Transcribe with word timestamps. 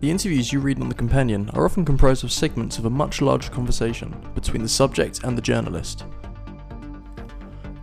The 0.00 0.10
interviews 0.10 0.52
you 0.52 0.60
read 0.60 0.80
on 0.82 0.90
The 0.90 0.94
Companion 0.94 1.48
are 1.54 1.64
often 1.64 1.82
comprised 1.82 2.24
of 2.24 2.30
segments 2.30 2.78
of 2.78 2.84
a 2.84 2.90
much 2.90 3.22
larger 3.22 3.50
conversation 3.50 4.14
between 4.34 4.62
the 4.62 4.68
subject 4.68 5.24
and 5.24 5.36
the 5.36 5.40
journalist. 5.40 6.04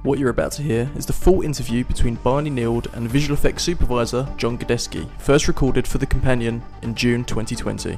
What 0.04 0.20
you're 0.20 0.30
about 0.30 0.52
to 0.54 0.62
hear 0.62 0.88
is 0.96 1.08
the 1.08 1.14
full 1.14 1.42
interview 1.42 1.84
between 1.84 2.16
Barney 2.16 2.52
Neild 2.52 2.94
and 2.94 3.10
visual 3.10 3.34
effects 3.36 3.64
supervisor 3.64 4.32
John 4.38 4.56
Gajdecki, 4.58 5.10
first 5.20 5.48
recorded 5.48 5.88
for 5.88 5.98
The 5.98 6.06
Companion 6.06 6.62
in 6.84 6.94
June 6.94 7.24
2020. 7.24 7.98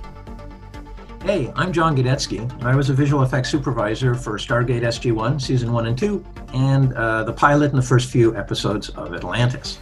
Hey, 1.24 1.52
I'm 1.56 1.74
John 1.74 1.96
Gajdecki, 1.96 2.40
and 2.40 2.64
I 2.64 2.76
was 2.76 2.90
a 2.90 2.94
visual 2.94 3.24
effects 3.24 3.50
supervisor 3.50 4.16
for 4.16 4.38
Stargate 4.38 4.84
SG1 4.84 5.42
Season 5.42 5.72
1 5.74 5.88
and 5.88 5.98
2, 5.98 6.26
and 6.54 6.94
uh, 6.94 7.24
the 7.24 7.34
pilot 7.34 7.72
and 7.72 7.78
the 7.78 7.86
first 7.86 8.10
few 8.10 8.36
episodes 8.36 8.90
of 8.90 9.14
Atlantis. 9.14 9.80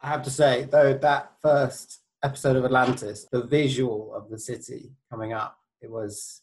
I 0.00 0.08
have 0.08 0.22
to 0.24 0.30
say, 0.30 0.68
though, 0.70 0.94
that 0.94 1.32
first 1.40 2.00
episode 2.22 2.56
of 2.56 2.64
Atlantis, 2.64 3.26
the 3.32 3.42
visual 3.42 4.14
of 4.14 4.30
the 4.30 4.38
city 4.38 4.92
coming 5.10 5.32
up, 5.32 5.58
it 5.80 5.90
was. 5.90 6.42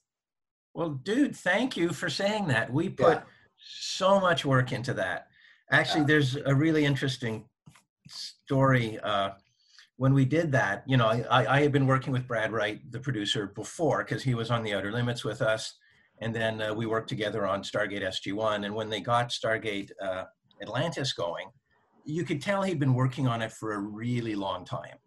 Well, 0.74 0.90
dude, 0.90 1.36
thank 1.36 1.76
you 1.78 1.90
for 1.90 2.10
saying 2.10 2.48
that. 2.48 2.72
We 2.72 2.90
put 2.90 3.18
yeah. 3.18 3.24
so 3.58 4.20
much 4.20 4.46
work 4.46 4.72
into 4.72 4.94
that. 4.96 5.28
Actually, 5.72 6.02
yeah. 6.02 6.08
there's 6.08 6.36
a 6.36 6.56
really 6.56 6.86
interesting 6.86 7.46
story. 8.08 9.00
Uh, 9.00 9.32
when 9.98 10.14
we 10.14 10.26
did 10.26 10.52
that, 10.54 10.84
you 10.88 10.96
know, 10.96 11.08
I, 11.08 11.58
I 11.58 11.62
had 11.62 11.72
been 11.72 11.86
working 11.86 12.14
with 12.14 12.28
Brad 12.28 12.54
Wright, 12.54 12.80
the 12.92 13.00
producer, 13.00 13.48
before 13.48 14.04
because 14.04 14.24
he 14.24 14.34
was 14.34 14.50
on 14.50 14.64
the 14.64 14.74
Outer 14.74 14.92
Limits 14.92 15.26
with 15.26 15.42
us, 15.42 15.74
and 16.22 16.36
then 16.36 16.62
uh, 16.62 16.74
we 16.74 16.86
worked 16.86 17.10
together 17.10 17.48
on 17.48 17.64
Stargate 17.64 18.04
SG-1. 18.04 18.66
And 18.66 18.76
when 18.76 18.90
they 18.90 19.00
got 19.00 19.30
Stargate 19.30 19.92
uh, 20.02 20.26
Atlantis 20.62 21.14
going, 21.14 21.50
you 22.06 22.24
could 22.24 22.42
tell 22.42 22.62
he'd 22.62 22.80
been 22.80 22.94
working 22.94 23.28
on 23.28 23.42
it 23.42 23.52
for 23.52 23.74
a 23.74 23.80
really 23.80 24.36
long 24.36 24.66
time. 24.66 24.98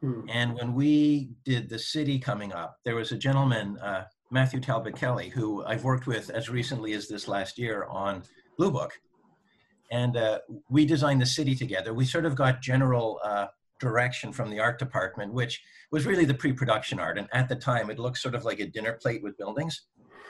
Hmm. 0.00 0.22
And 0.28 0.54
when 0.54 0.74
we 0.74 1.30
did 1.44 1.68
the 1.68 1.78
city 1.78 2.18
coming 2.18 2.52
up, 2.52 2.76
there 2.84 2.96
was 2.96 3.12
a 3.12 3.16
gentleman, 3.16 3.78
uh, 3.78 4.04
Matthew 4.30 4.60
Talbot 4.60 4.96
Kelly, 4.96 5.28
who 5.28 5.64
I've 5.64 5.84
worked 5.84 6.06
with 6.06 6.30
as 6.30 6.48
recently 6.48 6.92
as 6.92 7.08
this 7.08 7.28
last 7.28 7.58
year 7.58 7.84
on 7.84 8.22
Blue 8.56 8.70
Book. 8.70 8.92
And 9.90 10.16
uh, 10.16 10.40
we 10.68 10.84
designed 10.84 11.20
the 11.20 11.26
city 11.26 11.54
together. 11.54 11.94
We 11.94 12.04
sort 12.04 12.26
of 12.26 12.34
got 12.34 12.60
general 12.60 13.20
uh, 13.24 13.46
direction 13.80 14.32
from 14.32 14.50
the 14.50 14.60
art 14.60 14.78
department, 14.78 15.32
which 15.32 15.62
was 15.90 16.04
really 16.04 16.24
the 16.24 16.34
pre-production 16.34 16.98
art. 17.00 17.18
And 17.18 17.28
at 17.32 17.48
the 17.48 17.56
time, 17.56 17.90
it 17.90 17.98
looked 17.98 18.18
sort 18.18 18.34
of 18.34 18.44
like 18.44 18.60
a 18.60 18.66
dinner 18.66 18.98
plate 19.00 19.22
with 19.22 19.38
buildings, 19.38 19.82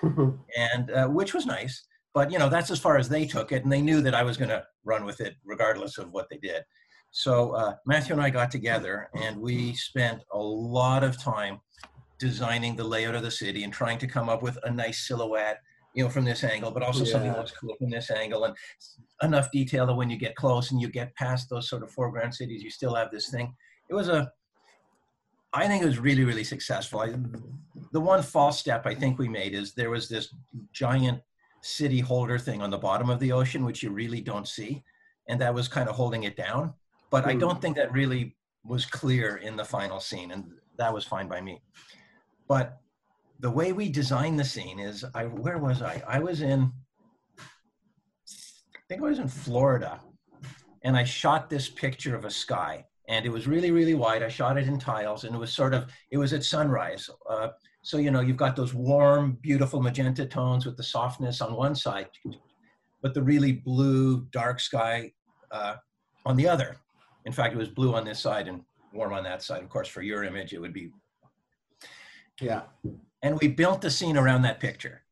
and 0.02 0.90
uh, 0.90 1.06
which 1.08 1.34
was 1.34 1.46
nice. 1.46 1.84
But 2.14 2.32
you 2.32 2.38
know, 2.38 2.48
that's 2.48 2.70
as 2.70 2.80
far 2.80 2.96
as 2.96 3.08
they 3.08 3.26
took 3.26 3.52
it, 3.52 3.62
and 3.62 3.72
they 3.72 3.82
knew 3.82 4.00
that 4.02 4.14
I 4.14 4.22
was 4.22 4.36
going 4.36 4.50
to 4.50 4.64
run 4.84 5.04
with 5.04 5.20
it 5.20 5.36
regardless 5.44 5.98
of 5.98 6.10
what 6.12 6.28
they 6.30 6.38
did. 6.38 6.62
So 7.10 7.52
uh, 7.52 7.74
Matthew 7.86 8.14
and 8.14 8.22
I 8.22 8.30
got 8.30 8.50
together, 8.50 9.08
and 9.14 9.40
we 9.40 9.74
spent 9.74 10.22
a 10.32 10.38
lot 10.38 11.04
of 11.04 11.20
time 11.20 11.60
designing 12.18 12.76
the 12.76 12.84
layout 12.84 13.14
of 13.14 13.22
the 13.22 13.30
city 13.30 13.64
and 13.64 13.72
trying 13.72 13.98
to 13.98 14.06
come 14.06 14.28
up 14.28 14.42
with 14.42 14.58
a 14.64 14.70
nice 14.70 15.06
silhouette 15.06 15.60
you 15.94 16.04
know, 16.04 16.10
from 16.10 16.24
this 16.24 16.44
angle, 16.44 16.70
but 16.70 16.82
also 16.82 17.04
yeah. 17.04 17.12
something 17.12 17.32
that 17.32 17.38
looks 17.38 17.52
cool 17.52 17.74
from 17.76 17.90
this 17.90 18.10
angle, 18.10 18.44
and 18.44 18.54
enough 19.22 19.50
detail 19.50 19.86
that 19.86 19.94
when 19.94 20.10
you 20.10 20.16
get 20.16 20.36
close 20.36 20.70
and 20.70 20.80
you 20.80 20.88
get 20.88 21.14
past 21.16 21.48
those 21.50 21.68
sort 21.68 21.82
of 21.82 21.90
foreground 21.90 22.34
cities, 22.34 22.62
you 22.62 22.70
still 22.70 22.94
have 22.94 23.10
this 23.10 23.30
thing. 23.30 23.52
It 23.88 23.94
was 23.94 24.08
a, 24.08 24.30
I 25.58 25.66
think 25.66 25.82
it 25.82 25.86
was 25.86 25.98
really, 25.98 26.24
really 26.24 26.44
successful. 26.44 27.00
I, 27.00 27.14
the 27.90 28.00
one 28.00 28.22
false 28.22 28.60
step 28.60 28.86
I 28.86 28.94
think 28.94 29.18
we 29.18 29.28
made 29.28 29.54
is 29.54 29.74
there 29.74 29.90
was 29.90 30.08
this 30.08 30.32
giant 30.72 31.20
city 31.62 31.98
holder 31.98 32.38
thing 32.38 32.62
on 32.62 32.70
the 32.70 32.78
bottom 32.78 33.10
of 33.10 33.18
the 33.18 33.32
ocean, 33.32 33.64
which 33.64 33.82
you 33.82 33.90
really 33.90 34.20
don't 34.20 34.46
see, 34.46 34.84
and 35.28 35.40
that 35.40 35.52
was 35.52 35.66
kind 35.66 35.88
of 35.88 35.96
holding 35.96 36.22
it 36.22 36.36
down. 36.36 36.74
But 37.10 37.26
I 37.26 37.32
hmm. 37.32 37.40
don't 37.40 37.60
think 37.60 37.76
that 37.76 37.92
really 37.92 38.36
was 38.64 38.86
clear 38.86 39.38
in 39.38 39.56
the 39.56 39.64
final 39.64 39.98
scene, 39.98 40.30
and 40.30 40.44
that 40.76 40.94
was 40.94 41.04
fine 41.04 41.26
by 41.26 41.40
me. 41.40 41.60
But 42.46 42.78
the 43.40 43.50
way 43.50 43.72
we 43.72 43.88
designed 43.88 44.38
the 44.38 44.44
scene 44.44 44.78
is 44.78 45.04
I 45.12 45.24
where 45.24 45.58
was 45.58 45.82
I? 45.82 46.02
I 46.06 46.20
was 46.20 46.40
in 46.40 46.72
I 48.28 48.80
think 48.88 49.02
I 49.02 49.06
was 49.06 49.18
in 49.18 49.28
Florida 49.28 50.00
and 50.82 50.96
I 50.96 51.04
shot 51.04 51.50
this 51.50 51.68
picture 51.68 52.16
of 52.16 52.24
a 52.24 52.30
sky 52.30 52.84
and 53.08 53.26
it 53.26 53.30
was 53.30 53.46
really 53.46 53.70
really 53.70 53.94
wide. 53.94 54.22
I 54.22 54.28
shot 54.28 54.58
it 54.58 54.68
in 54.68 54.78
tiles 54.78 55.24
and 55.24 55.34
it 55.34 55.38
was 55.38 55.52
sort 55.52 55.74
of 55.74 55.90
it 56.10 56.18
was 56.18 56.32
at 56.32 56.44
sunrise. 56.44 57.08
Uh, 57.28 57.48
so 57.82 57.98
you 57.98 58.10
know 58.10 58.20
you've 58.20 58.36
got 58.36 58.56
those 58.56 58.74
warm 58.74 59.38
beautiful 59.40 59.80
magenta 59.80 60.26
tones 60.26 60.66
with 60.66 60.76
the 60.76 60.82
softness 60.82 61.40
on 61.40 61.54
one 61.54 61.74
side 61.74 62.08
but 63.00 63.14
the 63.14 63.22
really 63.22 63.52
blue 63.52 64.26
dark 64.32 64.58
sky 64.58 65.12
uh, 65.52 65.76
on 66.26 66.36
the 66.36 66.48
other. 66.48 66.76
In 67.26 67.32
fact, 67.32 67.54
it 67.54 67.56
was 67.56 67.68
blue 67.68 67.94
on 67.94 68.04
this 68.04 68.18
side 68.18 68.48
and 68.48 68.62
warm 68.92 69.12
on 69.12 69.22
that 69.22 69.42
side. 69.42 69.62
Of 69.62 69.68
course, 69.68 69.86
for 69.86 70.02
your 70.02 70.24
image, 70.24 70.52
it 70.52 70.60
would 70.60 70.72
be 70.72 70.90
yeah 72.40 72.62
and 73.22 73.38
we 73.40 73.48
built 73.48 73.80
the 73.80 73.90
scene 73.90 74.16
around 74.16 74.42
that 74.42 74.60
picture. 74.60 75.02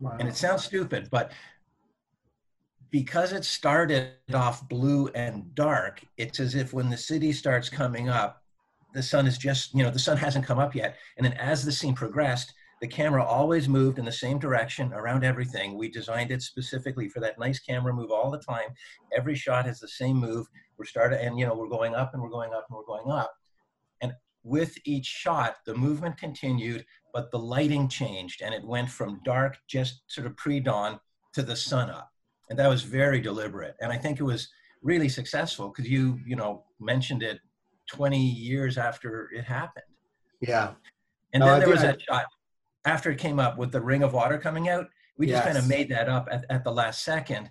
Wow. 0.00 0.16
And 0.18 0.28
it 0.28 0.36
sounds 0.36 0.64
stupid, 0.64 1.08
but 1.10 1.32
because 2.92 3.32
it 3.32 3.44
started 3.44 4.12
off 4.34 4.68
blue 4.68 5.08
and 5.08 5.52
dark, 5.54 6.04
it's 6.18 6.38
as 6.38 6.54
if 6.54 6.74
when 6.74 6.90
the 6.90 6.96
city 6.96 7.32
starts 7.32 7.70
coming 7.70 8.10
up, 8.10 8.42
the 8.92 9.02
sun 9.02 9.26
is 9.26 9.38
just, 9.38 9.74
you 9.74 9.82
know, 9.82 9.90
the 9.90 9.98
sun 9.98 10.18
hasn't 10.18 10.44
come 10.44 10.58
up 10.58 10.74
yet. 10.74 10.96
And 11.16 11.24
then 11.24 11.32
as 11.32 11.64
the 11.64 11.72
scene 11.72 11.94
progressed, 11.94 12.52
the 12.82 12.86
camera 12.86 13.24
always 13.24 13.66
moved 13.66 13.98
in 13.98 14.04
the 14.04 14.12
same 14.12 14.38
direction 14.38 14.92
around 14.92 15.24
everything. 15.24 15.78
We 15.78 15.90
designed 15.90 16.30
it 16.30 16.42
specifically 16.42 17.08
for 17.08 17.20
that 17.20 17.38
nice 17.38 17.60
camera 17.60 17.94
move 17.94 18.10
all 18.10 18.30
the 18.30 18.40
time. 18.40 18.68
Every 19.16 19.36
shot 19.36 19.64
has 19.64 19.80
the 19.80 19.88
same 19.88 20.16
move. 20.16 20.46
We're 20.76 20.84
starting, 20.84 21.18
and 21.20 21.38
you 21.38 21.46
know, 21.46 21.54
we're 21.54 21.68
going 21.68 21.94
up 21.94 22.12
and 22.12 22.22
we're 22.22 22.28
going 22.28 22.52
up 22.52 22.66
and 22.68 22.76
we're 22.76 22.84
going 22.84 23.10
up 23.10 23.32
And 24.02 24.12
with 24.42 24.76
each 24.84 25.06
shot, 25.06 25.56
the 25.64 25.74
movement 25.74 26.18
continued, 26.18 26.84
but 27.14 27.30
the 27.30 27.38
lighting 27.38 27.88
changed 27.88 28.42
and 28.42 28.52
it 28.52 28.64
went 28.64 28.90
from 28.90 29.20
dark, 29.24 29.56
just 29.66 30.02
sort 30.08 30.26
of 30.26 30.36
pre 30.36 30.60
dawn, 30.60 31.00
to 31.32 31.42
the 31.42 31.56
sun 31.56 31.88
up. 31.88 32.11
And 32.52 32.58
that 32.58 32.68
was 32.68 32.82
very 32.82 33.18
deliberate. 33.18 33.76
And 33.80 33.90
I 33.90 33.96
think 33.96 34.20
it 34.20 34.24
was 34.24 34.46
really 34.82 35.08
successful 35.08 35.68
because 35.70 35.90
you, 35.90 36.20
you 36.26 36.36
know, 36.36 36.64
mentioned 36.78 37.22
it 37.22 37.38
20 37.90 38.18
years 38.18 38.76
after 38.76 39.30
it 39.32 39.44
happened. 39.44 39.86
Yeah. 40.42 40.72
And 41.32 41.40
no, 41.40 41.46
then 41.46 41.60
there 41.60 41.70
was 41.70 41.80
that 41.80 42.02
shot 42.02 42.26
after 42.84 43.10
it 43.10 43.16
came 43.16 43.38
up 43.38 43.56
with 43.56 43.72
the 43.72 43.80
ring 43.80 44.02
of 44.02 44.12
water 44.12 44.36
coming 44.36 44.68
out. 44.68 44.86
We 45.16 45.28
just 45.28 45.38
yes. 45.38 45.46
kind 45.46 45.56
of 45.56 45.66
made 45.66 45.88
that 45.92 46.10
up 46.10 46.28
at, 46.30 46.44
at 46.50 46.62
the 46.62 46.70
last 46.70 47.04
second. 47.04 47.50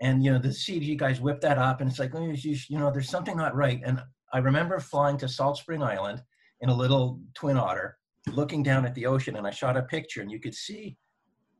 And, 0.00 0.24
you 0.24 0.30
know, 0.30 0.38
the 0.38 0.50
CG 0.50 0.96
guys 0.96 1.20
whipped 1.20 1.42
that 1.42 1.58
up 1.58 1.80
and 1.80 1.90
it's 1.90 1.98
like, 1.98 2.14
oh, 2.14 2.30
you, 2.30 2.56
you 2.68 2.78
know, 2.78 2.92
there's 2.92 3.10
something 3.10 3.36
not 3.36 3.56
right. 3.56 3.82
And 3.84 4.00
I 4.32 4.38
remember 4.38 4.78
flying 4.78 5.18
to 5.18 5.28
Salt 5.28 5.58
Spring 5.58 5.82
Island 5.82 6.22
in 6.60 6.68
a 6.68 6.74
little 6.74 7.18
twin 7.34 7.56
otter, 7.56 7.98
looking 8.32 8.62
down 8.62 8.86
at 8.86 8.94
the 8.94 9.06
ocean, 9.06 9.34
and 9.34 9.44
I 9.44 9.50
shot 9.50 9.76
a 9.76 9.82
picture, 9.82 10.22
and 10.22 10.30
you 10.30 10.38
could 10.38 10.54
see 10.54 10.96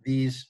these 0.05 0.50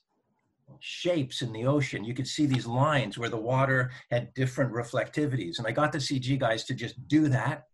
shapes 0.81 1.43
in 1.43 1.53
the 1.53 1.67
ocean. 1.67 2.05
You 2.05 2.15
could 2.15 2.27
see 2.27 2.47
these 2.47 2.67
lines 2.67 3.19
where 3.19 3.29
the 3.29 3.37
water 3.37 3.91
had 4.11 4.33
different 4.35 4.73
reflectivities. 4.73 5.59
And 5.59 5.67
I 5.67 5.73
got 5.73 5.93
the 5.93 5.99
CG 5.99 6.39
guys 6.39 6.65
to 6.65 6.75
just 6.75 7.09
do 7.09 7.29
that. 7.29 7.65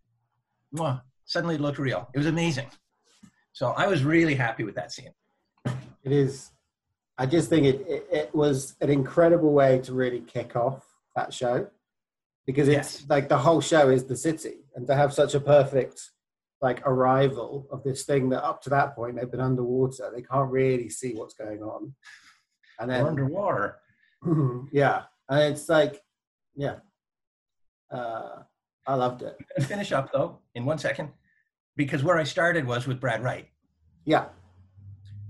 Mwah, 0.75 1.03
suddenly 1.25 1.57
it 1.57 1.61
looked 1.61 1.79
real. 1.79 2.09
It 2.15 2.19
was 2.19 2.27
amazing. 2.27 2.69
So 3.53 3.69
I 3.71 3.87
was 3.87 4.05
really 4.05 4.35
happy 4.35 4.65
with 4.65 4.75
that 4.75 4.93
scene. 4.93 5.13
It 5.65 6.13
is. 6.13 6.51
I 7.19 7.27
just 7.27 7.49
think 7.49 7.67
it, 7.67 7.87
it, 7.89 8.07
it 8.13 8.35
was 8.35 8.77
an 8.81 8.91
incredible 8.91 9.53
way 9.53 9.81
to 9.81 9.93
really 9.93 10.21
kick 10.21 10.55
off 10.55 10.85
that 11.15 11.33
show 11.33 11.67
because 12.47 12.69
it's 12.69 13.01
yes. 13.01 13.07
like 13.09 13.29
the 13.29 13.39
whole 13.39 13.61
show 13.61 13.91
is 13.91 14.05
the 14.05 14.17
city 14.17 14.65
and 14.77 14.87
to 14.87 14.95
have 14.95 15.13
such 15.13 15.35
a 15.35 15.41
perfect 15.41 16.11
like 16.63 16.87
arrival 16.87 17.67
of 17.71 17.83
this 17.83 18.05
thing 18.05 18.29
that 18.31 18.45
up 18.45 18.63
to 18.63 18.71
that 18.71 18.95
point 18.95 19.17
they've 19.17 19.31
been 19.31 19.41
underwater 19.41 20.11
they 20.15 20.23
can't 20.23 20.51
really 20.51 20.89
see 20.89 21.13
what's 21.15 21.35
going 21.35 21.63
on 21.63 21.93
and 22.79 22.91
then 22.91 23.07
underwater. 23.07 23.79
Yeah. 24.73 25.03
And 25.29 25.53
it's 25.53 25.69
like 25.69 26.03
yeah. 26.55 26.77
Uh, 27.91 28.43
i 28.87 28.95
loved 28.95 29.23
it. 29.23 29.37
Finish 29.63 29.93
up 29.93 30.13
though 30.13 30.39
in 30.55 30.65
one 30.65 30.79
second? 30.79 31.11
Because 31.77 32.03
where 32.03 32.19
i 32.19 32.25
started 32.25 32.67
was 32.67 32.87
with 32.87 33.01
brad 33.01 33.23
wright. 33.23 33.49
Yeah. 34.05 34.27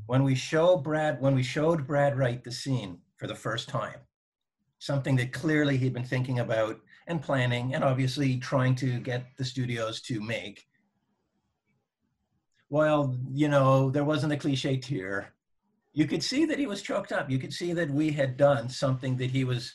When 0.06 0.22
we 0.22 0.34
show 0.34 0.76
brad 0.76 1.20
when 1.20 1.34
we 1.34 1.42
showed 1.42 1.86
brad 1.86 2.16
wright 2.16 2.42
the 2.42 2.52
scene 2.52 2.98
for 3.16 3.26
the 3.26 3.34
first 3.34 3.68
time 3.68 4.00
something 4.78 5.16
that 5.16 5.32
clearly 5.32 5.76
he'd 5.76 5.94
been 5.94 6.04
thinking 6.04 6.40
about 6.40 6.78
and 7.06 7.22
planning 7.22 7.74
and 7.74 7.82
obviously 7.82 8.36
trying 8.38 8.74
to 8.74 8.98
get 9.00 9.26
the 9.36 9.44
studios 9.44 10.00
to 10.02 10.20
make 10.20 10.66
well 12.68 13.16
you 13.32 13.48
know 13.48 13.90
there 13.90 14.04
wasn't 14.04 14.32
a 14.32 14.36
cliche 14.36 14.76
tear 14.76 15.32
you 15.96 16.06
could 16.06 16.22
see 16.22 16.44
that 16.44 16.58
he 16.58 16.66
was 16.66 16.82
choked 16.82 17.10
up. 17.10 17.28
You 17.28 17.38
could 17.38 17.52
see 17.52 17.72
that 17.72 17.90
we 17.90 18.12
had 18.12 18.36
done 18.36 18.68
something 18.68 19.16
that 19.16 19.30
he 19.30 19.42
was 19.42 19.74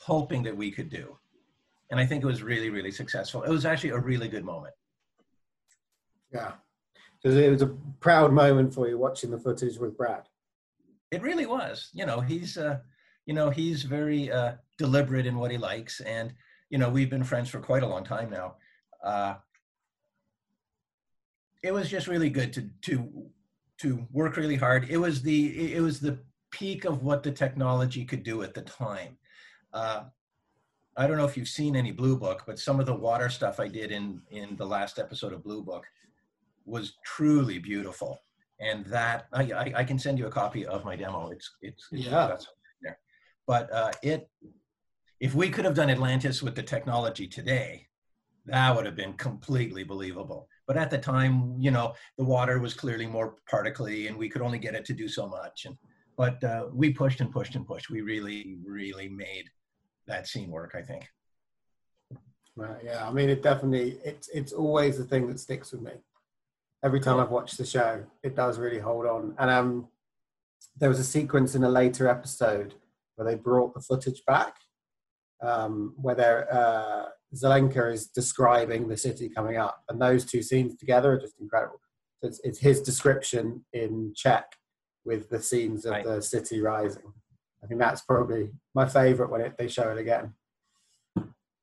hoping 0.00 0.44
that 0.44 0.56
we 0.56 0.70
could 0.70 0.88
do. 0.88 1.18
And 1.90 2.00
i 2.00 2.06
think 2.06 2.22
it 2.22 2.26
was 2.26 2.42
really 2.42 2.70
really 2.70 2.92
successful. 2.92 3.42
It 3.42 3.50
was 3.50 3.66
actually 3.66 3.90
a 3.90 3.98
really 3.98 4.28
good 4.28 4.44
moment. 4.44 4.74
Yeah. 6.32 6.52
So 7.20 7.28
it 7.30 7.50
was 7.50 7.62
a 7.62 7.74
proud 8.00 8.32
moment 8.32 8.72
for 8.74 8.88
you 8.88 8.98
watching 8.98 9.30
the 9.30 9.38
footage 9.38 9.78
with 9.78 9.96
brad. 9.96 10.28
It 11.10 11.22
really 11.22 11.46
was. 11.46 11.90
You 11.92 12.06
know 12.06 12.20
he's 12.20 12.56
uh 12.56 12.78
you 13.26 13.34
know 13.34 13.50
he's 13.50 13.82
very 13.82 14.30
uh 14.30 14.52
deliberate 14.82 15.26
in 15.26 15.36
what 15.36 15.50
he 15.50 15.58
likes. 15.58 16.00
And, 16.00 16.34
you 16.68 16.78
know, 16.78 16.90
we've 16.90 17.10
been 17.10 17.24
friends 17.24 17.48
for 17.48 17.60
quite 17.60 17.84
a 17.84 17.86
long 17.86 18.04
time 18.04 18.30
now. 18.30 18.56
Uh, 19.02 19.34
it 21.62 21.72
was 21.72 21.88
just 21.88 22.08
really 22.08 22.30
good 22.30 22.52
to, 22.54 22.68
to, 22.82 23.08
to 23.82 24.06
work 24.12 24.36
really 24.36 24.56
hard. 24.56 24.88
It 24.88 24.98
was 24.98 25.22
the, 25.22 25.74
it 25.74 25.80
was 25.80 26.00
the 26.00 26.18
peak 26.50 26.84
of 26.84 27.02
what 27.02 27.22
the 27.22 27.32
technology 27.32 28.04
could 28.04 28.22
do 28.22 28.42
at 28.42 28.54
the 28.54 28.62
time. 28.62 29.16
Uh, 29.72 30.04
I 30.96 31.06
don't 31.06 31.16
know 31.16 31.24
if 31.24 31.36
you've 31.36 31.48
seen 31.48 31.74
any 31.74 31.90
Blue 31.90 32.18
Book, 32.18 32.42
but 32.46 32.58
some 32.58 32.78
of 32.78 32.86
the 32.86 32.94
water 32.94 33.30
stuff 33.30 33.58
I 33.58 33.68
did 33.68 33.90
in 33.90 34.20
in 34.30 34.56
the 34.56 34.66
last 34.66 34.98
episode 34.98 35.32
of 35.32 35.42
Blue 35.42 35.62
Book 35.62 35.84
was 36.66 36.94
truly 37.04 37.58
beautiful. 37.58 38.18
And 38.60 38.84
that 38.86 39.26
I, 39.32 39.42
I, 39.52 39.72
I 39.76 39.84
can 39.84 39.98
send 39.98 40.18
you 40.18 40.26
a 40.26 40.30
copy 40.30 40.66
of 40.66 40.84
my 40.84 40.94
demo. 40.94 41.30
It's 41.30 41.50
it's, 41.62 41.88
it's 41.92 42.06
yeah. 42.06 42.28
That's 42.28 42.46
there. 42.82 42.98
But 43.46 43.72
uh, 43.72 43.92
it 44.02 44.28
if 45.18 45.34
we 45.34 45.48
could 45.48 45.64
have 45.64 45.74
done 45.74 45.88
Atlantis 45.88 46.42
with 46.42 46.54
the 46.54 46.62
technology 46.62 47.26
today, 47.26 47.86
that 48.46 48.76
would 48.76 48.84
have 48.84 48.96
been 48.96 49.14
completely 49.14 49.84
believable. 49.84 50.48
But 50.72 50.80
at 50.80 50.90
the 50.90 50.96
time, 50.96 51.54
you 51.58 51.70
know, 51.70 51.92
the 52.16 52.24
water 52.24 52.58
was 52.58 52.72
clearly 52.72 53.04
more 53.04 53.36
particly, 53.46 54.08
and 54.08 54.16
we 54.16 54.30
could 54.30 54.40
only 54.40 54.58
get 54.58 54.74
it 54.74 54.86
to 54.86 54.94
do 54.94 55.06
so 55.06 55.28
much. 55.28 55.66
And 55.66 55.76
but 56.16 56.42
uh, 56.42 56.68
we 56.72 56.94
pushed 56.94 57.20
and 57.20 57.30
pushed 57.30 57.56
and 57.56 57.66
pushed. 57.66 57.90
We 57.90 58.00
really, 58.00 58.56
really 58.64 59.06
made 59.06 59.50
that 60.06 60.26
scene 60.26 60.48
work. 60.50 60.74
I 60.74 60.80
think. 60.80 61.06
Right. 62.56 62.80
Yeah. 62.82 63.06
I 63.06 63.12
mean, 63.12 63.28
it 63.28 63.42
definitely 63.42 63.98
it's 64.02 64.28
it's 64.28 64.52
always 64.54 64.96
the 64.96 65.04
thing 65.04 65.26
that 65.26 65.40
sticks 65.40 65.72
with 65.72 65.82
me. 65.82 65.92
Every 66.82 67.00
time 67.00 67.20
I've 67.20 67.30
watched 67.30 67.58
the 67.58 67.66
show, 67.66 68.02
it 68.22 68.34
does 68.34 68.58
really 68.58 68.78
hold 68.80 69.04
on. 69.04 69.34
And 69.38 69.50
um, 69.50 69.88
there 70.78 70.88
was 70.88 71.00
a 71.00 71.04
sequence 71.04 71.54
in 71.54 71.64
a 71.64 71.68
later 71.68 72.08
episode 72.08 72.72
where 73.16 73.28
they 73.28 73.34
brought 73.34 73.74
the 73.74 73.80
footage 73.82 74.22
back, 74.26 74.54
um, 75.42 75.94
where 75.96 76.14
they're, 76.14 76.52
uh, 76.52 77.06
Zelenka 77.34 77.92
is 77.92 78.06
describing 78.08 78.88
the 78.88 78.96
city 78.96 79.28
coming 79.28 79.56
up, 79.56 79.82
and 79.88 80.00
those 80.00 80.24
two 80.24 80.42
scenes 80.42 80.76
together 80.76 81.12
are 81.12 81.20
just 81.20 81.40
incredible. 81.40 81.80
So 82.20 82.28
it's, 82.28 82.40
it's 82.44 82.58
his 82.58 82.80
description 82.82 83.64
in 83.72 84.12
Czech 84.14 84.44
with 85.04 85.28
the 85.28 85.42
scenes 85.42 85.84
of 85.84 85.92
right. 85.92 86.04
the 86.04 86.22
city 86.22 86.60
rising. 86.60 87.12
I 87.62 87.66
think 87.66 87.80
that's 87.80 88.02
probably 88.02 88.50
my 88.74 88.88
favorite 88.88 89.30
when 89.30 89.40
it, 89.40 89.54
they 89.58 89.68
show 89.68 89.90
it 89.90 89.98
again. 89.98 90.34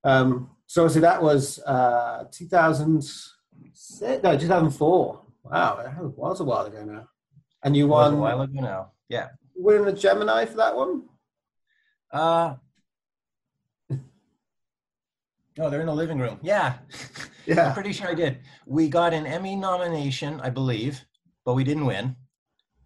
Um, 0.04 0.52
so 0.66 0.84
obviously 0.84 1.02
that 1.02 1.22
was 1.22 1.60
uh, 1.60 2.26
2006, 2.32 4.24
no, 4.24 4.38
2004. 4.38 5.22
Wow, 5.44 5.82
that 5.84 6.04
was 6.18 6.40
a 6.40 6.44
while 6.44 6.66
ago 6.66 6.84
now. 6.86 7.08
And 7.64 7.76
you 7.76 7.88
won. 7.88 8.14
a 8.14 8.18
while 8.18 8.42
ago 8.42 8.62
now. 8.62 8.92
Yeah. 9.10 9.30
Winning 9.56 9.88
a 9.88 9.94
Gemini 9.94 10.46
for 10.46 10.58
that 10.58 10.76
one? 10.76 11.04
Uh, 12.12 12.56
Oh, 15.60 15.70
they're 15.70 15.82
in 15.82 15.88
the 15.88 15.94
living 15.94 16.20
room. 16.20 16.40
Yeah. 16.42 16.78
Yeah. 17.46 17.70
I'm 17.70 17.74
pretty 17.74 17.94
sure 17.94 18.08
I 18.08 18.14
did. 18.14 18.42
We 18.68 18.90
got 18.90 19.12
an 19.12 19.26
Emmy 19.26 19.56
nomination, 19.56 20.40
I 20.42 20.52
believe, 20.52 21.04
but 21.46 21.56
we 21.56 21.64
didn't 21.64 21.88
win. 21.88 22.16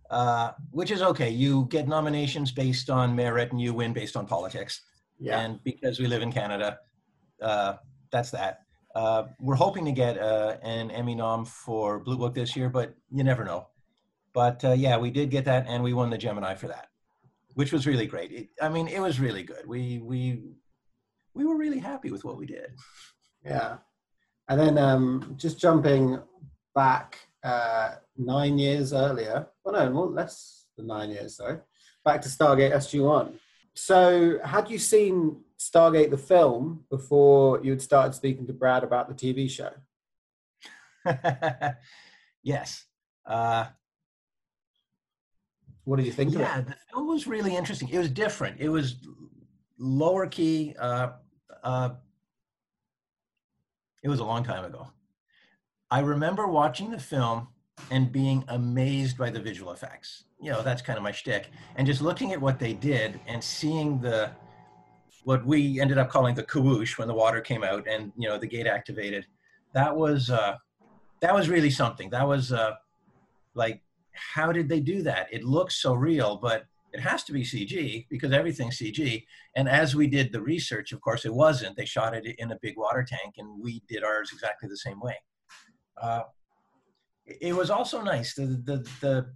Uh, 0.09 0.51
which 0.71 0.89
is 0.89 1.01
okay. 1.01 1.29
You 1.29 1.65
get 1.69 1.85
nominations 1.85 2.53
based 2.53 2.89
on 2.89 3.13
merit 3.13 3.51
and 3.51 3.59
you 3.59 3.73
win 3.73 3.91
based 3.91 4.15
on 4.15 4.25
politics. 4.25 4.79
Yeah. 5.19 5.41
And 5.41 5.61
because 5.65 5.99
we 5.99 6.07
live 6.07 6.21
in 6.21 6.31
Canada, 6.31 6.77
uh, 7.41 7.73
that's 8.09 8.31
that. 8.31 8.59
Uh, 8.95 9.23
we're 9.41 9.55
hoping 9.55 9.83
to 9.83 9.91
get 9.91 10.17
uh, 10.17 10.55
an 10.61 10.91
Emmy 10.91 11.15
nom 11.15 11.43
for 11.43 11.99
Blue 11.99 12.17
Book 12.17 12.33
this 12.33 12.55
year, 12.55 12.69
but 12.69 12.95
you 13.11 13.25
never 13.25 13.43
know. 13.43 13.67
But 14.33 14.63
uh, 14.63 14.73
yeah, 14.73 14.97
we 14.97 15.11
did 15.11 15.29
get 15.29 15.43
that, 15.45 15.65
and 15.67 15.83
we 15.83 15.93
won 15.93 16.09
the 16.09 16.17
Gemini 16.17 16.55
for 16.55 16.67
that, 16.67 16.87
which 17.55 17.73
was 17.73 17.85
really 17.85 18.05
great. 18.05 18.31
It, 18.31 18.49
I 18.61 18.69
mean, 18.69 18.87
it 18.87 19.01
was 19.01 19.19
really 19.19 19.43
good. 19.43 19.67
We 19.67 19.99
we 19.99 20.43
we 21.33 21.45
were 21.45 21.57
really 21.57 21.79
happy 21.79 22.11
with 22.11 22.23
what 22.23 22.37
we 22.37 22.45
did. 22.45 22.71
Yeah, 23.45 23.77
and 24.47 24.59
then 24.59 24.77
um, 24.77 25.35
just 25.37 25.59
jumping 25.59 26.19
back 26.75 27.19
uh, 27.43 27.95
nine 28.17 28.57
years 28.57 28.93
earlier. 28.93 29.47
Well, 29.63 29.73
no, 29.73 29.91
more 29.91 30.07
less 30.07 30.65
than 30.77 30.87
nine 30.87 31.09
years. 31.09 31.37
Sorry, 31.37 31.57
back 32.05 32.21
to 32.21 32.29
Stargate 32.29 32.73
SG 32.73 33.03
One. 33.03 33.39
So, 33.75 34.39
had 34.43 34.69
you 34.69 34.77
seen 34.77 35.41
Stargate 35.59 36.11
the 36.11 36.17
film 36.17 36.85
before 36.89 37.59
you 37.63 37.71
had 37.71 37.81
started 37.81 38.13
speaking 38.13 38.45
to 38.47 38.53
Brad 38.53 38.83
about 38.83 39.07
the 39.09 39.15
TV 39.15 39.49
show? 39.49 39.71
yes. 42.43 42.85
Uh, 43.25 43.65
what 45.85 45.97
did 45.97 46.05
you 46.05 46.11
think 46.11 46.33
yeah, 46.33 46.59
of 46.59 46.67
it? 46.67 46.69
the 46.69 46.75
film 46.91 47.07
was 47.07 47.27
really 47.27 47.55
interesting. 47.55 47.89
It 47.89 47.97
was 47.97 48.09
different. 48.09 48.59
It 48.59 48.69
was 48.69 48.95
lower 49.83 50.25
key. 50.27 50.75
Uh, 50.79 51.09
uh, 51.63 51.89
it 54.01 54.09
was 54.09 54.19
a 54.19 54.23
long 54.23 54.43
time 54.43 54.65
ago. 54.65 54.87
I 55.91 55.99
remember 55.99 56.47
watching 56.47 56.89
the 56.89 56.99
film 56.99 57.49
and 57.91 58.11
being 58.11 58.43
amazed 58.47 59.17
by 59.17 59.29
the 59.29 59.39
visual 59.39 59.71
effects. 59.71 60.23
You 60.41 60.51
know, 60.51 60.61
that's 60.61 60.81
kind 60.81 60.97
of 60.97 61.03
my 61.03 61.11
shtick. 61.11 61.49
And 61.75 61.85
just 61.85 62.01
looking 62.01 62.31
at 62.33 62.41
what 62.41 62.59
they 62.59 62.73
did 62.73 63.19
and 63.27 63.43
seeing 63.43 63.99
the 63.99 64.31
what 65.23 65.45
we 65.45 65.79
ended 65.79 65.97
up 65.97 66.09
calling 66.09 66.35
the 66.35 66.43
kawoosh 66.43 66.97
when 66.97 67.07
the 67.07 67.13
water 67.13 67.39
came 67.39 67.63
out 67.63 67.87
and 67.87 68.11
you 68.17 68.27
know 68.27 68.37
the 68.37 68.47
gate 68.47 68.67
activated. 68.67 69.25
That 69.73 69.95
was 69.95 70.29
uh, 70.29 70.55
that 71.21 71.33
was 71.33 71.49
really 71.49 71.69
something. 71.69 72.09
That 72.09 72.27
was 72.27 72.51
uh, 72.51 72.73
like, 73.53 73.81
how 74.11 74.51
did 74.51 74.67
they 74.67 74.79
do 74.79 75.01
that? 75.03 75.27
It 75.31 75.43
looks 75.43 75.81
so 75.81 75.93
real, 75.93 76.37
but 76.37 76.65
it 76.93 76.99
has 77.01 77.23
to 77.23 77.33
be 77.33 77.43
CG 77.43 78.05
because 78.09 78.31
everything's 78.31 78.77
CG. 78.77 79.25
And 79.55 79.67
as 79.67 79.95
we 79.95 80.07
did 80.07 80.31
the 80.31 80.41
research, 80.41 80.91
of 80.91 81.01
course, 81.01 81.25
it 81.25 81.33
wasn't. 81.33 81.75
They 81.75 81.85
shot 81.85 82.15
it 82.15 82.35
in 82.37 82.51
a 82.51 82.59
big 82.61 82.77
water 82.77 83.03
tank, 83.03 83.35
and 83.37 83.61
we 83.61 83.81
did 83.87 84.03
ours 84.03 84.29
exactly 84.31 84.69
the 84.69 84.77
same 84.77 84.99
way. 84.99 85.15
Uh, 85.99 86.21
it 87.25 87.55
was 87.55 87.71
also 87.71 88.01
nice. 88.01 88.35
The, 88.35 88.61
the, 88.63 88.87
the, 89.01 89.33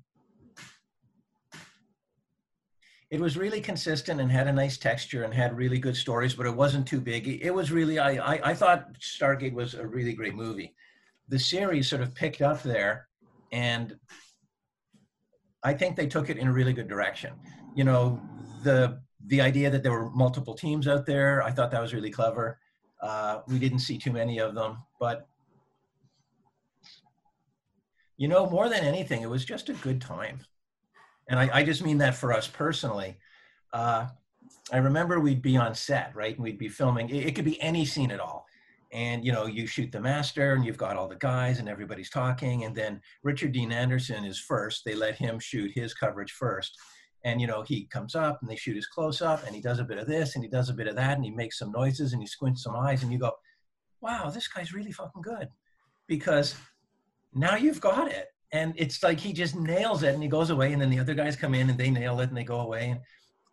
it 3.10 3.20
was 3.20 3.38
really 3.38 3.62
consistent 3.62 4.22
and 4.22 4.32
had 4.32 4.48
a 4.48 4.54
nice 4.54 4.78
texture 4.78 5.24
and 5.24 5.34
had 5.34 5.58
really 5.58 5.80
good 5.80 5.96
stories, 5.96 6.36
but 6.36 6.46
it 6.46 6.56
wasn't 6.56 6.88
too 6.88 7.02
big. 7.02 7.28
It 7.28 7.54
was 7.54 7.72
really, 7.72 7.98
I, 7.98 8.36
I, 8.36 8.52
I 8.52 8.54
thought 8.54 9.00
Stargate 9.00 9.54
was 9.54 9.74
a 9.74 9.88
really 9.88 10.14
great 10.14 10.36
movie. 10.36 10.76
The 11.30 11.40
series 11.40 11.90
sort 11.90 12.02
of 12.02 12.14
picked 12.14 12.42
up 12.42 12.62
there 12.62 13.08
and 13.52 13.98
I 15.68 15.74
think 15.74 15.98
they 15.98 16.08
took 16.08 16.30
it 16.30 16.38
in 16.38 16.48
a 16.48 16.54
really 16.54 16.72
good 16.72 16.88
direction. 16.88 17.34
You 17.76 17.84
know, 17.84 18.22
the 18.64 19.02
the 19.26 19.42
idea 19.42 19.70
that 19.70 19.84
there 19.84 19.92
were 19.92 20.10
multiple 20.12 20.54
teams 20.54 20.88
out 20.88 21.06
there, 21.06 21.44
I 21.44 21.52
thought 21.52 21.72
that 21.72 21.82
was 21.82 21.94
really 21.94 22.10
clever. 22.10 22.58
Uh, 23.02 23.42
we 23.50 23.60
didn't 23.60 23.80
see 23.80 23.98
too 23.98 24.14
many 24.14 24.40
of 24.40 24.56
them, 24.56 24.78
but 24.98 25.28
you 28.16 28.30
know, 28.30 28.50
more 28.50 28.70
than 28.70 28.84
anything, 28.86 29.22
it 29.22 29.30
was 29.30 29.44
just 29.44 29.68
a 29.68 29.74
good 29.74 30.00
time. 30.02 30.40
And 31.30 31.38
I, 31.38 31.50
I 31.60 31.64
just 31.64 31.84
mean 31.84 31.98
that 31.98 32.16
for 32.16 32.32
us 32.32 32.48
personally. 32.48 33.20
Uh, 33.74 34.08
I 34.72 34.78
remember 34.78 35.20
we'd 35.20 35.42
be 35.42 35.58
on 35.58 35.76
set, 35.76 36.16
right? 36.16 36.34
And 36.34 36.44
we'd 36.44 36.58
be 36.58 36.70
filming. 36.70 37.10
It, 37.10 37.28
it 37.28 37.36
could 37.36 37.46
be 37.46 37.62
any 37.62 37.86
scene 37.86 38.12
at 38.12 38.22
all 38.22 38.47
and 38.92 39.26
you 39.26 39.32
know 39.32 39.46
you 39.46 39.68
shoot 39.68 39.92
the 39.92 40.00
master 40.00 40.54
and 40.54 40.66
you've 40.66 40.78
got 40.78 40.96
all 40.96 41.08
the 41.08 41.16
guys 41.16 41.60
and 41.60 41.68
everybody's 41.68 42.10
talking 42.10 42.64
and 42.64 42.76
then 42.76 43.02
richard 43.24 43.52
dean 43.52 43.72
anderson 43.72 44.24
is 44.24 44.40
first. 44.40 44.84
They 44.86 44.96
let 44.96 45.16
him 45.16 45.40
shoot 45.40 45.72
his 45.74 45.94
coverage 45.94 46.32
first 46.32 46.78
and 47.24 47.42
you 47.42 47.48
know 47.48 47.64
he 47.64 47.86
comes 47.86 48.16
up 48.16 48.40
and 48.42 48.50
they 48.50 48.56
shoot 48.56 48.76
his 48.76 48.88
close 48.88 49.22
up 49.22 49.46
and 49.46 49.56
he 49.56 49.62
does 49.62 49.80
a 49.80 49.84
bit 49.84 49.98
of 49.98 50.08
this 50.08 50.36
and 50.36 50.44
he 50.44 50.50
does 50.50 50.70
a 50.70 50.74
bit 50.74 50.88
of 50.88 50.96
that 50.96 51.16
and 51.16 51.26
he 51.26 51.32
makes 51.32 51.60
some 51.60 51.72
noises 51.72 52.14
and 52.14 52.22
he 52.22 52.28
squints 52.28 52.64
some 52.64 52.76
eyes 52.76 53.04
and 53.04 53.12
you 53.12 53.20
go 53.20 53.32
wow 54.02 54.30
this 54.30 54.48
guy's 54.48 54.74
really 54.74 54.92
fucking 54.92 55.22
good 55.22 55.48
because 56.08 56.56
now 57.34 57.56
you've 57.56 57.82
got 57.82 58.10
it 58.12 58.28
and 58.54 58.74
it's 58.78 59.04
like 59.04 59.20
he 59.20 59.34
just 59.34 59.56
nails 59.56 60.04
it 60.04 60.14
and 60.14 60.24
he 60.24 60.30
goes 60.30 60.50
away 60.50 60.72
and 60.72 60.82
then 60.82 60.90
the 60.90 61.00
other 61.00 61.14
guys 61.14 61.36
come 61.36 61.54
in 61.54 61.70
and 61.70 61.78
they 61.78 61.90
nail 61.90 62.20
it 62.22 62.30
and 62.30 62.38
they 62.38 62.44
go 62.44 62.62
away 62.62 62.92
and 62.92 63.00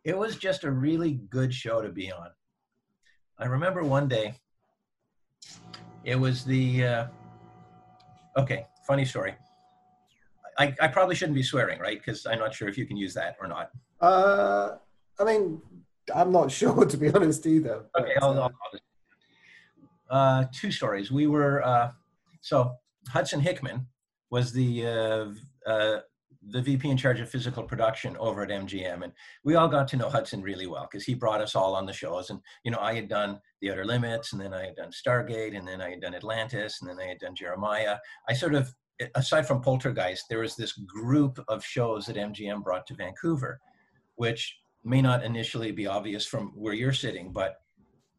it 0.04 0.16
was 0.16 0.36
just 0.36 0.64
a 0.64 0.70
really 0.70 1.14
good 1.30 1.52
show 1.52 1.80
to 1.80 1.88
be 1.88 2.12
on. 2.12 2.28
I 3.38 3.46
remember 3.46 3.82
one 3.82 4.06
day 4.06 4.34
it 6.04 6.16
was 6.16 6.44
the 6.44 6.84
uh, 6.84 7.06
okay. 8.36 8.66
Funny 8.86 9.04
story. 9.04 9.34
I, 10.58 10.74
I 10.80 10.88
probably 10.88 11.14
shouldn't 11.14 11.34
be 11.34 11.42
swearing, 11.42 11.80
right? 11.80 11.98
Because 11.98 12.26
I'm 12.26 12.38
not 12.38 12.54
sure 12.54 12.68
if 12.68 12.76
you 12.76 12.86
can 12.86 12.96
use 12.96 13.14
that 13.14 13.36
or 13.40 13.48
not. 13.48 13.70
Uh, 14.00 14.76
I 15.18 15.24
mean, 15.24 15.60
I'm 16.14 16.30
not 16.30 16.52
sure 16.58 16.84
to 16.84 16.96
be 16.96 17.10
honest 17.10 17.46
either. 17.46 17.86
But, 17.92 18.02
okay, 18.02 18.14
I'll, 18.20 18.42
I'll, 18.42 18.52
uh, 20.10 20.44
two 20.52 20.70
stories. 20.70 21.10
We 21.10 21.26
were 21.26 21.64
uh, 21.64 21.92
so 22.40 22.74
Hudson 23.08 23.40
Hickman 23.40 23.86
was 24.30 24.52
the 24.52 24.86
uh, 24.86 25.70
uh, 25.70 26.00
the 26.48 26.60
VP 26.60 26.88
in 26.88 26.96
charge 26.96 27.20
of 27.20 27.30
physical 27.30 27.62
production 27.62 28.16
over 28.18 28.42
at 28.42 28.50
MGM. 28.50 29.02
And 29.02 29.12
we 29.44 29.54
all 29.54 29.68
got 29.68 29.88
to 29.88 29.96
know 29.96 30.08
Hudson 30.08 30.42
really 30.42 30.66
well 30.66 30.88
because 30.90 31.04
he 31.04 31.14
brought 31.14 31.40
us 31.40 31.54
all 31.54 31.74
on 31.74 31.86
the 31.86 31.92
shows. 31.92 32.30
And, 32.30 32.40
you 32.64 32.70
know, 32.70 32.78
I 32.80 32.94
had 32.94 33.08
done 33.08 33.40
The 33.64 33.72
Outer 33.72 33.86
Limits, 33.86 34.34
and 34.34 34.42
then 34.42 34.52
I 34.52 34.66
had 34.66 34.76
done 34.76 34.90
Stargate, 34.90 35.56
and 35.56 35.66
then 35.66 35.80
I 35.80 35.88
had 35.88 36.02
done 36.02 36.14
Atlantis, 36.14 36.80
and 36.80 36.90
then 36.90 37.00
I 37.00 37.08
had 37.08 37.18
done 37.18 37.34
Jeremiah. 37.34 37.96
I 38.28 38.34
sort 38.34 38.54
of, 38.54 38.70
aside 39.14 39.46
from 39.46 39.62
Poltergeist, 39.62 40.26
there 40.28 40.40
was 40.40 40.54
this 40.54 40.72
group 40.72 41.42
of 41.48 41.64
shows 41.64 42.04
that 42.04 42.16
MGM 42.16 42.62
brought 42.62 42.86
to 42.88 42.94
Vancouver, 42.94 43.58
which 44.16 44.58
may 44.84 45.00
not 45.00 45.24
initially 45.24 45.72
be 45.72 45.86
obvious 45.86 46.26
from 46.26 46.52
where 46.54 46.74
you're 46.74 46.92
sitting, 46.92 47.32
but 47.32 47.62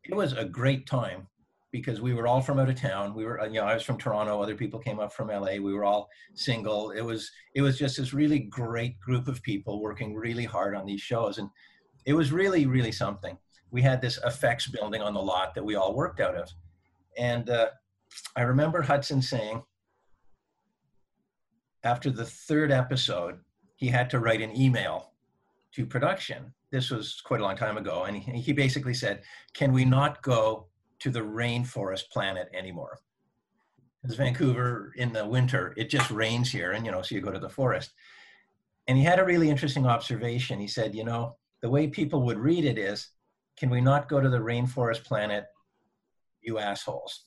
it 0.04 0.16
was 0.16 0.34
a 0.34 0.46
great 0.46 0.88
time 0.88 1.28
because 1.72 2.02
we 2.02 2.16
were 2.16 2.26
all 2.26 2.42
from 2.42 2.60
out 2.60 2.70
of 2.70 2.76
town. 2.76 3.14
We 3.14 3.26
were, 3.26 3.40
uh, 3.40 3.46
you 3.46 3.62
know, 3.62 3.66
I 3.66 3.76
was 3.76 3.84
from 3.84 4.00
Toronto. 4.00 4.42
Other 4.42 4.56
people 4.56 4.80
came 4.80 5.00
up 5.00 5.14
from 5.14 5.28
LA. 5.28 5.58
We 5.58 5.76
were 5.76 5.86
all 5.86 6.10
single. 6.34 6.90
It 6.90 7.02
was, 7.02 7.30
it 7.54 7.62
was 7.62 7.78
just 7.78 7.98
this 7.98 8.14
really 8.14 8.40
great 8.40 9.00
group 9.00 9.28
of 9.28 9.44
people 9.44 9.80
working 9.80 10.16
really 10.16 10.46
hard 10.46 10.76
on 10.76 10.88
these 10.88 11.02
shows, 11.02 11.38
and 11.38 11.50
it 12.08 12.14
was 12.14 12.32
really, 12.32 12.66
really 12.66 12.92
something. 12.92 13.38
We 13.72 13.82
had 13.82 14.02
this 14.02 14.20
effects 14.26 14.68
building 14.68 15.02
on 15.02 15.14
the 15.14 15.22
lot 15.22 15.54
that 15.56 15.64
we 15.64 15.76
all 15.76 15.96
worked 15.96 16.20
out 16.20 16.36
of, 16.36 16.50
and 17.18 17.50
uh, 17.50 17.70
I 18.36 18.42
remember 18.44 18.82
Hudson 18.82 19.22
saying 19.22 19.64
after 21.84 22.10
the 22.10 22.26
third 22.26 22.72
episode, 22.72 23.40
he 23.76 23.88
had 23.88 24.10
to 24.12 24.20
write 24.20 24.42
an 24.42 24.56
email 24.56 25.12
to 25.74 25.86
production. 25.86 26.54
This 26.72 26.90
was 26.90 27.22
quite 27.24 27.42
a 27.42 27.44
long 27.44 27.58
time 27.58 27.78
ago, 27.78 28.04
and 28.04 28.18
he, 28.18 28.40
he 28.40 28.54
basically 28.54 28.94
said, 28.94 29.24
"Can 29.54 29.74
we 29.74 29.86
not 29.86 30.22
go 30.22 30.68
to 31.00 31.10
the 31.10 31.20
rainforest 31.22 32.10
planet 32.10 32.50
anymore. 32.54 33.00
Because 34.02 34.18
Vancouver 34.18 34.94
in 34.98 35.14
the 35.14 35.26
winter, 35.26 35.74
it 35.78 35.90
just 35.90 36.12
rains 36.12 36.52
here, 36.52 36.72
and 36.72 36.86
you 36.86 36.92
know, 36.92 37.02
so 37.02 37.16
you 37.16 37.22
go 37.22 37.32
to 37.32 37.40
the 37.40 37.50
forest. 37.50 37.92
And 38.88 38.98
he 38.98 39.04
had 39.04 39.20
a 39.20 39.26
really 39.26 39.50
interesting 39.50 39.86
observation. 39.86 40.60
He 40.60 40.68
said, 40.68 40.94
you 40.94 41.04
know, 41.04 41.38
the 41.62 41.70
way 41.70 41.88
people 41.88 42.22
would 42.24 42.38
read 42.38 42.66
it 42.66 42.78
is, 42.78 43.10
can 43.58 43.70
we 43.70 43.82
not 43.82 44.10
go 44.10 44.20
to 44.20 44.30
the 44.30 44.40
rainforest 44.40 45.04
planet, 45.04 45.46
you 46.42 46.60
assholes? 46.60 47.26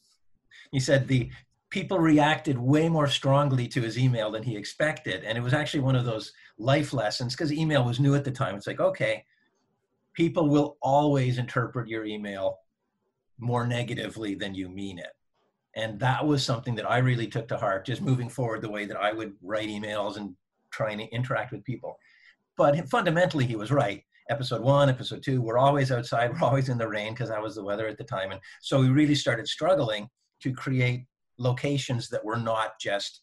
He 0.70 0.80
said 0.80 1.08
the 1.08 1.30
people 1.70 1.99
reacted 1.99 2.58
way 2.58 2.88
more 2.88 3.08
strongly 3.08 3.68
to 3.68 3.80
his 3.80 3.99
email 3.99 4.30
than 4.30 4.42
he 4.42 4.56
expected. 4.56 5.25
And 5.25 5.37
it 5.37 5.42
was 5.42 5.54
actually 5.54 5.80
one 5.80 5.97
of 5.97 6.04
those 6.04 6.32
life 6.58 6.92
lessons 6.92 7.35
because 7.35 7.52
email 7.52 7.85
was 7.85 8.00
new 8.00 8.14
at 8.14 8.25
the 8.25 8.30
time. 8.30 8.54
It's 8.54 8.66
like, 8.66 8.80
okay, 8.80 9.25
people 10.14 10.49
will 10.49 10.78
always 10.80 11.38
interpret 11.38 11.88
your 11.88 12.04
email 12.04 12.58
more 13.38 13.66
negatively 13.66 14.35
than 14.35 14.54
you 14.54 14.68
mean 14.68 14.99
it. 14.99 15.12
And 15.76 16.00
that 16.00 16.26
was 16.26 16.44
something 16.44 16.75
that 16.76 16.90
I 16.90 16.99
really 16.99 17.28
took 17.28 17.47
to 17.49 17.56
heart, 17.56 17.87
just 17.87 18.02
moving 18.02 18.28
forward 18.28 18.62
the 18.62 18.70
way 18.70 18.85
that 18.87 18.97
I 18.97 19.12
would 19.12 19.35
write 19.42 19.68
emails 19.68 20.16
and 20.16 20.35
trying 20.70 20.99
to 20.99 21.04
interact 21.14 21.52
with 21.52 21.64
people. 21.64 21.99
But 22.56 22.88
fundamentally, 22.88 23.47
he 23.47 23.54
was 23.54 23.70
right. 23.70 24.02
Episode 24.30 24.62
one, 24.62 24.90
episode 24.90 25.23
two, 25.23 25.40
we're 25.40 25.58
always 25.58 25.90
outside, 25.90 26.30
we're 26.40 26.47
always 26.47 26.68
in 26.68 26.78
the 26.78 26.88
rain 26.88 27.12
because 27.12 27.30
that 27.30 27.42
was 27.42 27.54
the 27.54 27.64
weather 27.64 27.87
at 27.87 27.97
the 27.97 28.04
time. 28.04 28.30
And 28.30 28.40
so 28.61 28.80
we 28.80 28.88
really 28.88 29.14
started 29.14 29.49
struggling 29.49 30.08
to 30.42 30.52
create 30.52 31.06
locations 31.38 32.08
that 32.11 32.25
were 32.25 32.37
not 32.37 32.78
just 32.78 33.23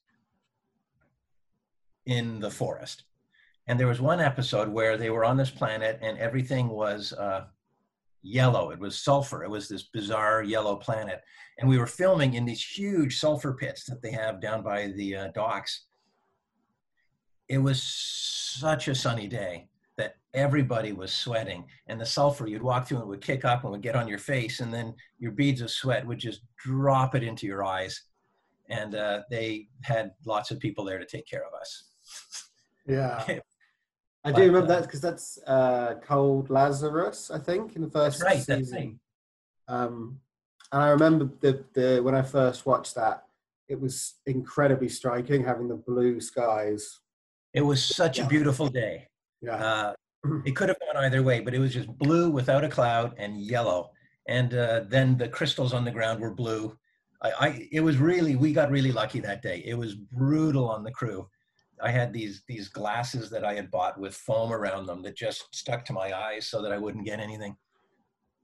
in 2.06 2.40
the 2.40 2.50
forest. 2.50 3.04
And 3.68 3.80
there 3.80 3.88
was 3.88 4.02
one 4.02 4.20
episode 4.20 4.70
where 4.70 4.98
they 4.98 5.10
were 5.10 5.26
on 5.26 5.38
this 5.38 5.50
planet 5.50 6.00
and 6.02 6.18
everything 6.18 6.70
was 6.70 7.14
uh, 7.14 7.46
yellow. 8.22 8.72
It 8.72 8.80
was 8.80 9.04
sulfur. 9.04 9.44
It 9.44 9.50
was 9.50 9.68
this 9.68 9.84
bizarre 9.84 10.44
yellow 10.44 10.76
planet. 10.76 11.22
And 11.60 11.70
we 11.70 11.78
were 11.78 11.88
filming 11.88 12.34
in 12.34 12.46
these 12.46 12.64
huge 12.64 13.20
sulfur 13.20 13.54
pits 13.54 13.86
that 13.86 14.02
they 14.02 14.12
have 14.12 14.42
down 14.42 14.64
by 14.64 14.88
the 14.96 15.16
uh, 15.16 15.28
docks. 15.34 15.86
It 17.48 17.60
was 17.60 17.82
such 17.82 18.88
a 18.88 18.96
sunny 18.96 19.28
day 19.28 19.68
that 19.98 20.16
everybody 20.34 20.92
was 20.92 21.14
sweating. 21.14 21.66
And 21.88 22.00
the 22.00 22.06
sulfur, 22.06 22.48
you'd 22.48 22.62
walk 22.62 22.88
through 22.88 22.98
and 22.98 23.06
it 23.06 23.10
would 23.10 23.22
kick 23.22 23.46
up 23.46 23.64
and 23.64 23.72
would 23.72 23.82
get 23.82 23.96
on 23.96 24.08
your 24.08 24.18
face. 24.18 24.60
And 24.60 24.74
then 24.74 24.94
your 25.18 25.32
beads 25.32 25.62
of 25.62 25.72
sweat 25.72 26.06
would 26.06 26.20
just 26.20 26.42
drop 26.58 27.16
it 27.16 27.24
into 27.24 27.46
your 27.48 27.64
eyes. 27.64 28.02
And 28.70 28.96
uh, 28.96 29.22
they 29.30 29.68
had 29.82 30.12
lots 30.25 30.52
of 30.52 30.60
people 30.60 30.84
there 30.84 31.00
to 31.00 31.06
take 31.06 31.28
care 31.28 31.44
of 31.46 31.54
us. 31.60 31.86
Yeah. 32.88 33.24
I 34.25 34.32
do 34.32 34.42
remember 34.42 34.68
that 34.68 34.82
because 34.82 35.02
that's 35.02 35.38
uh, 35.46 35.96
Cold 36.02 36.50
Lazarus, 36.50 37.30
I 37.30 37.38
think, 37.38 37.75
in 37.75 37.84
the 37.84 37.90
first 37.92 38.24
right, 38.24 38.42
season. 38.42 39.00
Um, 39.68 40.20
and 40.72 40.82
I 40.82 40.90
remember 40.90 41.30
the, 41.42 41.64
the 41.74 42.02
when 42.02 42.16
I 42.16 42.24
first 42.24 42.66
watched 42.66 42.96
that, 42.96 43.25
it 43.68 43.80
was 43.80 44.16
incredibly 44.25 44.90
striking 44.90 45.44
having 45.44 45.68
the 45.68 45.75
blue 45.75 46.20
skies. 46.20 47.02
It 47.54 47.62
was 47.62 47.84
such 47.84 48.18
yeah. 48.18 48.25
a 48.25 48.28
beautiful 48.28 48.68
day. 48.68 49.10
Yeah. 49.42 49.56
Uh, 49.56 49.94
it 50.46 50.56
could 50.56 50.70
have 50.70 50.80
gone 50.80 51.04
either 51.04 51.24
way, 51.24 51.39
but 51.39 51.54
it 51.54 51.60
was 51.60 51.74
just 51.74 51.88
blue 51.98 52.30
without 52.30 52.63
a 52.63 52.70
cloud 52.70 53.13
and 53.18 53.39
yellow. 53.39 53.92
And 54.27 54.54
uh, 54.54 54.82
then 54.88 55.18
the 55.18 55.27
crystals 55.27 55.74
on 55.74 55.86
the 55.86 55.92
ground 55.92 56.20
were 56.20 56.34
blue. 56.34 56.77
I, 57.22 57.32
I, 57.39 57.68
it 57.72 57.82
was 57.82 57.98
really, 57.98 58.36
we 58.36 58.54
got 58.54 58.72
really 58.72 58.92
lucky 58.92 59.20
that 59.22 59.42
day. 59.42 59.63
It 59.65 59.77
was 59.77 59.96
brutal 59.96 60.68
on 60.70 60.84
the 60.84 60.92
crew. 60.92 61.27
I 61.82 61.92
had 61.92 62.13
these 62.13 62.44
these 62.48 62.70
glasses 62.70 63.30
that 63.32 63.44
I 63.44 63.54
had 63.54 63.70
bought 63.70 64.00
with 64.00 64.15
foam 64.15 64.54
around 64.54 64.86
them 64.86 65.01
that 65.04 65.15
just 65.15 65.54
stuck 65.54 65.84
to 65.86 65.94
my 65.94 66.13
eyes 66.13 66.48
so 66.48 66.62
that 66.62 66.72
I 66.72 66.77
wouldn't 66.77 67.06
get 67.06 67.20
anything. 67.20 67.58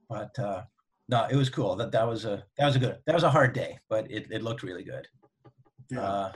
But 0.08 0.38
uh, 0.38 0.62
no, 1.08 1.26
it 1.30 1.36
was 1.36 1.48
cool. 1.48 1.74
That 1.76 1.92
that 1.92 2.06
was 2.06 2.24
a 2.24 2.44
that 2.58 2.66
was 2.66 2.76
a 2.76 2.78
good 2.78 2.98
that 3.06 3.14
was 3.14 3.24
a 3.24 3.30
hard 3.30 3.52
day, 3.54 3.78
but 3.88 4.10
it, 4.10 4.30
it 4.30 4.42
looked 4.42 4.62
really 4.62 4.84
good. 4.84 5.06
Yeah. 5.90 6.02
Uh, 6.02 6.32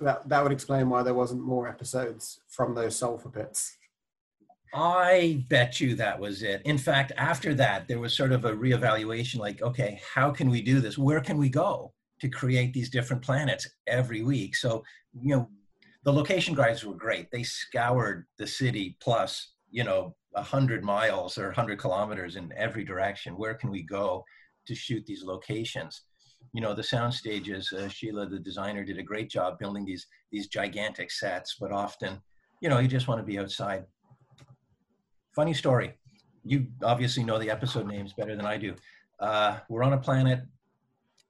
that 0.00 0.28
that 0.28 0.42
would 0.42 0.52
explain 0.52 0.88
why 0.88 1.02
there 1.02 1.14
wasn't 1.14 1.42
more 1.42 1.68
episodes 1.68 2.40
from 2.48 2.74
those 2.74 2.96
sulfur 2.96 3.30
pits. 3.30 3.76
I 4.74 5.44
bet 5.48 5.80
you 5.80 5.94
that 5.94 6.18
was 6.18 6.42
it. 6.42 6.60
In 6.64 6.76
fact, 6.76 7.12
after 7.16 7.54
that, 7.54 7.88
there 7.88 8.00
was 8.00 8.14
sort 8.14 8.32
of 8.32 8.44
a 8.44 8.52
reevaluation 8.52 9.38
like, 9.38 9.62
okay, 9.62 10.00
how 10.14 10.30
can 10.30 10.50
we 10.50 10.60
do 10.60 10.80
this? 10.80 10.98
Where 10.98 11.20
can 11.20 11.38
we 11.38 11.48
go? 11.48 11.92
to 12.20 12.28
create 12.28 12.72
these 12.72 12.90
different 12.90 13.22
planets 13.22 13.68
every 13.86 14.22
week. 14.22 14.56
So, 14.56 14.84
you 15.20 15.34
know, 15.34 15.48
the 16.04 16.12
location 16.12 16.54
guys 16.54 16.84
were 16.84 16.94
great. 16.94 17.30
They 17.30 17.42
scoured 17.42 18.26
the 18.38 18.46
city 18.46 18.96
plus, 19.00 19.52
you 19.70 19.84
know, 19.84 20.14
a 20.34 20.42
hundred 20.42 20.84
miles 20.84 21.38
or 21.38 21.50
hundred 21.50 21.78
kilometers 21.78 22.36
in 22.36 22.52
every 22.56 22.84
direction. 22.84 23.36
Where 23.36 23.54
can 23.54 23.70
we 23.70 23.82
go 23.82 24.24
to 24.66 24.74
shoot 24.74 25.04
these 25.06 25.24
locations? 25.24 26.02
You 26.52 26.60
know, 26.60 26.74
the 26.74 26.82
sound 26.82 27.12
stages. 27.12 27.72
Uh, 27.72 27.88
Sheila, 27.88 28.26
the 28.26 28.38
designer, 28.38 28.84
did 28.84 28.98
a 28.98 29.02
great 29.02 29.30
job 29.30 29.58
building 29.58 29.84
these 29.84 30.06
these 30.30 30.48
gigantic 30.48 31.10
sets. 31.10 31.56
But 31.60 31.72
often, 31.72 32.20
you 32.60 32.68
know, 32.68 32.78
you 32.78 32.88
just 32.88 33.08
want 33.08 33.20
to 33.20 33.26
be 33.26 33.38
outside. 33.38 33.84
Funny 35.34 35.54
story. 35.54 35.94
You 36.44 36.66
obviously 36.82 37.24
know 37.24 37.38
the 37.38 37.50
episode 37.50 37.86
names 37.86 38.12
better 38.12 38.36
than 38.36 38.46
I 38.46 38.56
do. 38.56 38.74
Uh, 39.18 39.58
we're 39.68 39.82
on 39.82 39.92
a 39.92 39.98
planet 39.98 40.40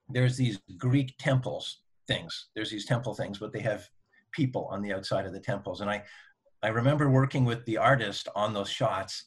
there's 0.09 0.37
these 0.37 0.59
Greek 0.77 1.17
temples 1.19 1.81
things. 2.07 2.49
There's 2.55 2.71
these 2.71 2.87
temple 2.87 3.15
things, 3.15 3.39
but 3.39 3.53
they 3.53 3.61
have 3.61 3.89
people 4.33 4.67
on 4.71 4.83
the 4.83 4.93
outside 4.93 5.27
of 5.27 5.33
the 5.33 5.41
temples. 5.41 5.81
And 5.81 5.91
I, 5.91 6.03
I 6.63 6.69
remember 6.69 7.11
working 7.11 7.45
with 7.45 7.65
the 7.65 7.79
artist 7.79 8.29
on 8.35 8.55
those 8.55 8.69
shots, 8.69 9.25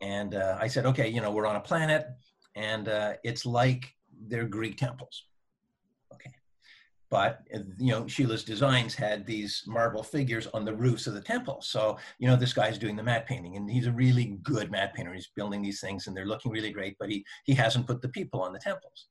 and 0.00 0.34
uh, 0.34 0.56
I 0.60 0.66
said, 0.66 0.86
okay, 0.86 1.08
you 1.08 1.20
know, 1.20 1.30
we're 1.30 1.46
on 1.46 1.56
a 1.56 1.60
planet, 1.60 2.06
and 2.54 2.88
uh, 2.88 3.14
it's 3.24 3.46
like 3.46 3.94
they're 4.28 4.46
Greek 4.46 4.76
temples. 4.76 5.24
Okay, 6.12 6.32
but 7.10 7.40
you 7.78 7.92
know, 7.92 8.06
Sheila's 8.06 8.44
designs 8.44 8.94
had 8.94 9.26
these 9.26 9.62
marble 9.66 10.02
figures 10.02 10.46
on 10.48 10.64
the 10.64 10.74
roofs 10.74 11.06
of 11.06 11.14
the 11.14 11.20
temple. 11.20 11.60
So 11.62 11.98
you 12.18 12.28
know, 12.28 12.36
this 12.36 12.52
guy's 12.52 12.78
doing 12.78 12.96
the 12.96 13.02
matte 13.02 13.26
painting, 13.26 13.56
and 13.56 13.70
he's 13.70 13.86
a 13.86 13.92
really 13.92 14.38
good 14.42 14.70
matte 14.70 14.94
painter. 14.94 15.14
He's 15.14 15.30
building 15.34 15.62
these 15.62 15.80
things, 15.80 16.06
and 16.06 16.16
they're 16.16 16.26
looking 16.26 16.52
really 16.52 16.70
great, 16.70 16.96
but 16.98 17.10
he 17.10 17.24
he 17.44 17.54
hasn't 17.54 17.86
put 17.86 18.02
the 18.02 18.08
people 18.08 18.42
on 18.42 18.52
the 18.52 18.58
temples. 18.58 19.08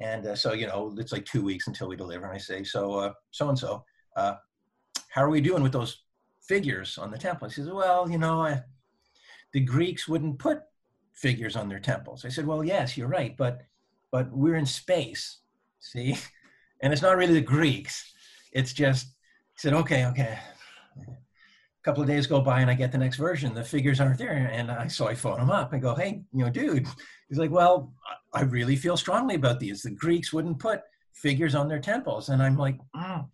And 0.00 0.26
uh, 0.26 0.36
so, 0.36 0.52
you 0.52 0.66
know, 0.66 0.94
it's 0.98 1.12
like 1.12 1.24
two 1.24 1.42
weeks 1.42 1.68
until 1.68 1.88
we 1.88 1.96
deliver. 1.96 2.26
And 2.26 2.34
I 2.34 2.38
say, 2.38 2.64
so, 2.64 3.12
so 3.30 3.48
and 3.48 3.58
so, 3.58 3.82
how 4.14 5.22
are 5.22 5.30
we 5.30 5.40
doing 5.40 5.62
with 5.62 5.72
those 5.72 6.02
figures 6.46 6.98
on 6.98 7.10
the 7.10 7.18
temple? 7.18 7.48
He 7.48 7.54
says, 7.54 7.70
well, 7.70 8.10
you 8.10 8.18
know, 8.18 8.42
I, 8.42 8.62
the 9.52 9.60
Greeks 9.60 10.06
wouldn't 10.06 10.38
put 10.38 10.60
figures 11.14 11.56
on 11.56 11.68
their 11.68 11.80
temples. 11.80 12.26
I 12.26 12.28
said, 12.28 12.46
well, 12.46 12.62
yes, 12.62 12.96
you're 12.96 13.08
right, 13.08 13.34
but, 13.36 13.62
but 14.10 14.30
we're 14.32 14.56
in 14.56 14.66
space, 14.66 15.40
see? 15.80 16.16
And 16.82 16.92
it's 16.92 17.00
not 17.00 17.16
really 17.16 17.32
the 17.32 17.40
Greeks. 17.40 18.12
It's 18.52 18.74
just, 18.74 19.16
said, 19.56 19.72
okay, 19.72 20.04
okay. 20.06 20.38
A 20.98 21.82
couple 21.82 22.02
of 22.02 22.08
days 22.08 22.26
go 22.26 22.40
by 22.40 22.60
and 22.60 22.70
I 22.70 22.74
get 22.74 22.92
the 22.92 22.98
next 22.98 23.16
version. 23.16 23.54
The 23.54 23.64
figures 23.64 24.00
aren't 24.00 24.18
there. 24.18 24.50
And 24.52 24.70
I, 24.70 24.86
so 24.86 25.08
I 25.08 25.14
phone 25.14 25.40
him 25.40 25.50
up 25.50 25.72
and 25.72 25.80
go, 25.80 25.94
hey, 25.94 26.22
you 26.32 26.44
know, 26.44 26.50
dude, 26.50 26.86
he's 27.28 27.38
like, 27.38 27.50
well, 27.50 27.94
I 28.34 28.42
really 28.42 28.76
feel 28.76 28.96
strongly 28.96 29.36
about 29.36 29.58
these. 29.58 29.82
The 29.82 29.90
Greeks 29.90 30.32
wouldn't 30.32 30.58
put 30.58 30.82
figures 31.14 31.54
on 31.54 31.68
their 31.68 31.80
temples. 31.80 32.28
And 32.28 32.42
I'm 32.42 32.58
like, 32.58 32.78
mm, 32.94 33.26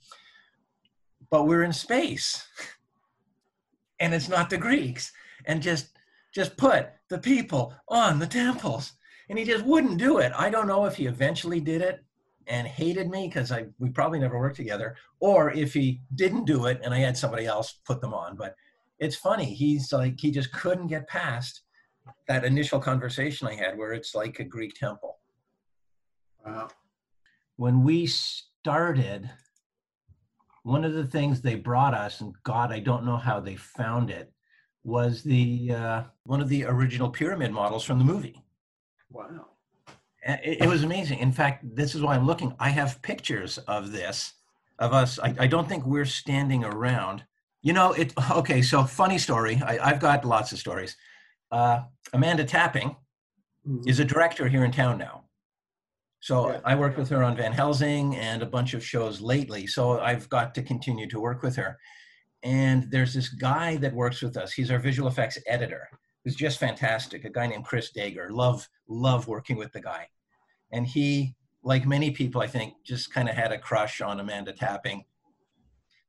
but 1.31 1.47
we're 1.47 1.65
in 1.65 1.73
space. 1.73 2.47
and 4.01 4.15
it's 4.15 4.29
not 4.29 4.51
the 4.51 4.59
Greeks. 4.59 5.13
And 5.47 5.61
just 5.61 5.89
just 6.33 6.57
put 6.57 6.89
the 7.11 7.19
people 7.19 7.75
on 7.89 8.19
the 8.19 8.27
temples. 8.27 8.93
And 9.33 9.39
he 9.39 9.47
just 9.47 9.65
wouldn't 9.65 9.97
do 9.97 10.19
it. 10.19 10.31
I 10.37 10.51
don't 10.51 10.67
know 10.67 10.85
if 10.85 10.97
he 10.97 11.07
eventually 11.07 11.59
did 11.59 11.81
it 11.81 12.05
and 12.49 12.69
hated 12.69 13.09
me 13.09 13.29
because 13.29 13.51
I 13.51 13.65
we 13.79 13.89
probably 13.89 14.19
never 14.19 14.39
worked 14.39 14.57
together, 14.57 14.95
or 15.21 15.51
if 15.53 15.73
he 15.73 16.03
didn't 16.17 16.45
do 16.45 16.67
it 16.67 16.83
and 16.85 16.93
I 16.93 16.99
had 16.99 17.17
somebody 17.17 17.47
else 17.47 17.81
put 17.87 18.03
them 18.03 18.13
on. 18.13 18.37
But 18.37 18.55
it's 18.99 19.17
funny. 19.17 19.55
He's 19.55 19.91
like 19.91 20.21
he 20.21 20.31
just 20.31 20.53
couldn't 20.53 20.89
get 20.89 21.09
past 21.09 21.63
that 22.29 22.45
initial 22.45 22.79
conversation 22.79 23.49
I 23.49 23.55
had 23.55 23.79
where 23.79 23.95
it's 23.95 24.15
like 24.15 24.39
a 24.39 24.45
Greek 24.45 24.75
temple. 24.75 25.17
Wow. 26.45 26.69
When 27.57 27.83
we 27.83 28.05
started, 28.05 29.31
one 30.63 30.85
of 30.85 30.93
the 30.93 31.07
things 31.07 31.41
they 31.41 31.55
brought 31.55 31.95
us, 31.95 32.21
and 32.21 32.35
God, 32.45 32.71
I 32.71 32.81
don't 32.81 33.07
know 33.07 33.17
how 33.17 33.41
they 33.41 33.57
found 33.57 34.11
it, 34.11 34.31
was 34.85 35.23
the 35.23 35.73
uh, 35.73 36.03
one 36.25 36.43
of 36.43 36.51
the 36.51 36.67
original 36.67 37.09
pyramid 37.09 37.51
models 37.51 37.83
from 37.83 37.99
the 37.99 38.05
movie. 38.05 38.45
Wow. 39.13 39.47
It, 40.25 40.63
it, 40.63 40.69
was 40.69 40.85
amazing. 40.85 41.19
In 41.19 41.33
fact, 41.33 41.65
this 41.75 41.95
is 41.95 42.03
why 42.03 42.15
I'm 42.15 42.27
looking. 42.27 42.55
I 42.59 42.69
have 42.71 43.03
pictures 43.03 43.59
of 43.59 43.93
this, 43.93 44.35
of 44.79 44.93
us. 44.93 45.19
I, 45.19 45.35
I 45.39 45.47
don't 45.47 45.69
think 45.69 45.85
we're 45.85 46.05
standing 46.05 46.65
around. 46.65 47.25
You 47.63 47.73
know, 47.73 47.93
it. 47.93 48.13
Okay, 48.31 48.63
so 48.63 48.85
funny 48.85 49.19
story. 49.19 49.61
I, 49.65 49.91
have 49.91 50.01
got 50.01 50.25
lots 50.25 50.53
of 50.53 50.59
stories. 50.59 50.97
Uh, 51.51 51.83
Amanda 52.13 52.45
Tapping 52.45 52.97
mm-hmm. 53.69 53.89
is 53.89 54.01
a 54.01 54.05
director 54.05 54.49
here 54.49 54.65
in 54.65 54.73
town 54.73 54.99
now. 54.99 55.25
So 56.21 56.53
yeah. 56.53 56.61
I 56.65 56.77
worked 56.77 56.99
with 56.99 57.09
her 57.09 57.25
on 57.25 57.37
Van 57.37 57.53
Helsing 57.53 58.15
and 58.17 58.43
a 58.43 58.47
bunch 58.47 58.75
of 58.75 58.85
shows 58.85 59.21
lately. 59.21 59.67
So 59.67 59.99
I've 60.01 60.29
got 60.29 60.55
to 60.55 60.63
continue 60.63 61.09
to 61.09 61.21
work 61.21 61.43
with 61.43 61.57
her. 61.57 61.77
And 62.45 62.89
there's 62.93 63.13
this 63.13 63.29
guy 63.29 63.77
that 63.79 63.93
works 63.93 64.23
with 64.23 64.37
us. 64.37 64.53
He's 64.53 64.71
our 64.71 64.79
visual 64.79 65.09
effects 65.09 65.39
editor. 65.49 65.89
Who's 66.25 66.37
just 66.37 66.59
fantastic. 66.59 67.25
A 67.25 67.31
guy 67.31 67.47
named 67.47 67.65
Chris 67.65 67.91
Dager. 67.93 68.31
Love 68.31 68.69
love 68.89 69.27
working 69.27 69.57
with 69.57 69.73
the 69.73 69.81
guy. 69.81 70.09
And 70.71 70.87
he, 70.87 71.35
like 71.63 71.87
many 71.87 72.11
people, 72.11 72.41
I 72.41 72.47
think, 72.47 72.75
just 72.85 73.13
kind 73.13 73.29
of 73.29 73.35
had 73.35 73.53
a 73.53 73.59
crush 73.59 74.01
on 74.01 74.21
Amanda 74.21 74.53
Tapping. 74.53 75.05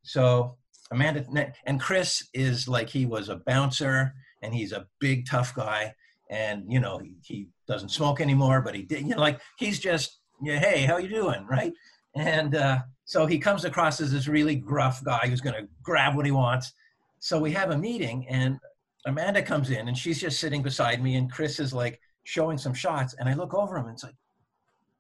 So 0.03 0.58
Amanda 0.91 1.25
and 1.65 1.79
Chris 1.79 2.27
is 2.34 2.67
like 2.67 2.89
he 2.89 3.05
was 3.05 3.29
a 3.29 3.38
bouncer 3.38 4.13
and 4.41 4.53
he's 4.53 4.72
a 4.72 4.88
big 5.00 5.25
tough 5.25 5.55
guy 5.55 5.93
and 6.29 6.63
you 6.72 6.79
know 6.79 7.00
he, 7.00 7.15
he 7.24 7.48
doesn't 7.67 7.89
smoke 7.89 8.22
anymore 8.22 8.62
but 8.62 8.75
he 8.75 8.84
did 8.84 9.01
you 9.01 9.15
know 9.15 9.22
like 9.22 9.39
he's 9.58 9.79
just 9.79 10.20
yeah, 10.41 10.60
hey 10.60 10.82
how 10.82 10.98
you 10.98 11.08
doing 11.08 11.46
right 11.48 11.74
and 12.15 12.55
uh, 12.55 12.79
so 13.05 13.25
he 13.25 13.39
comes 13.39 13.65
across 13.65 14.00
as 14.00 14.12
this 14.12 14.27
really 14.27 14.55
gruff 14.55 15.03
guy 15.03 15.27
who's 15.27 15.41
going 15.41 15.55
to 15.55 15.67
grab 15.82 16.15
what 16.15 16.25
he 16.25 16.32
wants 16.32 16.74
so 17.20 17.39
we 17.39 17.51
have 17.51 17.72
a 17.72 17.77
meeting 17.77 18.27
and 18.29 18.60
amanda 19.05 19.41
comes 19.41 19.69
in 19.69 19.88
and 19.88 19.98
she's 19.98 20.19
just 20.19 20.39
sitting 20.39 20.62
beside 20.62 21.01
me 21.01 21.15
and 21.15 21.31
chris 21.31 21.60
is 21.60 21.74
like 21.74 22.00
showing 22.24 22.57
some 22.57 22.74
shots 22.74 23.15
and 23.19 23.27
i 23.27 23.33
look 23.33 23.53
over 23.53 23.77
him 23.77 23.86
and 23.86 23.93
it's 23.93 24.03
like 24.03 24.15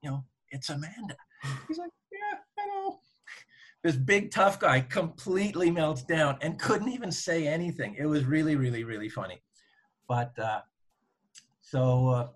you 0.01 0.09
know 0.09 0.23
it's 0.49 0.69
amanda 0.69 1.15
he's 1.67 1.77
like 1.77 1.91
yeah 2.11 2.37
i 2.59 2.67
know 2.67 2.99
this 3.83 3.95
big 3.95 4.31
tough 4.31 4.59
guy 4.59 4.81
completely 4.81 5.71
melts 5.71 6.03
down 6.03 6.37
and 6.41 6.59
couldn't 6.59 6.89
even 6.89 7.11
say 7.11 7.47
anything 7.47 7.95
it 7.97 8.05
was 8.05 8.25
really 8.25 8.55
really 8.55 8.83
really 8.83 9.09
funny 9.09 9.41
but 10.07 10.37
uh, 10.37 10.61
so, 11.73 12.07
uh, 12.09 12.27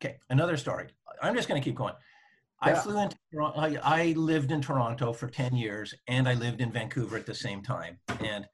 okay, 0.00 0.18
another 0.28 0.56
story. 0.56 0.86
I'm 1.20 1.34
just 1.34 1.48
going 1.48 1.60
to 1.60 1.64
keep 1.64 1.74
going. 1.74 1.94
Yeah. 2.64 2.72
I 2.72 2.74
flew 2.76 2.96
into 3.00 3.16
I, 3.56 3.78
I 3.82 4.12
lived 4.12 4.52
in 4.52 4.60
Toronto 4.60 5.12
for 5.12 5.26
10 5.26 5.56
years 5.56 5.92
and 6.06 6.28
I 6.28 6.34
lived 6.34 6.60
in 6.60 6.70
Vancouver 6.70 7.16
at 7.16 7.26
the 7.26 7.34
same 7.34 7.60
time. 7.60 7.98
And 8.20 8.46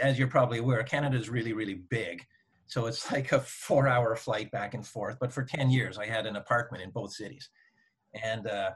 as 0.00 0.18
you're 0.18 0.28
probably 0.28 0.58
aware, 0.58 0.82
Canada 0.82 1.16
is 1.16 1.28
really, 1.28 1.52
really 1.52 1.74
big. 1.74 2.24
So 2.66 2.86
it's 2.86 3.10
like 3.12 3.32
a 3.32 3.40
four 3.40 3.88
hour 3.88 4.16
flight 4.16 4.50
back 4.50 4.74
and 4.74 4.86
forth. 4.86 5.16
But 5.20 5.32
for 5.32 5.44
10 5.44 5.70
years, 5.70 5.98
I 5.98 6.06
had 6.06 6.26
an 6.26 6.36
apartment 6.36 6.82
in 6.82 6.90
both 6.90 7.12
cities. 7.12 7.48
And 8.22 8.46
uh, 8.46 8.70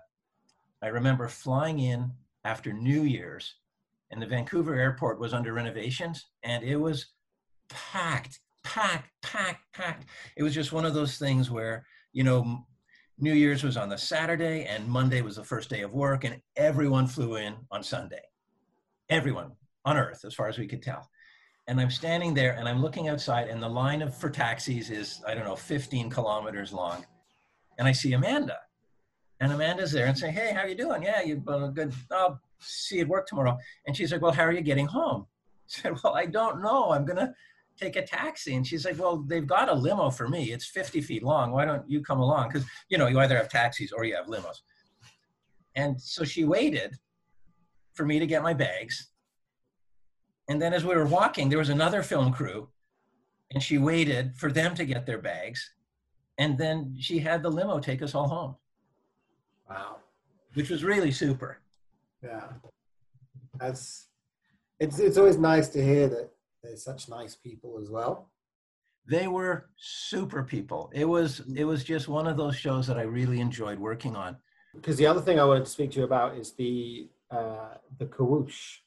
I 0.83 0.89
remember 0.89 1.29
flying 1.29 1.79
in 1.79 2.11
after 2.45 2.73
New 2.73 3.03
Year's, 3.03 3.57
and 4.11 4.23
the 4.23 4.27
Vancouver 4.27 4.75
airport 4.75 5.19
was 5.19 5.35
under 5.35 5.53
renovations, 5.53 6.25
and 6.45 6.63
it 6.63 6.77
was 6.77 7.07
packed 7.69 8.39
packed, 8.67 9.09
packed, 9.23 9.63
packed. 9.73 10.05
It 10.37 10.43
was 10.43 10.55
just 10.55 10.73
one 10.73 10.85
of 10.85 10.93
those 10.93 11.19
things 11.19 11.51
where, 11.51 11.87
you 12.13 12.25
know, 12.25 12.67
New 13.19 13.33
Year's 13.33 13.63
was 13.63 13.77
on 13.77 13.89
the 13.89 13.97
Saturday 13.97 14.65
and 14.65 14.87
Monday 14.89 15.23
was 15.23 15.37
the 15.37 15.45
first 15.45 15.71
day 15.71 15.83
of 15.83 15.95
work, 15.95 16.25
and 16.25 16.41
everyone 16.57 17.07
flew 17.07 17.37
in 17.37 17.55
on 17.71 17.83
Sunday. 17.83 18.23
Everyone 19.09 19.53
on 19.87 19.97
earth, 19.97 20.25
as 20.27 20.35
far 20.35 20.49
as 20.49 20.59
we 20.59 20.67
could 20.67 20.83
tell. 20.83 21.09
And 21.69 21.81
I'm 21.81 21.91
standing 21.91 22.35
there 22.35 22.53
and 22.53 22.69
I'm 22.69 22.83
looking 22.83 23.09
outside, 23.09 23.49
and 23.49 23.63
the 23.63 23.69
line 23.69 24.03
of, 24.03 24.15
for 24.15 24.29
taxis 24.29 24.91
is, 24.91 25.23
I 25.27 25.35
don't 25.35 25.45
know, 25.45 25.57
15 25.57 26.11
kilometers 26.11 26.73
long. 26.73 27.07
And 27.79 27.89
I 27.89 27.93
see 27.93 28.13
Amanda. 28.13 28.59
And 29.41 29.53
Amanda's 29.53 29.93
there 29.93 30.07
and 30.07 30.17
say, 30.17 30.31
Hey, 30.31 30.53
how 30.53 30.65
you 30.65 30.75
doing? 30.75 31.03
Yeah, 31.03 31.23
you 31.23 31.43
uh, 31.47 31.69
good. 31.69 31.93
I'll 32.11 32.41
see 32.59 32.97
you 32.97 33.03
at 33.03 33.09
work 33.09 33.27
tomorrow. 33.27 33.57
And 33.87 33.97
she's 33.97 34.13
like, 34.13 34.23
Well, 34.23 34.33
how 34.33 34.45
are 34.45 34.53
you 34.53 34.63
getting 34.63 34.87
home? 34.87 35.27
I 35.67 35.67
said, 35.67 36.03
Well, 36.03 36.15
I 36.15 36.27
don't 36.27 36.63
know. 36.63 36.91
I'm 36.91 37.05
gonna 37.05 37.35
take 37.77 37.97
a 37.97 38.03
taxi. 38.03 38.55
And 38.55 38.67
she's 38.67 38.85
like, 38.85 38.99
well, 38.99 39.19
they've 39.19 39.47
got 39.47 39.69
a 39.69 39.75
limo 39.75 40.11
for 40.11 40.29
me. 40.29 40.53
It's 40.53 40.67
50 40.67 41.01
feet 41.03 41.23
long. 41.23 41.53
Why 41.53 41.65
don't 41.65 41.89
you 41.89 42.01
come 42.01 42.21
along? 42.21 42.49
Because, 42.49 42.65
you 42.89 42.99
know, 42.99 43.07
you 43.07 43.19
either 43.21 43.37
have 43.37 43.49
taxis 43.49 43.93
or 43.93 44.05
you 44.05 44.15
have 44.17 44.27
limos. 44.27 44.63
And 45.75 46.01
so 46.01 46.25
she 46.25 46.45
waited 46.45 46.95
for 47.93 48.07
me 48.07 48.19
to 48.19 48.27
get 48.27 48.43
my 48.43 48.55
bags. 48.55 49.11
And 50.49 50.61
then 50.61 50.73
as 50.73 50.85
we 50.85 50.95
were 50.95 51.07
walking, 51.07 51.49
there 51.49 51.59
was 51.59 51.71
another 51.71 52.03
film 52.03 52.33
crew, 52.33 52.69
and 53.53 53.63
she 53.63 53.79
waited 53.79 54.37
for 54.37 54.53
them 54.53 54.75
to 54.75 54.85
get 54.85 55.07
their 55.07 55.19
bags. 55.19 55.73
And 56.39 56.57
then 56.59 56.97
she 56.99 57.19
had 57.19 57.43
the 57.43 57.51
limo 57.51 57.81
take 57.81 58.03
us 58.03 58.15
all 58.15 58.29
home. 58.29 58.57
Wow. 59.69 59.97
Which 60.55 60.71
was 60.71 60.85
really 60.85 61.11
super. 61.11 61.59
Yeah. 62.23 62.49
That's 63.59 64.09
it's 64.79 64.99
it's 64.99 65.17
always 65.17 65.39
nice 65.39 65.69
to 65.71 65.83
hear 65.83 66.09
that 66.09 66.31
they're 66.63 66.77
such 66.77 67.09
nice 67.09 67.35
people 67.35 67.79
as 67.81 67.91
well. 67.91 68.31
They 69.09 69.29
were 69.29 69.71
super 69.77 70.43
people. 70.43 70.91
It 70.93 71.07
was 71.07 71.43
it 71.55 71.65
was 71.65 71.85
just 71.85 72.09
one 72.09 72.27
of 72.27 72.37
those 72.37 72.57
shows 72.57 72.87
that 72.87 72.99
I 72.99 73.03
really 73.03 73.41
enjoyed 73.41 73.79
working 73.79 74.17
on. 74.17 74.37
Because 74.75 74.97
the 74.97 75.07
other 75.07 75.23
thing 75.23 75.41
I 75.41 75.45
wanted 75.45 75.65
to 75.65 75.71
speak 75.71 75.93
to 75.93 76.01
you 76.01 76.05
about 76.05 76.37
is 76.37 76.53
the 76.53 77.09
uh, 77.31 77.75
the 77.99 78.07
kawoosh. 78.07 78.79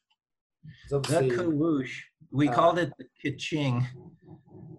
The 0.89 0.99
kawoosh. 0.99 1.91
We 2.31 2.49
uh, 2.49 2.53
called 2.53 2.79
it 2.79 2.91
the 2.97 3.05
kaching 3.23 3.85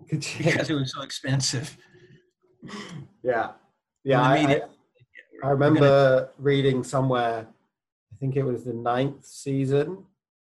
because 0.08 0.70
it 0.70 0.74
was 0.74 0.92
so 0.92 1.02
expensive. 1.02 1.76
Yeah, 3.22 3.52
yeah. 4.04 4.22
I, 4.22 4.36
I, 4.36 4.60
I 5.44 5.50
remember 5.50 5.80
gonna... 5.80 6.28
reading 6.38 6.84
somewhere. 6.84 7.46
I 8.12 8.16
think 8.18 8.36
it 8.36 8.42
was 8.42 8.64
the 8.64 8.74
ninth 8.74 9.24
season 9.24 10.04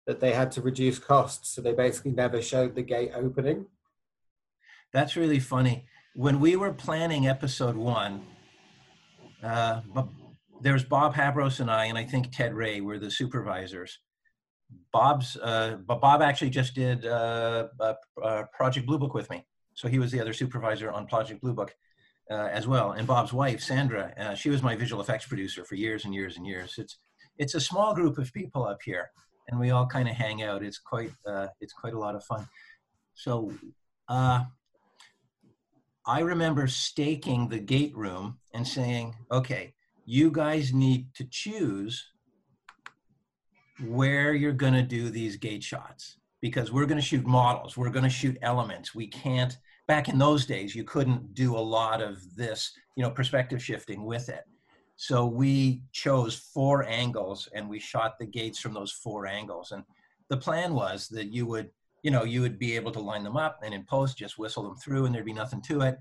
that 0.06 0.20
they 0.20 0.34
had 0.34 0.52
to 0.52 0.62
reduce 0.62 1.00
costs, 1.00 1.56
so 1.56 1.62
they 1.62 1.74
basically 1.74 2.12
never 2.12 2.42
showed 2.42 2.76
the 2.76 2.82
gate 2.82 3.12
opening. 3.16 3.66
That's 4.92 5.16
really 5.16 5.40
funny. 5.40 5.86
When 6.16 6.40
we 6.40 6.56
were 6.56 6.74
planning 6.74 7.28
episode 7.28 7.76
one, 7.76 8.26
uh, 9.42 9.82
there 10.62 10.74
was 10.74 10.84
Bob 10.84 11.16
Habros 11.16 11.60
and 11.60 11.72
I, 11.72 11.86
and 11.86 11.98
I 11.98 12.04
think 12.04 12.32
Ted 12.32 12.54
Ray 12.54 12.82
were 12.82 13.00
the 13.00 13.10
supervisors. 13.10 14.00
Bob's, 14.92 15.38
uh, 15.38 15.78
Bob 15.86 16.22
actually 16.22 16.50
just 16.50 16.76
did 16.76 17.06
uh, 17.06 17.68
Project 18.54 18.86
Blue 18.86 19.00
Book 19.00 19.14
with 19.14 19.30
me, 19.30 19.46
so 19.74 19.88
he 19.88 20.00
was 20.00 20.12
the 20.12 20.20
other 20.20 20.34
supervisor 20.34 20.92
on 20.92 21.08
Project 21.08 21.42
Blue 21.42 21.54
Book 21.54 21.76
uh, 22.30 22.50
as 22.52 22.68
well. 22.68 22.92
And 22.92 23.08
Bob's 23.08 23.34
wife, 23.34 23.62
Sandra, 23.62 24.14
uh, 24.18 24.36
she 24.36 24.50
was 24.50 24.62
my 24.62 24.76
visual 24.76 25.02
effects 25.02 25.26
producer 25.26 25.64
for 25.64 25.76
years 25.76 26.06
and 26.06 26.14
years 26.14 26.38
and 26.38 26.46
years. 26.46 26.76
It's 26.78 26.98
it's 27.38 27.56
a 27.56 27.60
small 27.60 27.96
group 27.96 28.20
of 28.20 28.32
people 28.32 28.64
up 28.64 28.80
here 28.84 29.10
and 29.48 29.60
we 29.60 29.72
all 29.72 29.86
kind 29.86 30.08
of 30.08 30.16
hang 30.16 30.44
out. 30.44 30.64
It's 30.64 30.80
quite 30.80 31.12
uh, 31.28 31.48
it's 31.62 31.74
quite 31.74 31.94
a 31.94 32.00
lot 32.00 32.16
of 32.16 32.24
fun. 32.24 32.48
So 33.14 33.54
uh, 34.08 34.44
I 36.06 36.20
remember 36.20 36.68
staking 36.68 37.50
the 37.50 37.60
gate 37.60 37.96
room 37.96 38.40
and 38.54 38.68
saying, 38.68 39.16
okay, 39.32 39.74
you 40.06 40.32
guys 40.32 40.74
need 40.74 41.14
to 41.16 41.26
choose 41.30 42.06
where 43.82 44.34
you're 44.34 44.52
going 44.52 44.74
to 44.74 44.84
do 44.84 45.10
these 45.10 45.36
gate 45.38 45.64
shots 45.64 46.18
because 46.42 46.72
we're 46.72 46.86
going 46.86 47.00
to 47.00 47.06
shoot 47.06 47.26
models, 47.26 47.78
we're 47.78 47.90
going 47.90 48.04
to 48.04 48.10
shoot 48.10 48.38
elements. 48.42 48.94
We 48.94 49.08
can't. 49.08 49.58
Back 49.88 50.10
in 50.10 50.18
those 50.18 50.46
days, 50.46 50.76
you 50.76 50.84
couldn't 50.84 51.34
do 51.34 51.56
a 51.56 51.60
lot 51.60 52.02
of 52.02 52.36
this, 52.36 52.72
you 52.96 53.04
know, 53.04 53.10
perspective 53.10 53.64
shifting 53.64 54.06
with 54.06 54.30
it. 54.30 54.44
So 54.96 55.26
we 55.26 55.82
chose 55.92 56.36
four 56.36 56.84
angles 56.84 57.50
and 57.54 57.70
we 57.70 57.80
shot 57.80 58.20
the 58.20 58.26
gates 58.26 58.60
from 58.60 58.74
those 58.74 58.92
four 58.92 59.26
angles. 59.26 59.72
And 59.72 59.84
the 60.30 60.38
plan 60.38 60.74
was 60.74 61.08
that 61.10 61.34
you 61.34 61.46
would, 61.48 61.70
you 62.04 62.12
know, 62.12 62.24
you 62.24 62.42
would 62.42 62.60
be 62.60 62.76
able 62.76 62.92
to 62.92 63.00
line 63.00 63.24
them 63.24 63.38
up 63.38 63.60
and 63.64 63.74
in 63.74 63.84
post 63.84 64.18
just 64.18 64.38
whistle 64.38 64.64
them 64.64 64.76
through 64.76 65.06
and 65.06 65.16
there'd 65.16 65.26
be 65.26 65.34
nothing 65.34 65.62
to 65.64 65.82
it. 65.82 65.98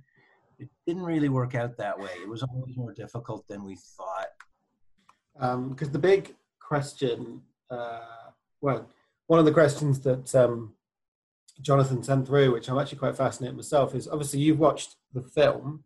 It 0.59 0.69
didn't 0.87 1.05
really 1.05 1.29
work 1.29 1.55
out 1.55 1.77
that 1.79 1.99
way. 1.99 2.11
It 2.23 2.29
was 2.29 2.43
always 2.43 2.77
more 2.77 2.93
difficult 2.93 3.47
than 3.49 3.65
we 3.65 3.77
thought. 3.97 4.29
Because 5.35 5.89
um, 5.89 5.93
the 5.93 5.99
big 5.99 6.35
question, 6.61 7.43
well, 8.61 8.89
one 9.27 9.39
of 9.39 9.45
the 9.45 9.53
questions 9.53 10.01
that 10.01 10.35
um, 10.35 10.75
Jonathan 11.61 12.03
sent 12.03 12.27
through, 12.27 12.53
which 12.53 12.69
I'm 12.69 12.79
actually 12.79 12.99
quite 12.99 13.17
fascinated 13.17 13.57
myself, 13.57 13.95
is 13.95 14.09
obviously 14.09 14.41
you've 14.41 14.59
watched 14.59 14.97
the 15.13 15.23
film 15.23 15.85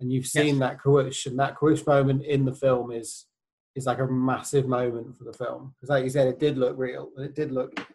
and 0.00 0.12
you've 0.12 0.26
seen 0.26 0.56
yes. 0.56 0.58
that 0.58 0.82
kawoosh, 0.82 1.26
and 1.26 1.38
that 1.38 1.56
kawoosh 1.56 1.86
moment 1.86 2.24
in 2.24 2.44
the 2.44 2.54
film 2.54 2.90
is 2.90 3.26
is 3.76 3.86
like 3.86 4.00
a 4.00 4.06
massive 4.06 4.66
moment 4.66 5.16
for 5.16 5.24
the 5.24 5.32
film 5.32 5.74
because, 5.76 5.90
like 5.90 6.02
you 6.02 6.10
said, 6.10 6.26
it 6.26 6.40
did 6.40 6.58
look 6.58 6.76
real 6.76 7.10
and 7.16 7.24
it 7.24 7.34
did 7.34 7.52
look 7.52 7.86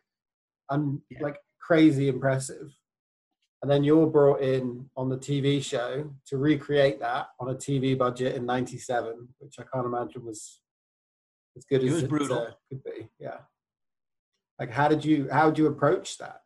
un- 0.69 1.01
yeah. 1.09 1.19
like 1.21 1.37
crazy 1.59 2.07
impressive. 2.07 2.71
And 3.61 3.71
then 3.71 3.83
you're 3.83 4.07
brought 4.07 4.41
in 4.41 4.89
on 4.95 5.09
the 5.09 5.17
TV 5.17 5.63
show 5.63 6.11
to 6.27 6.37
recreate 6.37 6.99
that 6.99 7.29
on 7.39 7.49
a 7.49 7.55
TV 7.55 7.97
budget 7.97 8.35
in 8.35 8.45
'97, 8.45 9.27
which 9.39 9.55
I 9.59 9.63
can't 9.73 9.87
imagine 9.87 10.25
was 10.25 10.61
as 11.57 11.65
good 11.65 11.83
it 11.83 11.91
as 11.91 12.03
it 12.03 12.11
uh, 12.31 12.51
could 12.69 12.83
be. 12.83 13.07
Yeah. 13.19 13.37
Like, 14.59 14.71
how 14.71 14.87
did 14.87 15.03
you 15.03 15.27
how 15.31 15.49
did 15.49 15.57
you 15.57 15.67
approach 15.67 16.17
that? 16.17 16.41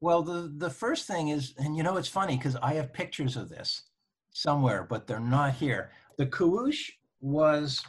Well, 0.00 0.22
the, 0.22 0.52
the 0.56 0.70
first 0.70 1.06
thing 1.06 1.28
is, 1.28 1.54
and 1.58 1.76
you 1.76 1.82
know, 1.82 1.96
it's 1.96 2.08
funny 2.08 2.36
because 2.36 2.56
I 2.56 2.74
have 2.74 2.92
pictures 2.92 3.36
of 3.36 3.48
this 3.48 3.82
somewhere, 4.30 4.86
but 4.88 5.06
they're 5.06 5.20
not 5.20 5.54
here. 5.54 5.90
The 6.18 6.26
Kawoosh 6.26 6.90
was, 7.20 7.82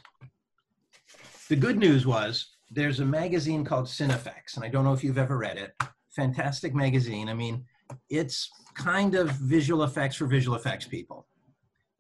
the 1.49 1.55
good 1.55 1.77
news 1.77 2.05
was 2.05 2.47
there's 2.71 3.01
a 3.01 3.05
magazine 3.05 3.63
called 3.63 3.85
Cinefex, 3.85 4.55
and 4.55 4.63
I 4.63 4.69
don't 4.69 4.83
know 4.83 4.93
if 4.93 5.03
you've 5.03 5.17
ever 5.17 5.37
read 5.37 5.57
it. 5.57 5.73
Fantastic 6.15 6.73
magazine. 6.73 7.29
I 7.29 7.33
mean, 7.33 7.65
it's 8.09 8.49
kind 8.73 9.15
of 9.15 9.29
visual 9.31 9.83
effects 9.83 10.15
for 10.15 10.25
visual 10.25 10.55
effects 10.55 10.85
people. 10.85 11.27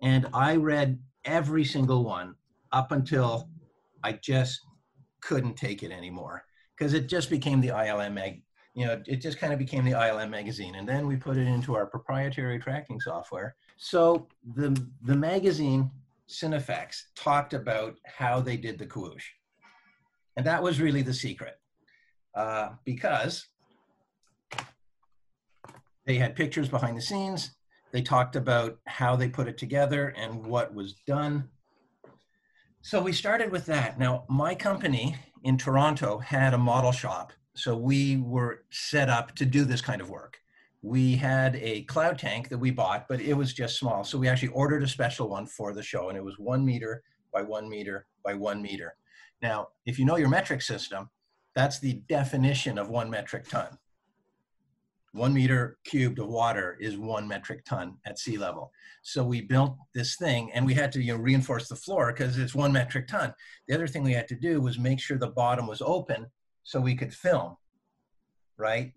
And 0.01 0.27
I 0.33 0.55
read 0.55 0.99
every 1.25 1.65
single 1.65 2.03
one 2.03 2.35
up 2.71 2.91
until 2.91 3.49
I 4.03 4.13
just 4.13 4.61
couldn't 5.21 5.55
take 5.55 5.83
it 5.83 5.91
anymore 5.91 6.43
because 6.77 6.93
it 6.93 7.07
just 7.07 7.29
became 7.29 7.61
the 7.61 7.69
ILM 7.69 8.13
mag. 8.13 8.41
You 8.73 8.85
know, 8.85 9.01
it 9.07 9.17
just 9.17 9.39
kind 9.39 9.51
of 9.51 9.59
became 9.59 9.83
the 9.83 9.91
ILM 9.91 10.29
magazine, 10.29 10.75
and 10.75 10.87
then 10.87 11.07
we 11.07 11.15
put 11.15 11.37
it 11.37 11.47
into 11.47 11.75
our 11.75 11.87
proprietary 11.87 12.59
tracking 12.59 12.99
software. 12.99 13.55
So 13.77 14.27
the 14.55 14.79
the 15.01 15.15
magazine 15.15 15.89
Cinefex 16.29 17.03
talked 17.15 17.53
about 17.53 17.95
how 18.05 18.39
they 18.39 18.57
did 18.57 18.77
the 18.77 18.85
Kawoosh, 18.85 19.25
and 20.35 20.45
that 20.45 20.61
was 20.61 20.79
really 20.79 21.01
the 21.01 21.13
secret, 21.13 21.55
uh, 22.35 22.69
because 22.85 23.47
they 26.05 26.15
had 26.15 26.35
pictures 26.35 26.69
behind 26.69 26.97
the 26.97 27.01
scenes. 27.01 27.51
They 27.91 28.01
talked 28.01 28.35
about 28.35 28.77
how 28.85 29.15
they 29.15 29.29
put 29.29 29.47
it 29.47 29.57
together 29.57 30.13
and 30.17 30.45
what 30.45 30.73
was 30.73 30.93
done. 31.05 31.49
So 32.81 33.01
we 33.01 33.11
started 33.11 33.51
with 33.51 33.65
that. 33.65 33.99
Now, 33.99 34.25
my 34.29 34.55
company 34.55 35.15
in 35.43 35.57
Toronto 35.57 36.19
had 36.19 36.53
a 36.53 36.57
model 36.57 36.91
shop. 36.91 37.33
So 37.55 37.75
we 37.75 38.17
were 38.17 38.63
set 38.69 39.09
up 39.09 39.35
to 39.35 39.45
do 39.45 39.65
this 39.65 39.81
kind 39.81 39.99
of 39.99 40.09
work. 40.09 40.37
We 40.83 41.15
had 41.15 41.55
a 41.55 41.81
cloud 41.83 42.19
tank 42.19 42.49
that 42.49 42.57
we 42.57 42.71
bought, 42.71 43.07
but 43.09 43.19
it 43.19 43.33
was 43.33 43.53
just 43.53 43.79
small. 43.79 44.03
So 44.03 44.17
we 44.17 44.27
actually 44.27 44.49
ordered 44.49 44.83
a 44.83 44.87
special 44.87 45.27
one 45.27 45.47
for 45.47 45.73
the 45.73 45.81
show, 45.81 46.09
and 46.09 46.17
it 46.17 46.23
was 46.23 46.37
one 46.37 46.63
meter 46.63 47.03
by 47.33 47.41
one 47.41 47.67
meter 47.67 48.05
by 48.23 48.35
one 48.35 48.61
meter. 48.61 48.95
Now, 49.41 49.69
if 49.85 49.97
you 49.97 50.05
know 50.05 50.17
your 50.17 50.29
metric 50.29 50.61
system, 50.61 51.09
that's 51.55 51.79
the 51.79 52.01
definition 52.07 52.77
of 52.77 52.89
one 52.89 53.09
metric 53.09 53.49
ton 53.49 53.77
one 55.13 55.33
meter 55.33 55.77
cubed 55.83 56.19
of 56.19 56.27
water 56.27 56.77
is 56.79 56.97
one 56.97 57.27
metric 57.27 57.65
ton 57.65 57.95
at 58.05 58.19
sea 58.19 58.37
level. 58.37 58.71
So 59.01 59.23
we 59.23 59.41
built 59.41 59.77
this 59.93 60.15
thing 60.15 60.51
and 60.53 60.65
we 60.65 60.73
had 60.73 60.91
to 60.93 61.01
you 61.01 61.15
know, 61.15 61.21
reinforce 61.21 61.67
the 61.67 61.75
floor 61.75 62.13
because 62.13 62.37
it's 62.37 62.53
one 62.53 62.71
metric 62.71 63.07
ton. 63.07 63.33
The 63.67 63.75
other 63.75 63.87
thing 63.87 64.03
we 64.03 64.13
had 64.13 64.27
to 64.29 64.35
do 64.35 64.61
was 64.61 64.77
make 64.77 64.99
sure 64.99 65.17
the 65.17 65.27
bottom 65.27 65.67
was 65.67 65.81
open 65.81 66.27
so 66.63 66.79
we 66.79 66.95
could 66.95 67.13
film, 67.13 67.55
right? 68.57 68.93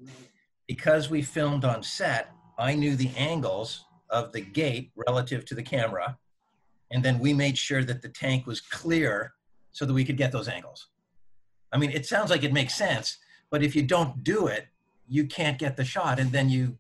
Because 0.67 1.09
we 1.09 1.23
filmed 1.23 1.65
on 1.65 1.83
set, 1.83 2.31
I 2.59 2.75
knew 2.75 2.97
the 2.97 3.11
angles 3.17 3.85
of 4.11 4.33
the 4.33 4.41
gate 4.41 4.91
relative 4.97 5.45
to 5.47 5.55
the 5.55 5.63
camera. 5.63 6.19
And 6.91 7.03
then 7.03 7.19
we 7.21 7.33
made 7.33 7.57
sure 7.57 7.85
that 7.85 8.03
the 8.03 8.09
tank 8.09 8.47
was 8.47 8.61
clear 8.61 9.33
so 9.73 9.85
that 9.85 9.95
we 9.95 10.05
could 10.05 10.17
get 10.17 10.33
those 10.33 10.49
angles. 10.49 10.89
I 11.73 11.79
mean, 11.79 11.91
it 11.91 12.07
sounds 12.07 12.31
like 12.31 12.43
it 12.43 12.53
makes 12.53 12.75
sense, 12.75 13.19
but 13.51 13.63
if 13.63 13.77
you 13.77 13.83
don't 13.83 14.25
do 14.25 14.49
it, 14.49 14.67
you 15.11 15.27
can't 15.27 15.59
get 15.59 15.77
the 15.77 15.85
shot 15.85 16.19
and 16.19 16.33
then 16.33 16.49
you 16.49 16.77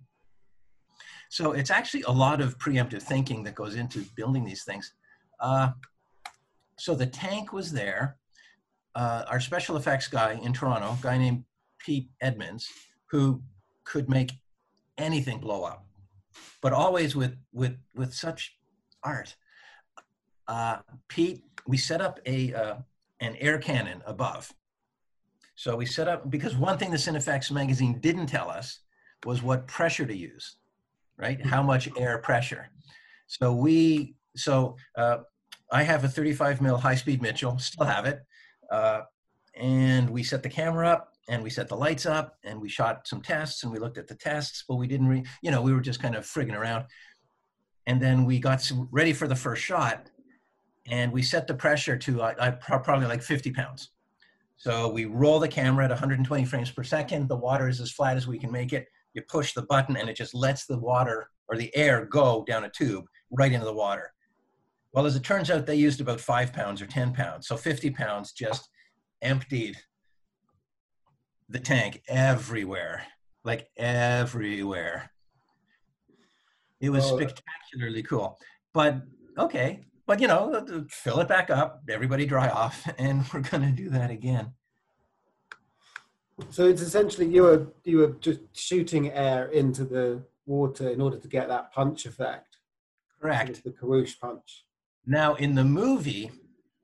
so 1.29 1.53
it's 1.53 1.71
actually 1.71 2.03
a 2.03 2.11
lot 2.11 2.40
of 2.40 2.59
preemptive 2.59 3.03
thinking 3.03 3.45
that 3.45 3.55
goes 3.55 3.77
into 3.77 4.01
building 4.16 4.45
these 4.45 4.64
things. 4.64 4.95
Uh, 5.38 5.71
so 6.77 6.97
the 6.97 7.07
tank 7.07 7.53
was 7.53 7.71
there. 7.71 8.16
Uh, 8.97 9.23
our 9.29 9.38
special 9.38 9.77
effects 9.77 10.09
guy 10.09 10.33
in 10.43 10.53
toronto 10.53 10.97
a 10.99 10.99
guy 11.01 11.16
named 11.16 11.45
pete 11.79 12.09
edmonds 12.21 12.69
who 13.07 13.40
could 13.85 14.09
make 14.09 14.33
anything 14.99 15.38
blow 15.38 15.62
up 15.62 15.87
but 16.61 16.73
always 16.73 17.16
with 17.16 17.37
with 17.53 17.77
with 17.95 18.12
such 18.14 18.57
art. 19.03 19.37
Uh, 20.49 20.79
pete 21.09 21.45
we 21.66 21.77
set 21.77 22.01
up 22.01 22.21
a 22.27 22.53
uh, 22.55 22.77
an 23.21 23.37
air 23.37 23.59
cannon 23.59 24.03
above 24.07 24.53
so 25.61 25.77
we 25.77 25.85
set 25.85 26.09
up, 26.09 26.31
because 26.31 26.57
one 26.57 26.79
thing 26.79 26.90
the 26.90 26.96
Cinefex 26.96 27.51
magazine 27.51 28.01
didn't 28.01 28.29
tell 28.29 28.49
us 28.49 28.81
was 29.27 29.42
what 29.42 29.66
pressure 29.66 30.07
to 30.07 30.16
use, 30.16 30.57
right? 31.18 31.38
How 31.44 31.62
much 31.62 31.87
air 31.99 32.16
pressure. 32.16 32.70
So 33.27 33.53
we, 33.53 34.14
so 34.35 34.77
uh, 34.96 35.18
I 35.70 35.83
have 35.83 36.03
a 36.03 36.09
35 36.09 36.62
mil 36.62 36.79
high 36.79 36.94
speed 36.94 37.20
Mitchell, 37.20 37.59
still 37.59 37.85
have 37.85 38.07
it. 38.07 38.20
Uh, 38.73 39.03
and 39.55 40.09
we 40.09 40.23
set 40.23 40.42
the 40.42 40.49
camera 40.49 40.88
up 40.88 41.12
and 41.29 41.42
we 41.42 41.51
set 41.51 41.68
the 41.68 41.77
lights 41.77 42.07
up 42.07 42.38
and 42.42 42.59
we 42.59 42.70
shot 42.70 43.07
some 43.07 43.20
tests 43.20 43.62
and 43.62 43.70
we 43.70 43.79
looked 43.79 43.99
at 43.99 44.09
the 44.09 44.14
tests, 44.14 44.64
but 44.66 44.77
we 44.77 44.87
didn't, 44.87 45.09
re- 45.09 45.27
you 45.42 45.51
know, 45.51 45.61
we 45.61 45.75
were 45.75 45.83
just 45.83 46.01
kind 46.01 46.14
of 46.14 46.25
frigging 46.25 46.57
around. 46.57 46.87
And 47.87 48.01
then 48.01 48.25
we 48.25 48.38
got 48.38 48.62
some, 48.62 48.88
ready 48.90 49.12
for 49.12 49.29
the 49.29 49.37
first 49.37 49.62
shot 49.62 50.07
and 50.87 51.12
we 51.12 51.20
set 51.20 51.46
the 51.46 51.53
pressure 51.53 51.99
to 51.99 52.23
uh, 52.23 52.53
probably 52.83 53.07
like 53.07 53.20
50 53.20 53.51
pounds. 53.51 53.90
So 54.61 54.90
we 54.90 55.07
roll 55.07 55.38
the 55.40 55.49
camera 55.49 55.87
at 55.87 55.90
120 55.90 56.44
frames 56.44 56.70
per 56.70 56.83
second. 56.83 57.31
The 57.31 57.37
water 57.37 57.66
is 57.66 57.81
as 57.81 57.92
flat 57.92 58.18
as 58.18 58.27
we 58.27 58.38
can 58.38 58.53
make 58.53 58.75
it. 58.75 58.87
You 59.14 59.23
push 59.23 59.55
the 59.55 59.62
button 59.62 59.96
and 59.96 60.07
it 60.07 60.16
just 60.16 60.35
lets 60.35 60.66
the 60.66 60.77
water 60.77 61.31
or 61.49 61.57
the 61.57 61.75
air 61.75 62.05
go 62.05 62.44
down 62.46 62.64
a 62.64 62.68
tube 62.68 63.07
right 63.31 63.51
into 63.51 63.64
the 63.64 63.73
water. 63.73 64.12
Well, 64.92 65.07
as 65.07 65.16
it 65.16 65.25
turns 65.25 65.51
out, 65.51 65.64
they 65.64 65.77
used 65.77 66.03
about 66.03 66.20
five 66.20 66.53
pounds 66.53 66.83
or 66.83 66.87
10 66.87 67.14
pounds. 67.14 67.49
So 67.49 67.57
50 67.57 67.88
pounds 67.92 68.33
just 68.33 68.68
emptied 69.23 69.79
the 71.49 71.59
tank 71.59 72.03
everywhere, 72.07 73.07
like 73.44 73.66
everywhere. 73.79 75.11
It 76.83 76.90
was 76.90 77.11
uh, 77.11 77.16
spectacularly 77.16 78.03
cool. 78.03 78.38
But 78.75 79.01
okay, 79.38 79.87
but 80.11 80.18
you 80.18 80.27
know, 80.27 80.66
fill 80.90 81.20
it 81.20 81.29
back 81.29 81.51
up, 81.51 81.85
everybody 81.88 82.27
dry 82.27 82.49
off, 82.62 82.85
and 82.99 83.25
we're 83.33 83.42
going 83.42 83.62
to 83.62 83.70
do 83.70 83.88
that 83.90 84.11
again. 84.11 84.53
So 86.49 86.66
it's 86.66 86.83
essentially 86.83 87.29
you 87.29 87.44
were 87.44 87.68
you 87.85 87.99
were 87.99 88.16
just 88.20 88.40
shooting 88.53 89.12
air 89.12 89.46
into 89.53 89.85
the 89.85 90.25
water 90.46 90.88
in 90.88 91.01
order 91.01 91.16
to 91.16 91.29
get 91.29 91.46
that 91.46 91.73
punch 91.73 92.07
effect. 92.07 92.57
Correct. 93.23 93.62
The 93.62 93.70
Kawoosh 93.70 94.18
punch. 94.18 94.64
Now 95.07 95.37
in 95.37 95.55
the 95.55 95.62
movie, 95.62 96.33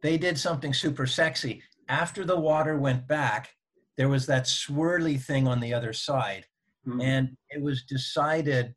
they 0.03 0.17
did 0.19 0.39
something 0.39 0.73
super 0.73 1.09
sexy. 1.09 1.65
After 1.89 2.25
the 2.25 2.39
water 2.39 2.79
went 2.79 3.09
back, 3.09 3.49
there 3.97 4.09
was 4.09 4.27
that 4.27 4.45
swirly 4.45 5.21
thing 5.21 5.49
on 5.49 5.59
the 5.59 5.75
other 5.75 5.93
side, 5.93 6.47
mm-hmm. 6.87 7.01
and 7.01 7.37
it 7.51 7.61
was 7.61 7.83
decided 7.83 8.73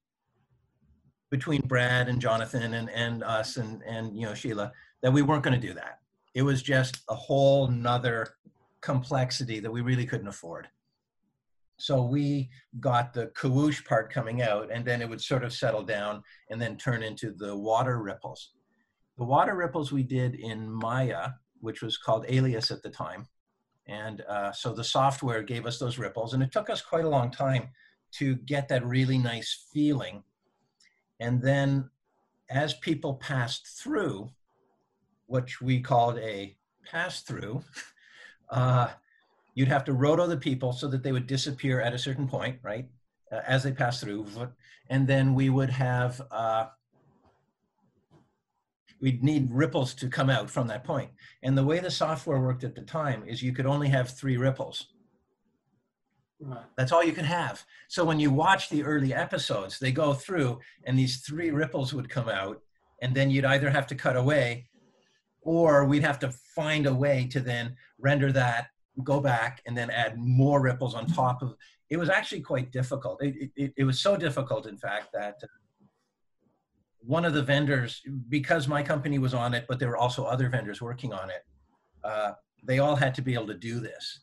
between 1.30 1.62
Brad 1.62 2.10
and 2.10 2.20
Jonathan 2.20 2.74
and, 2.74 2.90
and 2.90 3.24
us 3.24 3.58
and, 3.58 3.82
and 3.84 4.16
you 4.16 4.26
know 4.26 4.34
Sheila 4.34 4.72
that 5.02 5.14
we 5.14 5.22
weren't 5.22 5.44
going 5.44 5.60
to 5.60 5.68
do 5.68 5.74
that. 5.74 6.00
It 6.34 6.42
was 6.42 6.62
just 6.62 7.02
a 7.10 7.16
whole 7.16 7.68
nother 7.68 8.36
complexity 8.82 9.60
that 9.60 9.72
we 9.72 9.82
really 9.82 10.06
couldn't 10.06 10.28
afford. 10.28 10.68
So 11.78 12.04
we 12.04 12.50
got 12.82 13.14
the 13.14 13.28
Kawoosh 13.28 13.86
part 13.86 14.12
coming 14.12 14.42
out, 14.42 14.70
and 14.72 14.84
then 14.84 15.02
it 15.02 15.10
would 15.10 15.22
sort 15.22 15.46
of 15.46 15.54
settle 15.54 15.84
down 15.84 16.22
and 16.50 16.62
then 16.62 16.78
turn 16.78 17.04
into 17.04 17.32
the 17.32 17.56
water 17.56 18.02
ripples. 18.02 18.52
The 19.18 19.24
water 19.24 19.56
ripples 19.56 19.92
we 19.92 20.04
did 20.04 20.36
in 20.36 20.70
Maya, 20.70 21.30
which 21.62 21.82
was 21.82 21.98
called 21.98 22.26
Alias 22.28 22.70
at 22.70 22.84
the 22.84 22.90
time. 22.90 23.28
And 23.88 24.22
uh, 24.22 24.52
so 24.52 24.74
the 24.74 24.84
software 24.84 25.42
gave 25.42 25.66
us 25.66 25.80
those 25.80 25.98
ripples, 25.98 26.34
and 26.34 26.44
it 26.44 26.52
took 26.52 26.70
us 26.70 26.82
quite 26.82 27.06
a 27.06 27.10
long 27.10 27.32
time 27.32 27.70
to 28.12 28.36
get 28.36 28.68
that 28.68 28.86
really 28.86 29.18
nice 29.18 29.68
feeling 29.74 30.24
and 31.20 31.42
then 31.42 31.90
as 32.50 32.74
people 32.74 33.16
passed 33.16 33.68
through, 33.68 34.30
which 35.28 35.62
we 35.62 35.80
called 35.80 36.18
a 36.18 36.56
pass 36.90 37.22
through, 37.22 37.64
uh, 38.50 38.90
you'd 39.54 39.68
have 39.68 39.84
to 39.86 39.94
roto 39.94 40.26
the 40.26 40.38
people 40.38 40.74
so 40.74 40.88
that 40.88 41.04
they 41.04 41.12
would 41.12 41.28
disappear 41.28 41.82
at 41.82 41.94
a 41.94 42.00
certain 42.00 42.28
point, 42.28 42.60
right? 42.64 42.88
Uh, 43.32 43.42
as 43.46 43.64
they 43.64 43.72
pass 43.72 44.02
through. 44.02 44.26
And 44.90 45.08
then 45.08 45.36
we 45.36 45.50
would 45.50 45.70
have, 45.70 46.22
uh, 46.32 46.68
we'd 49.00 49.24
need 49.24 49.52
ripples 49.52 49.94
to 49.96 50.08
come 50.10 50.30
out 50.30 50.50
from 50.50 50.68
that 50.68 50.84
point. 50.84 51.12
And 51.44 51.58
the 51.58 51.64
way 51.64 51.80
the 51.80 51.92
software 51.92 52.40
worked 52.40 52.64
at 52.64 52.74
the 52.74 52.82
time 52.82 53.24
is 53.28 53.44
you 53.44 53.54
could 53.54 53.68
only 53.68 53.90
have 53.90 54.10
three 54.10 54.38
ripples. 54.38 54.88
That's 56.78 56.92
all 56.92 57.04
you 57.04 57.12
can 57.12 57.26
have. 57.26 57.64
So 57.88 58.06
when 58.06 58.20
you 58.20 58.32
watch 58.32 58.70
the 58.70 58.84
early 58.84 59.14
episodes, 59.14 59.80
they 59.80 59.92
go 59.92 60.14
through 60.14 60.60
and 60.86 60.98
these 60.98 61.18
three 61.18 61.52
ripples 61.52 61.94
would 61.94 62.10
come 62.10 62.30
out, 62.30 62.62
and 63.02 63.14
then 63.14 63.30
you'd 63.30 63.46
either 63.46 63.70
have 63.70 63.88
to 63.88 63.96
cut 63.96 64.16
away 64.16 64.70
or 65.42 65.86
we'd 65.86 66.04
have 66.04 66.20
to 66.20 66.32
find 66.56 66.86
a 66.86 66.94
way 66.94 67.28
to 67.32 67.40
then 67.40 67.76
render 67.98 68.32
that, 68.32 68.68
go 69.04 69.20
back, 69.20 69.62
and 69.66 69.78
then 69.78 69.90
add 69.90 70.18
more 70.18 70.62
ripples 70.62 70.94
on 70.94 71.08
top 71.08 71.42
of 71.42 71.56
it. 71.90 71.98
was 71.98 72.10
actually 72.10 72.42
quite 72.42 72.72
difficult. 72.72 73.22
It, 73.24 73.52
it, 73.56 73.74
it 73.78 73.84
was 73.84 74.00
so 74.00 74.18
difficult, 74.18 74.66
in 74.68 74.78
fact, 74.78 75.10
that 75.14 75.42
one 77.00 77.24
of 77.24 77.34
the 77.34 77.42
vendors, 77.42 78.02
because 78.28 78.68
my 78.68 78.84
company 78.84 79.18
was 79.18 79.34
on 79.34 79.54
it, 79.54 79.66
but 79.68 79.80
there 79.80 79.88
were 79.88 79.98
also 79.98 80.26
other 80.26 80.50
vendors 80.50 80.82
working 80.82 81.14
on 81.14 81.30
it, 81.30 81.46
uh, 82.04 82.32
they 82.64 82.80
all 82.80 82.96
had 82.96 83.16
to 83.16 83.22
be 83.22 83.34
able 83.34 83.48
to 83.48 83.54
do 83.54 83.80
this 83.80 84.22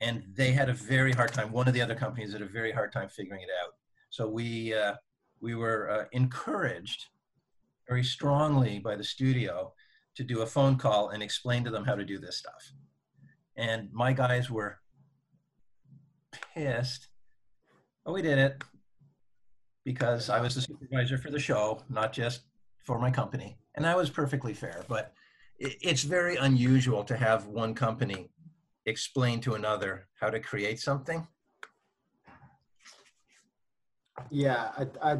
and 0.00 0.24
they 0.34 0.52
had 0.52 0.68
a 0.68 0.72
very 0.74 1.12
hard 1.12 1.32
time. 1.32 1.52
One 1.52 1.68
of 1.68 1.74
the 1.74 1.82
other 1.82 1.94
companies 1.94 2.32
had 2.32 2.42
a 2.42 2.46
very 2.46 2.72
hard 2.72 2.92
time 2.92 3.08
figuring 3.08 3.42
it 3.42 3.48
out. 3.62 3.74
So 4.10 4.28
we 4.28 4.74
uh, 4.74 4.94
we 5.40 5.54
were 5.54 5.90
uh, 5.90 6.04
encouraged 6.12 7.06
very 7.88 8.04
strongly 8.04 8.78
by 8.78 8.96
the 8.96 9.04
studio 9.04 9.72
to 10.16 10.24
do 10.24 10.42
a 10.42 10.46
phone 10.46 10.76
call 10.76 11.10
and 11.10 11.22
explain 11.22 11.64
to 11.64 11.70
them 11.70 11.84
how 11.84 11.94
to 11.94 12.04
do 12.04 12.18
this 12.18 12.36
stuff. 12.36 12.72
And 13.56 13.92
my 13.92 14.12
guys 14.12 14.50
were 14.50 14.78
pissed. 16.54 17.08
But 18.04 18.14
we 18.14 18.22
did 18.22 18.38
it 18.38 18.62
because 19.84 20.30
I 20.30 20.40
was 20.40 20.54
the 20.54 20.62
supervisor 20.62 21.18
for 21.18 21.30
the 21.30 21.38
show, 21.38 21.82
not 21.88 22.12
just 22.12 22.42
for 22.78 22.98
my 22.98 23.10
company. 23.10 23.58
And 23.74 23.84
that 23.84 23.96
was 23.96 24.10
perfectly 24.10 24.54
fair. 24.54 24.84
But 24.88 25.12
it's 25.58 26.02
very 26.02 26.36
unusual 26.36 27.04
to 27.04 27.16
have 27.16 27.46
one 27.46 27.74
company 27.74 28.30
explain 28.86 29.40
to 29.40 29.54
another 29.54 30.08
how 30.20 30.30
to 30.30 30.40
create 30.40 30.80
something. 30.80 31.26
Yeah, 34.30 34.70
I, 35.02 35.12
I, 35.12 35.18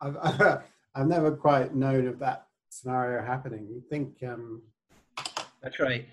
I've, 0.00 0.62
I've 0.94 1.06
never 1.06 1.32
quite 1.32 1.74
known 1.74 2.06
of 2.08 2.18
that 2.18 2.46
scenario 2.68 3.24
happening. 3.24 3.66
You 3.70 3.82
think? 3.88 4.16
Um, 4.22 4.62
That's 5.62 5.78
right. 5.78 6.06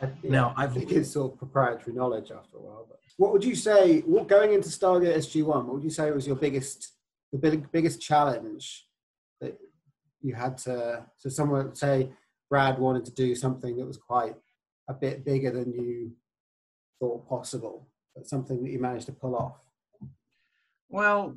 I, 0.00 0.06
yeah, 0.22 0.30
now, 0.30 0.54
I 0.56 0.66
think 0.66 0.90
it's 0.92 1.10
sort 1.10 1.32
of 1.32 1.38
proprietary 1.38 1.94
knowledge 1.94 2.30
after 2.30 2.56
a 2.56 2.60
while. 2.60 2.86
But 2.88 2.98
what 3.16 3.32
would 3.32 3.44
you 3.44 3.54
say? 3.54 4.00
What 4.00 4.28
going 4.28 4.52
into 4.52 4.68
Stargate 4.68 5.16
SG 5.16 5.44
One? 5.44 5.66
What 5.66 5.74
would 5.74 5.84
you 5.84 5.90
say 5.90 6.10
was 6.10 6.26
your 6.26 6.36
biggest, 6.36 6.92
the 7.32 7.38
big, 7.38 7.70
biggest 7.70 8.00
challenge 8.00 8.86
that 9.40 9.58
you 10.20 10.34
had 10.34 10.58
to? 10.58 11.06
So, 11.16 11.28
someone 11.28 11.74
say 11.74 12.10
Brad 12.50 12.78
wanted 12.78 13.04
to 13.06 13.12
do 13.12 13.34
something 13.34 13.76
that 13.76 13.86
was 13.86 13.96
quite 13.96 14.34
a 14.88 14.94
bit 14.94 15.24
bigger 15.24 15.50
than 15.50 15.72
you 15.72 16.12
thought 17.00 17.28
possible, 17.28 17.88
but 18.14 18.26
something 18.26 18.62
that 18.62 18.70
you 18.70 18.78
managed 18.78 19.06
to 19.06 19.12
pull 19.12 19.36
off. 19.36 19.56
Well, 20.88 21.36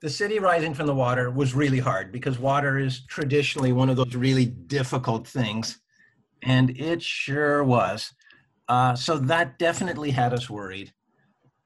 the 0.00 0.10
city 0.10 0.38
rising 0.38 0.74
from 0.74 0.86
the 0.86 0.94
water 0.94 1.30
was 1.30 1.54
really 1.54 1.80
hard 1.80 2.12
because 2.12 2.38
water 2.38 2.78
is 2.78 3.04
traditionally 3.06 3.72
one 3.72 3.90
of 3.90 3.96
those 3.96 4.14
really 4.14 4.46
difficult 4.46 5.26
things, 5.26 5.80
and 6.42 6.70
it 6.78 7.02
sure 7.02 7.64
was. 7.64 8.12
Uh, 8.68 8.94
so 8.94 9.18
that 9.18 9.58
definitely 9.58 10.10
had 10.10 10.32
us 10.32 10.48
worried. 10.48 10.92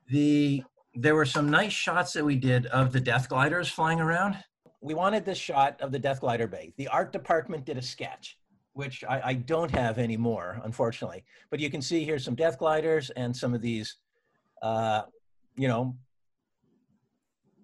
The 0.08 0.62
there 0.94 1.14
were 1.14 1.26
some 1.26 1.50
nice 1.50 1.72
shots 1.72 2.12
that 2.12 2.24
we 2.24 2.36
did 2.36 2.66
of 2.66 2.92
the 2.92 3.00
death 3.00 3.28
gliders 3.28 3.68
flying 3.68 4.00
around. 4.00 4.36
We 4.80 4.94
wanted 4.94 5.24
this 5.24 5.38
shot 5.38 5.80
of 5.80 5.90
the 5.90 5.98
death 5.98 6.20
glider 6.20 6.46
bay. 6.46 6.74
The 6.76 6.88
art 6.88 7.12
department 7.12 7.64
did 7.64 7.78
a 7.78 7.82
sketch, 7.82 8.38
which 8.74 9.04
I, 9.04 9.20
I 9.24 9.34
don't 9.34 9.70
have 9.70 9.98
anymore, 9.98 10.60
unfortunately. 10.64 11.24
But 11.50 11.60
you 11.60 11.70
can 11.70 11.82
see 11.82 12.04
here 12.04 12.18
some 12.18 12.34
death 12.34 12.58
gliders 12.58 13.10
and 13.10 13.36
some 13.36 13.54
of 13.54 13.60
these, 13.60 13.96
uh, 14.62 15.02
you 15.56 15.68
know, 15.68 15.96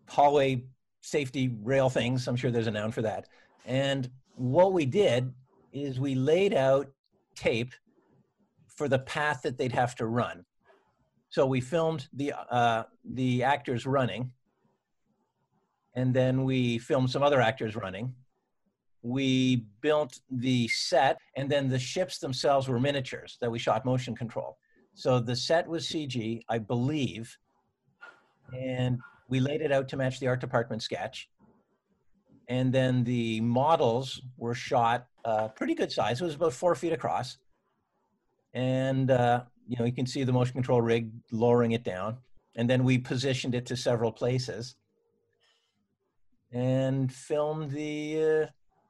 hallway 0.09 0.65
safety 1.01 1.57
rail 1.63 1.89
things. 1.89 2.29
I'm 2.29 2.37
sure 2.37 2.51
there's 2.51 2.67
a 2.67 2.71
noun 2.71 2.93
for 2.93 3.03
that. 3.03 3.29
And 3.65 4.11
what 4.35 4.73
we 4.73 4.87
did 4.87 5.33
is 5.73 6.01
we 6.01 6.15
laid 6.15 6.55
out 6.55 6.89
tape 7.35 7.73
for 8.67 8.89
the 8.89 8.99
path 9.01 9.43
that 9.43 9.59
they'd 9.59 9.73
have 9.73 9.95
to 9.97 10.07
run. 10.07 10.45
So 11.31 11.47
we 11.47 11.61
filmed 11.61 12.09
the 12.13 12.33
uh, 12.51 12.85
the 13.05 13.43
actors 13.43 13.85
running, 13.87 14.33
and 15.95 16.15
then 16.15 16.45
we 16.45 16.79
filmed 16.79 17.11
some 17.11 17.23
other 17.23 17.41
actors 17.41 17.77
running. 17.77 18.15
We 19.09 19.65
built 19.81 20.21
the 20.31 20.69
set, 20.69 21.17
and 21.35 21.51
then 21.51 21.69
the 21.69 21.79
ships 21.79 22.19
themselves 22.19 22.69
were 22.69 22.79
miniatures 22.79 23.39
that 23.41 23.51
we 23.51 23.59
shot 23.59 23.87
motion 23.87 24.15
control. 24.15 24.59
So 24.95 25.19
the 25.19 25.35
set 25.35 25.67
was 25.67 25.87
CG, 25.87 26.43
I 26.49 26.59
believe, 26.59 27.35
and 28.53 28.99
we 29.31 29.41
laid 29.41 29.63
it 29.63 29.73
out 29.73 29.89
to 29.89 29.97
match 29.97 30.21
the 30.21 30.27
art 30.27 30.41
department 30.41 30.83
sketch. 30.83 31.31
And 32.49 32.71
then 32.71 33.03
the 33.03 33.41
models 33.41 34.21
were 34.37 34.55
shot 34.55 35.07
uh, 35.25 35.49
pretty 35.49 35.75
good 35.75 35.91
size. 35.91 36.21
It 36.21 36.25
was 36.25 36.35
about 36.35 36.53
four 36.53 36.75
feet 36.75 36.93
across. 36.93 37.39
And, 38.53 39.11
uh, 39.11 39.45
you 39.67 39.77
know, 39.79 39.87
you 39.87 39.93
can 39.93 40.07
see 40.07 40.23
the 40.23 40.33
motion 40.33 40.53
control 40.53 40.83
rig 40.83 41.11
lowering 41.33 41.73
it 41.73 41.83
down. 41.83 42.19
And 42.57 42.69
then 42.69 42.85
we 42.85 42.99
positioned 42.99 43.55
it 43.55 43.65
to 43.67 43.77
several 43.77 44.13
places 44.13 44.77
and 46.53 47.11
filmed 47.11 47.71
the, 47.71 48.23
uh, 48.23 48.47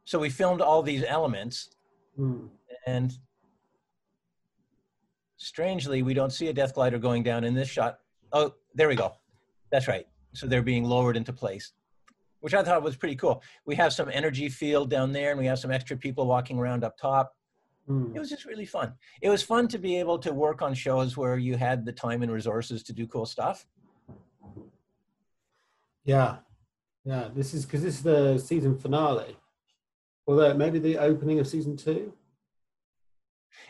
so 0.08 0.18
we 0.18 0.30
filmed 0.30 0.60
all 0.60 0.82
these 0.82 1.04
elements. 1.04 1.70
Mm. 2.18 2.48
And 2.86 3.12
strangely, 5.36 6.02
we 6.02 6.14
don't 6.14 6.32
see 6.32 6.48
a 6.48 6.52
death 6.52 6.74
glider 6.74 6.98
going 6.98 7.22
down 7.22 7.44
in 7.44 7.54
this 7.54 7.68
shot. 7.68 7.98
Oh, 8.32 8.54
there 8.74 8.88
we 8.88 8.96
go. 8.96 9.12
That's 9.70 9.88
right 9.88 10.06
so 10.34 10.46
they're 10.46 10.62
being 10.62 10.84
lowered 10.84 11.16
into 11.16 11.32
place 11.32 11.72
which 12.40 12.54
i 12.54 12.62
thought 12.62 12.82
was 12.82 12.96
pretty 12.96 13.16
cool 13.16 13.42
we 13.66 13.74
have 13.74 13.92
some 13.92 14.10
energy 14.12 14.48
field 14.48 14.90
down 14.90 15.12
there 15.12 15.30
and 15.30 15.38
we 15.38 15.46
have 15.46 15.58
some 15.58 15.70
extra 15.70 15.96
people 15.96 16.26
walking 16.26 16.58
around 16.58 16.84
up 16.84 16.96
top 16.96 17.34
mm. 17.88 18.14
it 18.14 18.18
was 18.18 18.28
just 18.28 18.44
really 18.44 18.66
fun 18.66 18.92
it 19.22 19.28
was 19.28 19.42
fun 19.42 19.66
to 19.66 19.78
be 19.78 19.98
able 19.98 20.18
to 20.18 20.32
work 20.32 20.62
on 20.62 20.74
shows 20.74 21.16
where 21.16 21.38
you 21.38 21.56
had 21.56 21.84
the 21.84 21.92
time 21.92 22.22
and 22.22 22.30
resources 22.30 22.82
to 22.82 22.92
do 22.92 23.06
cool 23.06 23.26
stuff 23.26 23.66
yeah 26.04 26.36
yeah 27.04 27.28
this 27.34 27.54
is 27.54 27.64
because 27.64 27.82
this 27.82 27.96
is 27.96 28.02
the 28.02 28.38
season 28.38 28.78
finale 28.78 29.36
although 30.28 30.54
maybe 30.54 30.78
the 30.78 30.96
opening 30.98 31.40
of 31.40 31.48
season 31.48 31.76
two 31.76 32.12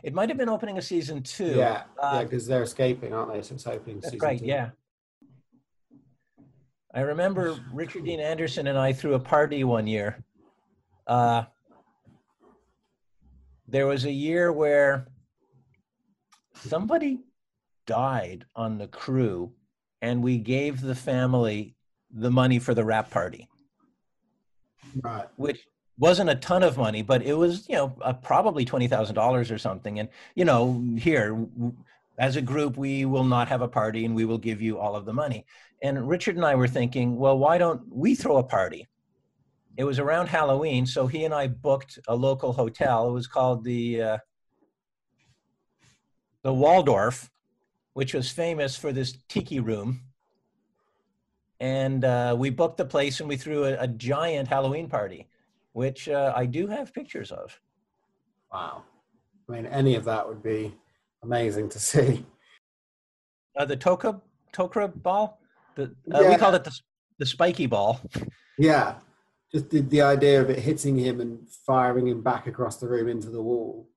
it 0.03 0.13
might 0.13 0.29
have 0.29 0.37
been 0.37 0.49
opening 0.51 0.77
of 0.77 0.85
season 0.85 1.23
two 1.23 1.55
yeah 1.57 1.85
uh, 2.03 2.11
yeah 2.15 2.23
because 2.25 2.47
they're 2.47 2.65
escaping 2.65 3.15
aren't 3.15 3.33
they 3.33 3.41
so 3.41 3.55
it's 3.55 3.67
opening 3.67 4.01
that's 4.01 4.13
season 4.13 4.27
right 4.27 4.41
two. 4.41 4.47
yeah 4.47 4.71
I 6.95 7.03
remember 7.03 7.57
Richard 7.73 8.05
Dean 8.07 8.19
Anderson 8.19 8.67
and 8.67 8.79
I 8.79 8.93
threw 8.95 9.15
a 9.15 9.21
party 9.21 9.63
one 9.63 9.87
year. 9.87 10.25
Uh, 11.07 11.45
there 13.67 13.87
was 13.87 14.07
a 14.07 14.11
year 14.11 14.53
where 14.53 15.07
somebody 16.55 17.21
died 17.87 18.47
on 18.57 18.79
the 18.79 18.89
crew, 18.89 19.53
and 20.01 20.23
we 20.23 20.39
gave 20.39 20.81
the 20.81 20.95
family 20.95 21.77
the 22.11 22.31
money 22.31 22.59
for 22.59 22.73
the 22.73 22.85
wrap 22.85 23.11
party. 23.11 23.49
Right. 25.03 25.27
Which 25.37 25.61
wasn't 25.99 26.31
a 26.31 26.35
ton 26.37 26.63
of 26.63 26.77
money, 26.77 27.03
but 27.03 27.23
it 27.23 27.35
was, 27.35 27.69
you 27.69 27.75
know, 27.75 27.97
uh, 28.03 28.13
probably 28.13 28.65
twenty 28.65 28.89
thousand 28.89 29.15
dollars 29.15 29.51
or 29.51 29.59
something. 29.59 29.99
And 29.99 30.09
you 30.35 30.45
know, 30.45 30.85
here 30.97 31.47
as 32.19 32.37
a 32.37 32.43
group, 32.43 32.77
we 32.77 33.05
will 33.05 33.25
not 33.25 33.49
have 33.49 33.63
a 33.63 33.69
party, 33.69 34.05
and 34.05 34.15
we 34.15 34.25
will 34.25 34.39
give 34.39 34.63
you 34.63 34.79
all 34.79 34.97
of 34.97 35.05
the 35.05 35.13
money. 35.13 35.45
And 35.83 36.09
Richard 36.09 36.37
and 36.37 36.45
I 36.45 36.55
were 36.55 36.69
thinking, 36.69 37.17
well, 37.17 37.39
why 37.39 37.59
don't 37.59 37.83
we 37.91 38.15
throw 38.15 38.39
a 38.39 38.43
party? 38.43 38.87
It 39.77 39.85
was 39.85 40.01
around 40.01 40.27
Halloween, 40.27 40.87
so 40.87 41.07
he 41.07 41.25
and 41.25 41.33
I 41.33 41.47
booked 41.47 42.01
a 42.09 42.17
local 42.17 42.53
hotel. 42.53 43.09
It 43.09 43.13
was 43.13 43.29
called 43.29 43.63
the 43.63 44.03
uh, 44.03 44.19
the 46.43 46.53
Waldorf, 46.53 47.31
which 47.93 48.15
was 48.15 48.31
famous 48.31 48.77
for 48.77 48.93
this 48.93 49.17
tiki 49.29 49.61
room. 49.61 50.01
And 51.61 52.05
uh, 52.05 52.37
we 52.39 52.51
booked 52.51 52.77
the 52.77 52.85
place 52.85 53.21
and 53.21 53.29
we 53.29 53.37
threw 53.37 53.65
a, 53.65 53.77
a 53.79 53.89
giant 53.89 54.49
Halloween 54.49 54.89
party, 54.89 55.29
which 55.73 56.09
uh, 56.09 56.33
I 56.37 56.47
do 56.47 56.67
have 56.67 56.93
pictures 56.93 57.31
of. 57.31 57.59
Wow. 58.53 58.83
I 59.49 59.53
mean, 59.53 59.67
any 59.67 59.95
of 59.95 60.05
that 60.05 60.27
would 60.29 60.43
be 60.43 60.75
amazing 61.23 61.69
to 61.71 61.79
see. 61.79 62.25
Uh, 63.57 63.65
the 63.65 63.77
Toka 63.77 64.21
Tokra 64.53 64.93
ball. 65.03 65.41
The, 65.75 65.85
uh, 66.13 66.21
yeah. 66.21 66.31
We 66.31 66.37
called 66.37 66.55
it 66.55 66.65
the, 66.65 66.79
the 67.19 67.27
spiky 67.27 67.67
ball. 67.67 68.01
Yeah, 68.59 68.97
just 69.53 69.71
the, 69.71 69.81
the 69.81 70.03
idea 70.03 70.41
of 70.41 70.51
it 70.51 70.59
hitting 70.59 70.99
him 70.99 71.21
and 71.21 71.49
firing 71.67 72.09
him 72.09 72.23
back 72.23 72.47
across 72.47 72.77
the 72.79 72.89
room 72.89 73.09
into 73.09 73.31
the 73.31 73.41
wall. 73.41 73.89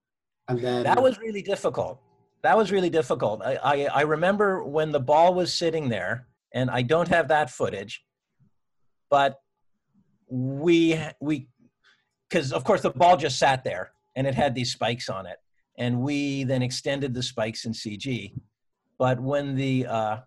And 0.47 0.59
then 0.59 0.83
that 0.83 1.01
was 1.01 1.19
really 1.19 1.41
difficult. 1.41 1.99
That 2.43 2.57
was 2.57 2.71
really 2.71 2.89
difficult. 2.89 3.41
I, 3.43 3.55
I, 3.55 3.85
I 3.85 4.01
remember 4.01 4.63
when 4.63 4.91
the 4.91 4.99
ball 4.99 5.33
was 5.33 5.53
sitting 5.53 5.89
there, 5.89 6.27
and 6.53 6.69
I 6.69 6.81
don't 6.81 7.07
have 7.07 7.27
that 7.27 7.49
footage, 7.49 8.03
but 9.09 9.39
we 10.29 10.99
we 11.19 11.49
because 12.31 12.53
of 12.53 12.63
course 12.63 12.81
the 12.81 12.91
ball 12.91 13.17
just 13.17 13.37
sat 13.37 13.63
there 13.63 13.91
and 14.15 14.25
it 14.25 14.33
had 14.33 14.55
these 14.55 14.71
spikes 14.71 15.09
on 15.09 15.25
it, 15.25 15.37
and 15.77 15.99
we 15.99 16.43
then 16.43 16.61
extended 16.61 17.13
the 17.13 17.23
spikes 17.23 17.65
in 17.65 17.73
CG. 17.73 18.33
But 18.97 19.19
when 19.19 19.55
the 19.55 19.85
uh, 19.87 20.17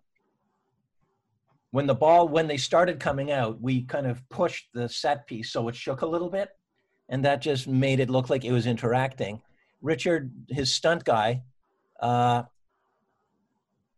when 1.70 1.86
the 1.86 1.94
ball 1.94 2.28
when 2.28 2.46
they 2.46 2.56
started 2.56 3.00
coming 3.00 3.32
out 3.32 3.60
we 3.60 3.82
kind 3.82 4.06
of 4.06 4.26
pushed 4.28 4.68
the 4.74 4.88
set 4.88 5.26
piece 5.26 5.50
so 5.50 5.66
it 5.68 5.74
shook 5.74 6.02
a 6.02 6.06
little 6.06 6.30
bit. 6.30 6.50
And 7.10 7.22
that 7.26 7.42
just 7.42 7.68
made 7.68 8.00
it 8.00 8.08
look 8.08 8.30
like 8.30 8.46
it 8.46 8.52
was 8.52 8.66
interacting. 8.66 9.42
Richard 9.82 10.32
his 10.48 10.72
stunt 10.72 11.04
guy 11.04 11.42
uh, 12.00 12.44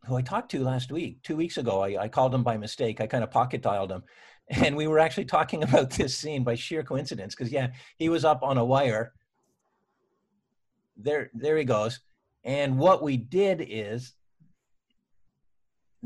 who 0.07 0.17
i 0.17 0.23
talked 0.23 0.51
to 0.53 0.63
last 0.63 0.91
week 0.93 1.23
two 1.23 1.37
weeks 1.37 1.57
ago 1.57 1.83
I, 1.83 2.05
I 2.05 2.09
called 2.09 2.35
him 2.35 2.43
by 2.43 2.57
mistake. 2.57 3.01
I 3.01 3.07
kind 3.07 3.23
of 3.25 3.31
pocket 3.31 3.63
dialed 3.63 3.93
him 3.93 4.03
and 4.49 4.77
we 4.77 4.87
were 4.87 4.99
actually 4.99 5.25
talking 5.25 5.63
about 5.69 5.91
this 5.91 6.17
scene 6.17 6.45
by 6.45 6.55
sheer 6.55 6.83
coincidence 6.83 7.35
because 7.35 7.53
yeah 7.53 7.69
he 7.97 8.09
was 8.09 8.25
up 8.25 8.43
on 8.43 8.59
a 8.59 8.65
wire 8.65 9.13
there 10.97 11.31
there 11.35 11.57
he 11.57 11.65
goes 11.65 12.01
And 12.45 12.79
what 12.79 13.03
we 13.03 13.17
did 13.17 13.65
is 13.69 14.15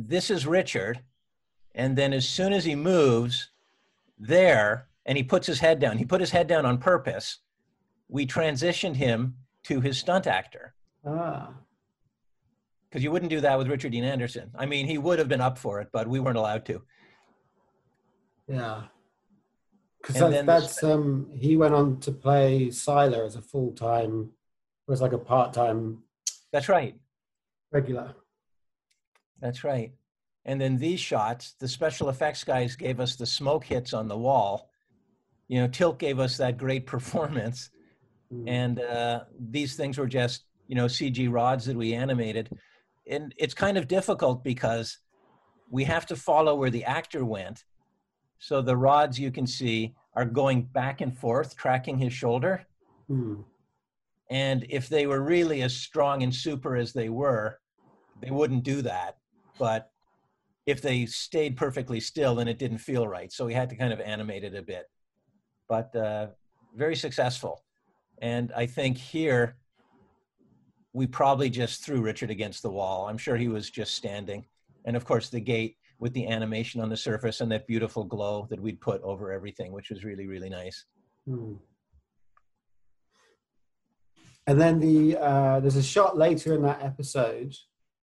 this 0.08 0.30
is 0.30 0.46
Richard. 0.46 1.00
And 1.74 1.96
then 1.96 2.12
as 2.12 2.28
soon 2.28 2.52
as 2.52 2.64
he 2.64 2.74
moves 2.74 3.50
there 4.18 4.88
and 5.06 5.16
he 5.16 5.24
puts 5.24 5.46
his 5.46 5.60
head 5.60 5.78
down, 5.78 5.98
he 5.98 6.04
put 6.04 6.20
his 6.20 6.30
head 6.30 6.46
down 6.46 6.66
on 6.66 6.78
purpose, 6.78 7.38
we 8.08 8.26
transitioned 8.26 8.96
him 8.96 9.36
to 9.64 9.80
his 9.80 9.98
stunt 9.98 10.26
actor. 10.26 10.74
Ah. 11.06 11.50
Because 12.88 13.04
you 13.04 13.12
wouldn't 13.12 13.30
do 13.30 13.40
that 13.40 13.56
with 13.56 13.68
Richard 13.68 13.92
Dean 13.92 14.04
Anderson. 14.04 14.50
I 14.58 14.66
mean, 14.66 14.86
he 14.86 14.98
would 14.98 15.18
have 15.20 15.28
been 15.28 15.40
up 15.40 15.58
for 15.58 15.80
it, 15.80 15.88
but 15.92 16.08
we 16.08 16.18
weren't 16.18 16.38
allowed 16.38 16.64
to. 16.66 16.82
Yeah. 18.50 18.82
Because 20.02 20.18
that's, 20.18 20.46
that's 20.46 20.82
um, 20.82 21.30
he 21.32 21.56
went 21.56 21.74
on 21.74 22.00
to 22.00 22.10
play 22.10 22.68
Siler 22.68 23.24
as 23.24 23.36
a 23.36 23.42
full 23.42 23.72
time, 23.72 24.30
was 24.88 25.00
like 25.00 25.12
a 25.12 25.18
part 25.18 25.52
time. 25.52 26.02
That's 26.52 26.68
right. 26.68 26.96
Regular. 27.70 28.14
That's 29.40 29.62
right. 29.62 29.92
And 30.46 30.60
then 30.60 30.78
these 30.78 31.00
shots, 31.00 31.54
the 31.60 31.68
special 31.68 32.08
effects 32.08 32.44
guys 32.44 32.76
gave 32.76 32.98
us 32.98 33.14
the 33.14 33.26
smoke 33.26 33.64
hits 33.64 33.92
on 33.92 34.08
the 34.08 34.16
wall. 34.16 34.70
You 35.48 35.60
know, 35.60 35.68
Tilt 35.68 35.98
gave 35.98 36.18
us 36.18 36.36
that 36.38 36.58
great 36.58 36.86
performance. 36.94 37.70
Mm. 38.32 38.48
And 38.48 38.80
uh, 38.80 39.20
these 39.38 39.76
things 39.76 39.98
were 39.98 40.06
just, 40.06 40.44
you 40.66 40.74
know, 40.74 40.86
CG 40.86 41.30
rods 41.30 41.66
that 41.66 41.76
we 41.76 41.94
animated. 41.94 42.50
And 43.06 43.34
it's 43.36 43.54
kind 43.54 43.76
of 43.76 43.86
difficult 43.86 44.42
because 44.42 44.98
we 45.70 45.84
have 45.84 46.06
to 46.06 46.16
follow 46.16 46.54
where 46.54 46.70
the 46.70 46.84
actor 46.84 47.24
went. 47.24 47.64
So 48.40 48.62
the 48.62 48.76
rods 48.76 49.20
you 49.20 49.30
can 49.30 49.46
see 49.46 49.94
are 50.14 50.24
going 50.24 50.62
back 50.62 51.02
and 51.02 51.16
forth, 51.16 51.56
tracking 51.56 51.98
his 51.98 52.12
shoulder. 52.12 52.66
Mm. 53.08 53.44
And 54.30 54.66
if 54.70 54.88
they 54.88 55.06
were 55.06 55.20
really 55.20 55.62
as 55.62 55.76
strong 55.76 56.22
and 56.22 56.34
super 56.34 56.74
as 56.74 56.92
they 56.92 57.10
were, 57.10 57.60
they 58.20 58.30
wouldn't 58.30 58.64
do 58.64 58.80
that. 58.82 59.18
But 59.58 59.90
if 60.66 60.80
they 60.80 61.04
stayed 61.04 61.56
perfectly 61.56 62.00
still, 62.00 62.34
then 62.34 62.48
it 62.48 62.58
didn't 62.58 62.78
feel 62.78 63.06
right. 63.06 63.30
So 63.30 63.44
we 63.44 63.52
had 63.52 63.68
to 63.70 63.76
kind 63.76 63.92
of 63.92 64.00
animate 64.00 64.42
it 64.42 64.54
a 64.54 64.62
bit. 64.62 64.86
But 65.68 65.94
uh, 65.94 66.28
very 66.74 66.96
successful. 66.96 67.62
And 68.22 68.52
I 68.56 68.64
think 68.64 68.96
here, 68.96 69.56
we 70.92 71.06
probably 71.06 71.50
just 71.50 71.84
threw 71.84 72.00
Richard 72.00 72.30
against 72.30 72.62
the 72.62 72.70
wall. 72.70 73.06
I'm 73.06 73.18
sure 73.18 73.36
he 73.36 73.48
was 73.48 73.70
just 73.70 73.94
standing. 73.94 74.46
And 74.86 74.96
of 74.96 75.04
course, 75.04 75.28
the 75.28 75.40
gate 75.40 75.76
with 76.00 76.14
the 76.14 76.26
animation 76.26 76.80
on 76.80 76.88
the 76.88 76.96
surface 76.96 77.40
and 77.40 77.52
that 77.52 77.66
beautiful 77.66 78.04
glow 78.04 78.46
that 78.50 78.60
we'd 78.60 78.80
put 78.80 79.02
over 79.02 79.30
everything, 79.30 79.70
which 79.70 79.90
was 79.90 80.02
really, 80.02 80.26
really 80.26 80.48
nice. 80.48 80.86
Hmm. 81.26 81.54
And 84.46 84.60
then 84.60 84.80
the 84.80 85.16
uh, 85.18 85.60
there's 85.60 85.76
a 85.76 85.82
shot 85.82 86.16
later 86.16 86.54
in 86.54 86.62
that 86.62 86.82
episode. 86.82 87.54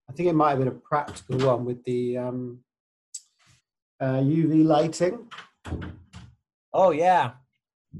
I 0.09 0.13
think 0.13 0.29
it 0.29 0.33
might 0.33 0.51
have 0.51 0.59
been 0.59 0.69
a 0.69 0.71
practical 0.71 1.37
one 1.45 1.65
with 1.65 1.83
the 1.83 2.17
um, 2.17 2.59
uh, 3.99 4.21
UV 4.21 4.65
lighting. 4.65 5.27
Oh 6.73 6.91
yeah. 6.91 7.31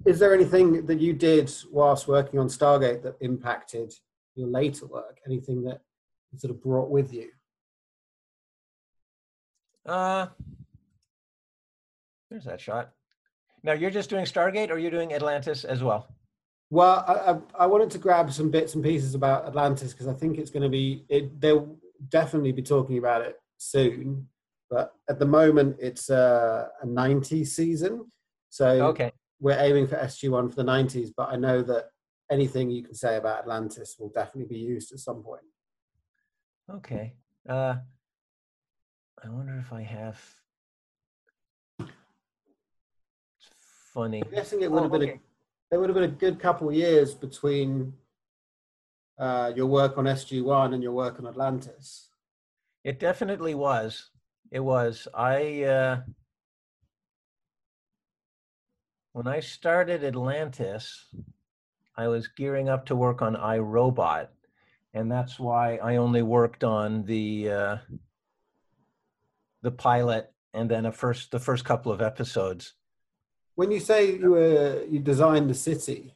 Is 0.05 0.19
there 0.19 0.33
anything 0.33 0.85
that 0.85 1.01
you 1.01 1.11
did 1.11 1.53
whilst 1.69 2.07
working 2.07 2.39
on 2.39 2.47
Stargate 2.47 3.03
that 3.03 3.17
impacted 3.19 3.93
your 4.35 4.47
later 4.47 4.87
work? 4.87 5.19
Anything 5.27 5.63
that 5.65 5.81
sort 6.37 6.51
of 6.51 6.63
brought 6.63 6.89
with 6.89 7.13
you? 7.13 7.29
Uh, 9.85 10.27
there's 12.29 12.45
that 12.45 12.61
shot. 12.61 12.91
Now 13.63 13.73
you're 13.73 13.91
just 13.91 14.09
doing 14.09 14.25
Stargate, 14.25 14.69
or 14.69 14.77
you're 14.77 14.91
doing 14.91 15.13
Atlantis 15.13 15.63
as 15.65 15.83
well? 15.83 16.07
Well, 16.69 17.03
I, 17.07 17.63
I, 17.63 17.65
wanted 17.65 17.91
to 17.91 17.97
grab 17.97 18.31
some 18.31 18.49
bits 18.49 18.75
and 18.75 18.83
pieces 18.83 19.13
about 19.13 19.45
Atlantis 19.45 19.91
because 19.91 20.07
I 20.07 20.13
think 20.13 20.37
it's 20.37 20.49
going 20.49 20.63
to 20.63 20.69
be. 20.69 21.05
It, 21.09 21.39
they'll 21.39 21.77
definitely 22.09 22.53
be 22.53 22.61
talking 22.61 22.97
about 22.97 23.21
it 23.21 23.35
soon, 23.57 24.27
but 24.69 24.93
at 25.09 25.19
the 25.19 25.25
moment 25.25 25.75
it's 25.79 26.09
a, 26.09 26.69
a 26.81 26.87
90s 26.87 27.47
season, 27.47 28.09
so 28.49 28.87
okay. 28.87 29.11
we're 29.41 29.59
aiming 29.59 29.87
for 29.87 29.97
SG 29.97 30.29
One 30.29 30.49
for 30.49 30.55
the 30.55 30.63
90s. 30.63 31.09
But 31.15 31.29
I 31.29 31.35
know 31.35 31.61
that 31.61 31.89
anything 32.31 32.71
you 32.71 32.83
can 32.83 32.95
say 32.95 33.17
about 33.17 33.39
Atlantis 33.39 33.97
will 33.99 34.09
definitely 34.09 34.55
be 34.55 34.61
used 34.61 34.93
at 34.93 34.99
some 34.99 35.21
point. 35.21 35.43
Okay. 36.73 37.13
Uh, 37.47 37.75
I 39.23 39.29
wonder 39.29 39.55
if 39.59 39.71
I 39.71 39.81
have. 39.81 40.19
It's 41.79 41.91
funny. 43.93 44.23
I'm 44.25 44.31
guessing 44.31 44.61
it 44.61 44.71
would 44.71 44.81
have 44.81 44.91
oh, 44.91 44.97
been 44.97 45.09
okay. 45.09 45.17
a, 45.17 45.21
there 45.69 45.79
would 45.79 45.89
have 45.89 45.95
been 45.95 46.05
a 46.05 46.07
good 46.07 46.39
couple 46.39 46.69
of 46.69 46.75
years 46.75 47.13
between 47.13 47.93
uh, 49.19 49.51
your 49.55 49.67
work 49.67 49.97
on 49.99 50.05
SG 50.05 50.43
One 50.43 50.73
and 50.73 50.81
your 50.81 50.93
work 50.93 51.19
on 51.19 51.27
Atlantis. 51.27 52.07
It 52.83 52.99
definitely 52.99 53.53
was. 53.53 54.09
It 54.49 54.61
was. 54.61 55.07
I 55.13 55.63
uh, 55.63 56.01
when 59.13 59.27
I 59.27 59.39
started 59.39 60.03
Atlantis, 60.03 61.05
I 61.95 62.07
was 62.07 62.27
gearing 62.27 62.69
up 62.69 62.87
to 62.87 62.95
work 62.95 63.21
on 63.21 63.35
iRobot, 63.35 64.29
and 64.95 65.11
that's 65.11 65.37
why 65.37 65.75
I 65.75 65.97
only 65.97 66.23
worked 66.23 66.63
on 66.63 67.03
the 67.03 67.51
uh, 67.51 67.77
the 69.61 69.71
pilot 69.71 70.31
and 70.53 70.69
then 70.69 70.85
a 70.85 70.91
first 70.91 71.31
the 71.31 71.39
first 71.39 71.65
couple 71.65 71.91
of 71.91 72.01
episodes. 72.01 72.73
When 73.55 73.71
you 73.71 73.79
say 73.79 74.17
you 74.17 74.31
were 74.31 74.83
you 74.89 74.99
designed 74.99 75.49
the 75.49 75.55
city, 75.55 76.15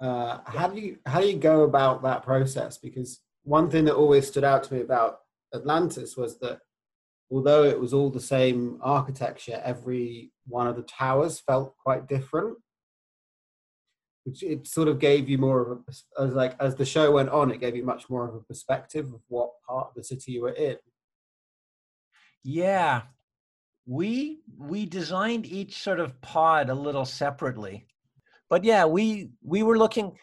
uh, 0.00 0.38
how 0.44 0.68
do 0.68 0.80
you 0.80 0.98
how 1.06 1.20
do 1.20 1.26
you 1.26 1.38
go 1.38 1.62
about 1.62 2.02
that 2.02 2.22
process? 2.22 2.78
Because 2.78 3.20
one 3.44 3.70
thing 3.70 3.84
that 3.84 3.94
always 3.94 4.26
stood 4.26 4.44
out 4.44 4.64
to 4.64 4.74
me 4.74 4.80
about 4.80 5.20
Atlantis 5.54 6.16
was 6.16 6.38
that 6.38 6.60
although 7.30 7.64
it 7.64 7.78
was 7.78 7.92
all 7.92 8.10
the 8.10 8.20
same 8.20 8.78
architecture, 8.82 9.60
every 9.64 10.32
one 10.46 10.66
of 10.66 10.76
the 10.76 10.82
towers 10.82 11.40
felt 11.40 11.76
quite 11.78 12.08
different. 12.08 12.58
Which 14.24 14.42
it 14.42 14.66
sort 14.66 14.88
of 14.88 14.98
gave 14.98 15.28
you 15.28 15.38
more 15.38 15.60
of 15.60 15.78
a, 15.78 16.22
as 16.22 16.34
like 16.34 16.56
as 16.58 16.74
the 16.74 16.84
show 16.84 17.12
went 17.12 17.28
on, 17.28 17.52
it 17.52 17.60
gave 17.60 17.76
you 17.76 17.84
much 17.84 18.10
more 18.10 18.28
of 18.28 18.34
a 18.34 18.40
perspective 18.40 19.06
of 19.06 19.20
what 19.28 19.50
part 19.68 19.88
of 19.88 19.94
the 19.94 20.02
city 20.02 20.32
you 20.32 20.42
were 20.42 20.50
in. 20.50 20.76
Yeah, 22.48 23.02
we 23.86 24.38
we 24.56 24.86
designed 24.86 25.46
each 25.46 25.82
sort 25.82 25.98
of 25.98 26.20
pod 26.20 26.70
a 26.70 26.74
little 26.76 27.04
separately, 27.04 27.88
but 28.48 28.62
yeah, 28.62 28.84
we 28.84 29.30
we 29.42 29.64
were 29.64 29.76
looking. 29.76 30.16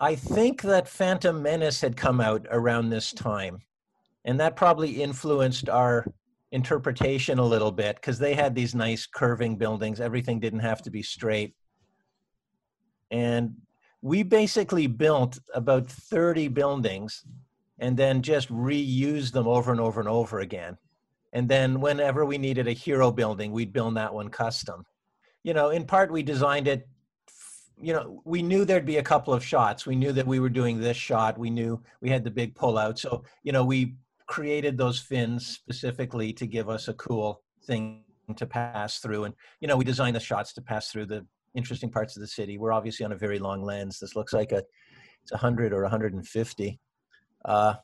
I 0.00 0.14
think 0.14 0.62
that 0.62 0.88
Phantom 0.88 1.42
Menace 1.42 1.82
had 1.82 1.98
come 1.98 2.22
out 2.22 2.46
around 2.50 2.88
this 2.88 3.12
time, 3.12 3.58
and 4.24 4.40
that 4.40 4.56
probably 4.56 5.02
influenced 5.02 5.68
our 5.68 6.06
interpretation 6.52 7.38
a 7.38 7.44
little 7.44 7.70
bit 7.70 7.96
because 7.96 8.18
they 8.18 8.32
had 8.32 8.54
these 8.54 8.74
nice 8.74 9.04
curving 9.04 9.58
buildings. 9.58 10.00
Everything 10.00 10.40
didn't 10.40 10.60
have 10.60 10.80
to 10.84 10.90
be 10.90 11.02
straight, 11.02 11.54
and 13.10 13.54
we 14.00 14.22
basically 14.22 14.86
built 14.86 15.38
about 15.54 15.86
30 15.86 16.48
buildings 16.48 17.26
and 17.78 17.94
then 17.94 18.22
just 18.22 18.48
reused 18.48 19.32
them 19.32 19.46
over 19.46 19.70
and 19.70 19.82
over 19.82 20.00
and 20.00 20.08
over 20.08 20.40
again 20.40 20.78
and 21.34 21.48
then 21.48 21.80
whenever 21.80 22.24
we 22.24 22.38
needed 22.38 22.68
a 22.68 22.72
hero 22.72 23.10
building, 23.10 23.50
we'd 23.50 23.72
build 23.72 23.96
that 23.96 24.14
one 24.14 24.28
custom. 24.28 24.86
You 25.42 25.52
know, 25.52 25.70
in 25.70 25.84
part, 25.84 26.12
we 26.12 26.22
designed 26.22 26.68
it, 26.68 26.88
you 27.82 27.92
know, 27.92 28.22
we 28.24 28.40
knew 28.40 28.64
there'd 28.64 28.86
be 28.86 28.98
a 28.98 29.02
couple 29.02 29.34
of 29.34 29.44
shots. 29.44 29.84
We 29.84 29.96
knew 29.96 30.12
that 30.12 30.28
we 30.28 30.38
were 30.38 30.48
doing 30.48 30.80
this 30.80 30.96
shot. 30.96 31.36
We 31.36 31.50
knew 31.50 31.82
we 32.00 32.08
had 32.08 32.22
the 32.22 32.30
big 32.30 32.54
pullout. 32.54 33.00
So, 33.00 33.24
you 33.42 33.50
know, 33.50 33.64
we 33.64 33.96
created 34.26 34.78
those 34.78 35.00
fins 35.00 35.44
specifically 35.44 36.32
to 36.34 36.46
give 36.46 36.68
us 36.68 36.86
a 36.86 36.94
cool 36.94 37.42
thing 37.64 38.04
to 38.36 38.46
pass 38.46 39.00
through. 39.00 39.24
And, 39.24 39.34
you 39.60 39.66
know, 39.66 39.76
we 39.76 39.84
designed 39.84 40.14
the 40.14 40.20
shots 40.20 40.52
to 40.54 40.62
pass 40.62 40.90
through 40.90 41.06
the 41.06 41.26
interesting 41.56 41.90
parts 41.90 42.16
of 42.16 42.20
the 42.20 42.28
city. 42.28 42.58
We're 42.58 42.72
obviously 42.72 43.04
on 43.04 43.12
a 43.12 43.16
very 43.16 43.40
long 43.40 43.64
lens. 43.64 43.98
This 43.98 44.14
looks 44.14 44.32
like 44.32 44.52
a, 44.52 44.62
it's 45.22 45.32
100 45.32 45.72
or 45.72 45.82
150. 45.82 46.80
Uh, 47.44 47.74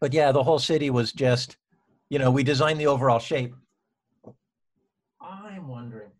but 0.00 0.12
yeah, 0.12 0.32
the 0.32 0.42
whole 0.42 0.58
city 0.58 0.90
was 0.90 1.10
just, 1.10 1.56
you 2.10 2.18
know, 2.18 2.30
we 2.30 2.42
design 2.42 2.78
the 2.78 2.86
overall 2.86 3.18
shape. 3.18 3.54
I'm 5.20 5.68
wondering, 5.68 6.10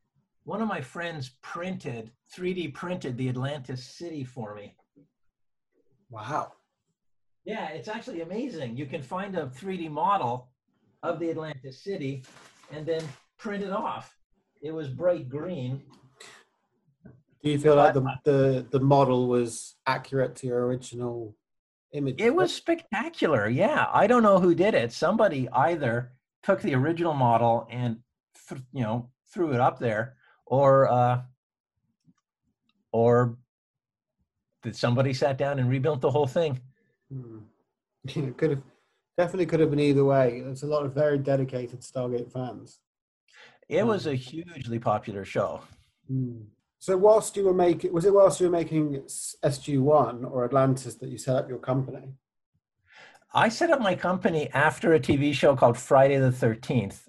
one 0.44 0.62
of 0.62 0.68
my 0.68 0.80
friends 0.80 1.36
printed, 1.42 2.10
3D 2.36 2.74
printed 2.74 3.16
the 3.16 3.28
Atlantis 3.28 3.84
city 3.84 4.24
for 4.24 4.54
me. 4.54 4.74
Wow. 6.10 6.52
Yeah, 7.44 7.68
it's 7.68 7.88
actually 7.88 8.22
amazing. 8.22 8.76
You 8.76 8.86
can 8.86 9.02
find 9.02 9.36
a 9.36 9.46
3D 9.46 9.90
model 9.90 10.48
of 11.02 11.18
the 11.18 11.30
Atlantis 11.30 11.82
city 11.82 12.22
and 12.72 12.86
then 12.86 13.02
print 13.38 13.62
it 13.62 13.70
off. 13.70 14.16
It 14.62 14.72
was 14.72 14.88
bright 14.88 15.28
green. 15.28 15.82
Do 17.42 17.50
you 17.50 17.58
feel 17.58 17.76
like 17.76 17.92
the, 17.92 18.00
the, 18.24 18.66
the 18.70 18.80
model 18.80 19.28
was 19.28 19.76
accurate 19.86 20.34
to 20.36 20.46
your 20.46 20.66
original 20.66 21.36
image. 21.94 22.20
It 22.20 22.34
was 22.34 22.52
spectacular. 22.52 23.48
Yeah, 23.48 23.86
I 23.92 24.06
don't 24.06 24.22
know 24.22 24.38
who 24.38 24.54
did 24.54 24.74
it. 24.74 24.92
Somebody 24.92 25.48
either 25.50 26.12
took 26.42 26.60
the 26.60 26.74
original 26.74 27.14
model 27.14 27.66
and 27.70 27.98
th- 28.48 28.60
you 28.72 28.82
know 28.82 29.10
threw 29.32 29.52
it 29.52 29.60
up 29.60 29.78
there, 29.78 30.16
or 30.46 30.90
uh, 30.90 31.22
or 32.92 33.38
that 34.62 34.76
somebody 34.76 35.14
sat 35.14 35.38
down 35.38 35.58
and 35.58 35.70
rebuilt 35.70 36.00
the 36.00 36.10
whole 36.10 36.26
thing. 36.26 36.60
Hmm. 37.12 37.38
it 38.04 38.36
could 38.36 38.50
have 38.50 38.62
definitely 39.16 39.46
could 39.46 39.60
have 39.60 39.70
been 39.70 39.80
either 39.80 40.04
way. 40.04 40.42
There's 40.44 40.62
a 40.62 40.66
lot 40.66 40.84
of 40.84 40.94
very 40.94 41.18
dedicated 41.18 41.80
Stargate 41.80 42.32
fans. 42.32 42.80
It 43.68 43.86
was 43.86 44.06
a 44.06 44.14
hugely 44.14 44.78
popular 44.78 45.24
show. 45.24 45.62
Hmm. 46.08 46.42
So 46.78 46.96
whilst 46.96 47.36
you 47.36 47.44
were 47.44 47.54
making, 47.54 47.92
was 47.92 48.04
it 48.04 48.12
whilst 48.12 48.40
you 48.40 48.46
were 48.46 48.52
making 48.52 49.02
SG 49.44 49.80
One 49.80 50.24
or 50.24 50.44
Atlantis 50.44 50.96
that 50.96 51.08
you 51.08 51.18
set 51.18 51.36
up 51.36 51.48
your 51.48 51.58
company? 51.58 52.14
I 53.32 53.48
set 53.48 53.70
up 53.70 53.80
my 53.80 53.94
company 53.94 54.48
after 54.52 54.92
a 54.92 55.00
TV 55.00 55.32
show 55.32 55.56
called 55.56 55.76
Friday 55.76 56.18
the 56.18 56.30
Thirteenth, 56.30 57.08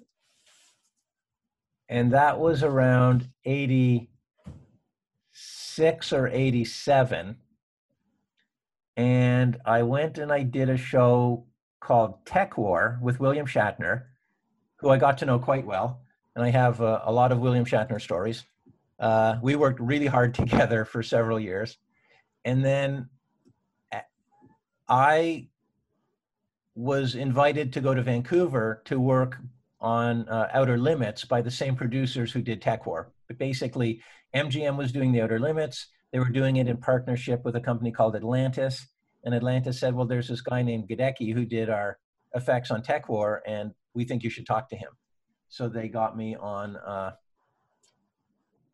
and 1.88 2.12
that 2.12 2.40
was 2.40 2.62
around 2.62 3.28
eighty 3.44 4.10
six 5.32 6.12
or 6.12 6.26
eighty 6.28 6.64
seven. 6.64 7.36
And 8.96 9.58
I 9.66 9.82
went 9.82 10.16
and 10.16 10.32
I 10.32 10.42
did 10.42 10.70
a 10.70 10.78
show 10.78 11.46
called 11.80 12.24
TekWar 12.24 13.00
with 13.00 13.20
William 13.20 13.46
Shatner, 13.46 14.04
who 14.78 14.88
I 14.88 14.96
got 14.96 15.18
to 15.18 15.26
know 15.26 15.38
quite 15.38 15.66
well. 15.66 16.00
And 16.34 16.44
I 16.44 16.50
have 16.50 16.80
a, 16.80 17.02
a 17.04 17.12
lot 17.12 17.30
of 17.30 17.38
William 17.38 17.66
Shatner 17.66 18.00
stories. 18.00 18.44
Uh, 18.98 19.36
we 19.42 19.56
worked 19.56 19.80
really 19.80 20.06
hard 20.06 20.34
together 20.42 20.84
for 20.84 21.02
several 21.02 21.38
years. 21.38 21.78
And 22.44 22.64
then 22.64 23.08
I 24.88 25.48
was 26.74 27.14
invited 27.14 27.72
to 27.72 27.80
go 27.80 27.94
to 27.94 28.02
Vancouver 28.02 28.82
to 28.84 29.00
work 29.00 29.38
on 29.80 30.28
uh, 30.28 30.48
Outer 30.52 30.78
Limits 30.78 31.24
by 31.24 31.40
the 31.40 31.50
same 31.50 31.74
producers 31.74 32.32
who 32.32 32.42
did 32.42 32.62
TekWar. 32.62 33.06
But 33.26 33.38
basically, 33.38 34.02
MGM 34.34 34.76
was 34.76 34.92
doing 34.92 35.12
the 35.12 35.22
Outer 35.22 35.40
Limits. 35.40 35.88
They 36.12 36.18
were 36.18 36.28
doing 36.28 36.56
it 36.56 36.68
in 36.68 36.76
partnership 36.76 37.44
with 37.44 37.56
a 37.56 37.60
company 37.60 37.90
called 37.90 38.14
Atlantis. 38.14 38.86
And 39.24 39.34
Atlantis 39.34 39.80
said, 39.80 39.94
well, 39.94 40.06
there's 40.06 40.28
this 40.28 40.40
guy 40.40 40.62
named 40.62 40.88
Gajdecki 40.88 41.34
who 41.34 41.44
did 41.44 41.68
our 41.68 41.98
effects 42.34 42.70
on 42.70 42.82
TekWar, 42.82 43.40
and 43.46 43.72
we 43.94 44.04
think 44.04 44.22
you 44.22 44.30
should 44.30 44.46
talk 44.46 44.68
to 44.68 44.76
him. 44.76 44.90
So 45.48 45.68
they 45.68 45.88
got 45.88 46.16
me 46.16 46.36
on 46.36 46.76
uh, 46.76 47.12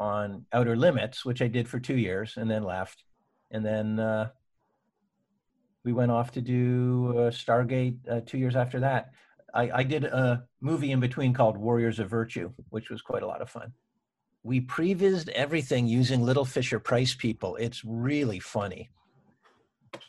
on 0.03 0.45
Outer 0.53 0.77
Limits, 0.77 1.25
which 1.25 1.43
I 1.43 1.49
did 1.49 1.69
for 1.69 1.79
two 1.79 1.97
years, 1.97 2.35
and 2.37 2.51
then 2.51 2.63
left. 2.65 3.05
And 3.51 3.65
then 3.65 3.99
uh, 3.99 4.29
we 5.85 5.93
went 5.93 6.11
off 6.11 6.33
to 6.33 6.41
do 6.41 7.15
uh, 7.17 7.31
Stargate 7.31 7.99
uh, 8.11 8.21
two 8.27 8.39
years 8.39 8.57
after 8.57 8.81
that. 8.81 9.13
I, 9.55 9.71
I 9.71 9.83
did 9.83 10.05
a 10.05 10.45
movie 10.61 10.93
in 10.93 11.01
between 11.01 11.35
called 11.35 11.57
Warriors 11.59 11.99
of 11.99 12.09
Virtue, 12.09 12.53
which 12.71 12.91
was 12.91 13.03
quite 13.03 13.23
a 13.23 13.27
lot 13.27 13.43
of 13.43 13.51
fun. 13.51 13.73
We 14.43 14.61
prevised 14.61 15.29
everything 15.31 15.87
using 15.87 16.23
little 16.23 16.45
Fisher 16.45 16.81
Price 16.81 17.15
people. 17.15 17.57
It's 17.57 17.85
really 17.85 18.41
funny 18.41 18.91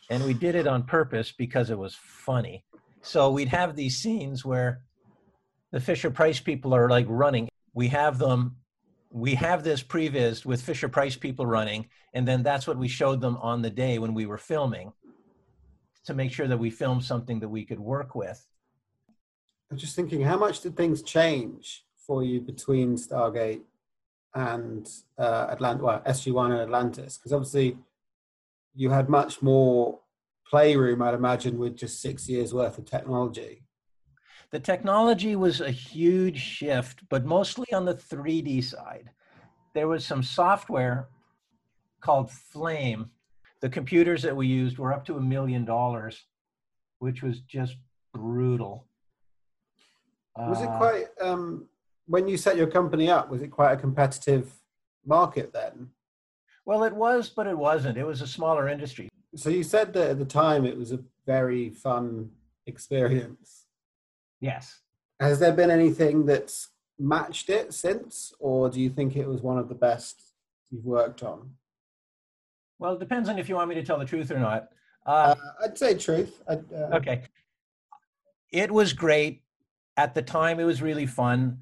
and 0.09 0.23
we 0.23 0.33
did 0.33 0.55
it 0.55 0.67
on 0.67 0.83
purpose 0.83 1.31
because 1.31 1.69
it 1.69 1.77
was 1.77 1.95
funny. 1.95 2.63
So 3.01 3.31
we'd 3.31 3.49
have 3.49 3.75
these 3.75 3.97
scenes 3.97 4.45
where 4.45 4.81
the 5.71 5.79
Fisher 5.79 6.11
Price 6.11 6.39
people 6.39 6.73
are 6.73 6.89
like 6.89 7.05
running. 7.09 7.49
We 7.73 7.87
have 7.89 8.19
them, 8.19 8.57
we 9.13 9.35
have 9.35 9.63
this 9.63 9.83
previs 9.83 10.43
with 10.43 10.59
Fisher 10.59 10.89
Price 10.89 11.15
people 11.15 11.45
running, 11.45 11.87
and 12.13 12.27
then 12.27 12.41
that's 12.41 12.65
what 12.65 12.79
we 12.79 12.87
showed 12.87 13.21
them 13.21 13.37
on 13.37 13.61
the 13.61 13.69
day 13.69 13.99
when 13.99 14.15
we 14.15 14.25
were 14.25 14.39
filming 14.39 14.91
to 16.05 16.15
make 16.15 16.31
sure 16.31 16.47
that 16.47 16.57
we 16.57 16.71
filmed 16.71 17.05
something 17.05 17.39
that 17.39 17.47
we 17.47 17.63
could 17.63 17.79
work 17.79 18.15
with. 18.15 18.43
I'm 19.69 19.77
just 19.77 19.95
thinking, 19.95 20.21
how 20.21 20.37
much 20.37 20.61
did 20.61 20.75
things 20.75 21.03
change 21.03 21.85
for 21.95 22.23
you 22.23 22.41
between 22.41 22.95
Stargate 22.95 23.61
and 24.33 24.89
uh, 25.19 25.47
Atlantis, 25.51 25.83
well, 25.83 26.01
SG1 26.07 26.51
and 26.51 26.61
Atlantis? 26.61 27.17
Because 27.17 27.33
obviously 27.33 27.77
you 28.73 28.89
had 28.89 29.09
much 29.09 29.43
more 29.43 29.99
playroom, 30.49 31.03
I'd 31.03 31.13
imagine, 31.13 31.59
with 31.59 31.77
just 31.77 32.01
six 32.01 32.27
years 32.27 32.51
worth 32.51 32.79
of 32.79 32.85
technology. 32.85 33.62
The 34.53 34.59
technology 34.59 35.35
was 35.35 35.61
a 35.61 35.71
huge 35.71 36.39
shift, 36.39 37.01
but 37.09 37.25
mostly 37.25 37.73
on 37.73 37.85
the 37.85 37.95
3D 37.95 38.63
side. 38.63 39.09
There 39.73 39.87
was 39.87 40.05
some 40.05 40.21
software 40.21 41.07
called 42.01 42.29
Flame. 42.29 43.09
The 43.61 43.69
computers 43.69 44.21
that 44.21 44.35
we 44.35 44.45
used 44.45 44.77
were 44.77 44.93
up 44.93 45.05
to 45.05 45.17
a 45.17 45.19
million 45.19 45.65
dollars, 45.65 46.25
which 46.99 47.23
was 47.23 47.39
just 47.39 47.77
brutal. 48.13 48.85
Was 50.37 50.61
it 50.61 50.69
uh, 50.69 50.77
quite, 50.77 51.05
um, 51.19 51.67
when 52.05 52.27
you 52.27 52.37
set 52.37 52.55
your 52.55 52.67
company 52.67 53.09
up, 53.09 53.31
was 53.31 53.41
it 53.41 53.47
quite 53.47 53.73
a 53.73 53.77
competitive 53.77 54.53
market 55.03 55.51
then? 55.51 55.89
Well, 56.63 56.83
it 56.83 56.93
was, 56.93 57.27
but 57.27 57.47
it 57.47 57.57
wasn't. 57.57 57.97
It 57.97 58.05
was 58.05 58.21
a 58.21 58.27
smaller 58.27 58.69
industry. 58.69 59.09
So 59.35 59.49
you 59.49 59.63
said 59.63 59.93
that 59.93 60.11
at 60.11 60.19
the 60.19 60.25
time 60.25 60.63
it 60.63 60.77
was 60.77 60.91
a 60.91 60.99
very 61.25 61.71
fun 61.71 62.29
experience. 62.67 63.62
Yes. 64.43 64.81
Has 65.21 65.39
there 65.39 65.53
been 65.53 65.71
anything 65.71 66.25
that's 66.25 66.67
matched 66.99 67.49
it 67.49 67.73
since, 67.73 68.33
or 68.39 68.69
do 68.69 68.81
you 68.81 68.89
think 68.89 69.15
it 69.15 69.25
was 69.25 69.41
one 69.41 69.57
of 69.57 69.69
the 69.69 69.75
best 69.75 70.21
you've 70.69 70.85
worked 70.85 71.23
on? 71.23 71.49
Well, 72.77 72.93
it 72.93 72.99
depends 72.99 73.29
on 73.29 73.39
if 73.39 73.47
you 73.47 73.55
want 73.55 73.69
me 73.69 73.75
to 73.75 73.83
tell 73.83 73.97
the 73.97 74.05
truth 74.05 74.31
or 74.31 74.39
not. 74.39 74.67
Uh, 75.05 75.09
uh, 75.09 75.35
I'd 75.63 75.77
say 75.77 75.95
truth. 75.95 76.43
I'd, 76.49 76.65
uh... 76.73 76.97
Okay. 76.97 77.23
It 78.51 78.69
was 78.69 78.91
great. 78.91 79.43
At 79.95 80.13
the 80.13 80.21
time, 80.21 80.59
it 80.59 80.65
was 80.65 80.81
really 80.81 81.05
fun. 81.05 81.59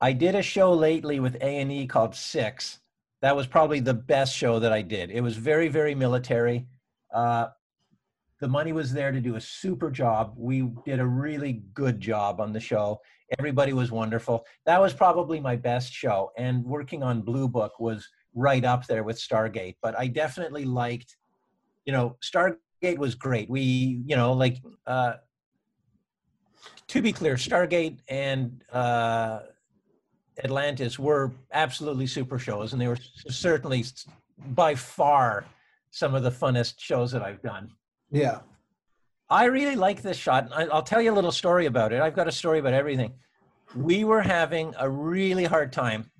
I 0.00 0.12
did 0.12 0.36
a 0.36 0.42
show 0.42 0.72
lately 0.72 1.18
with 1.18 1.36
A&E 1.40 1.86
called 1.88 2.14
Six, 2.14 2.78
that 3.22 3.34
was 3.36 3.46
probably 3.46 3.80
the 3.80 3.94
best 3.94 4.34
show 4.34 4.58
that 4.60 4.72
I 4.72 4.82
did. 4.82 5.10
It 5.10 5.20
was 5.20 5.36
very, 5.36 5.68
very 5.68 5.94
military. 5.94 6.66
Uh, 7.12 7.48
the 8.40 8.48
money 8.48 8.72
was 8.72 8.92
there 8.92 9.12
to 9.12 9.20
do 9.20 9.36
a 9.36 9.40
super 9.40 9.90
job. 9.90 10.34
We 10.36 10.70
did 10.84 10.98
a 10.98 11.06
really 11.06 11.62
good 11.74 12.00
job 12.00 12.40
on 12.40 12.52
the 12.52 12.60
show. 12.60 13.00
Everybody 13.38 13.72
was 13.74 13.92
wonderful. 13.92 14.44
That 14.64 14.80
was 14.80 14.92
probably 14.94 15.40
my 15.40 15.56
best 15.56 15.92
show. 15.92 16.30
And 16.38 16.64
working 16.64 17.02
on 17.02 17.20
Blue 17.20 17.48
Book 17.48 17.78
was 17.78 18.08
right 18.34 18.64
up 18.64 18.86
there 18.86 19.04
with 19.04 19.18
Stargate. 19.18 19.76
But 19.82 19.98
I 19.98 20.06
definitely 20.06 20.64
liked, 20.64 21.16
you 21.84 21.92
know, 21.92 22.16
Stargate 22.24 22.98
was 22.98 23.14
great. 23.14 23.50
We, 23.50 24.02
you 24.06 24.16
know, 24.16 24.32
like, 24.32 24.56
uh, 24.86 25.14
to 26.88 27.02
be 27.02 27.12
clear, 27.12 27.34
Stargate 27.34 27.98
and 28.08 28.64
uh, 28.72 29.40
Atlantis 30.42 30.98
were 30.98 31.32
absolutely 31.52 32.06
super 32.06 32.38
shows, 32.38 32.72
and 32.72 32.80
they 32.80 32.88
were 32.88 32.98
certainly 33.28 33.84
by 34.54 34.74
far 34.74 35.44
some 35.90 36.14
of 36.14 36.22
the 36.22 36.30
funnest 36.30 36.80
shows 36.80 37.12
that 37.12 37.22
I've 37.22 37.42
done. 37.42 37.70
Yeah. 38.10 38.40
I 39.28 39.44
really 39.44 39.76
like 39.76 40.02
this 40.02 40.16
shot. 40.16 40.48
I'll 40.52 40.82
tell 40.82 41.00
you 41.00 41.12
a 41.12 41.14
little 41.14 41.32
story 41.32 41.66
about 41.66 41.92
it. 41.92 42.00
I've 42.00 42.16
got 42.16 42.26
a 42.26 42.32
story 42.32 42.58
about 42.58 42.72
everything. 42.72 43.14
We 43.76 44.02
were 44.04 44.20
having 44.20 44.74
a 44.78 44.90
really 44.90 45.44
hard 45.44 45.72
time 45.72 46.10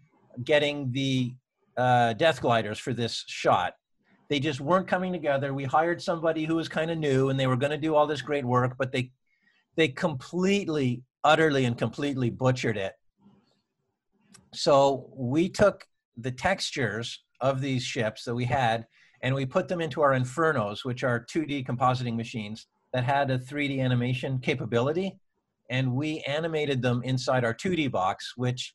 getting 0.44 0.92
the 0.92 1.34
uh, 1.76 2.12
death 2.12 2.40
gliders 2.40 2.78
for 2.78 2.92
this 2.92 3.24
shot. 3.26 3.74
They 4.28 4.38
just 4.38 4.60
weren't 4.60 4.86
coming 4.86 5.12
together. 5.12 5.52
We 5.52 5.64
hired 5.64 6.00
somebody 6.00 6.44
who 6.44 6.54
was 6.54 6.68
kind 6.68 6.92
of 6.92 6.98
new, 6.98 7.30
and 7.30 7.40
they 7.40 7.48
were 7.48 7.56
going 7.56 7.72
to 7.72 7.78
do 7.78 7.96
all 7.96 8.06
this 8.06 8.22
great 8.22 8.44
work, 8.44 8.76
but 8.78 8.92
they 8.92 9.10
they 9.76 9.88
completely, 9.88 11.02
utterly, 11.24 11.64
and 11.64 11.76
completely 11.76 12.30
butchered 12.30 12.76
it 12.76 12.94
so 14.52 15.08
we 15.14 15.48
took 15.48 15.86
the 16.16 16.30
textures 16.30 17.22
of 17.40 17.60
these 17.60 17.82
ships 17.82 18.24
that 18.24 18.34
we 18.34 18.44
had 18.44 18.86
and 19.22 19.34
we 19.34 19.44
put 19.44 19.68
them 19.68 19.80
into 19.80 20.00
our 20.00 20.12
infernos 20.12 20.84
which 20.84 21.04
are 21.04 21.24
2d 21.24 21.66
compositing 21.66 22.16
machines 22.16 22.66
that 22.92 23.04
had 23.04 23.30
a 23.30 23.38
3d 23.38 23.80
animation 23.80 24.38
capability 24.38 25.18
and 25.70 25.92
we 25.92 26.20
animated 26.20 26.82
them 26.82 27.02
inside 27.04 27.44
our 27.44 27.54
2d 27.54 27.90
box 27.90 28.34
which 28.36 28.74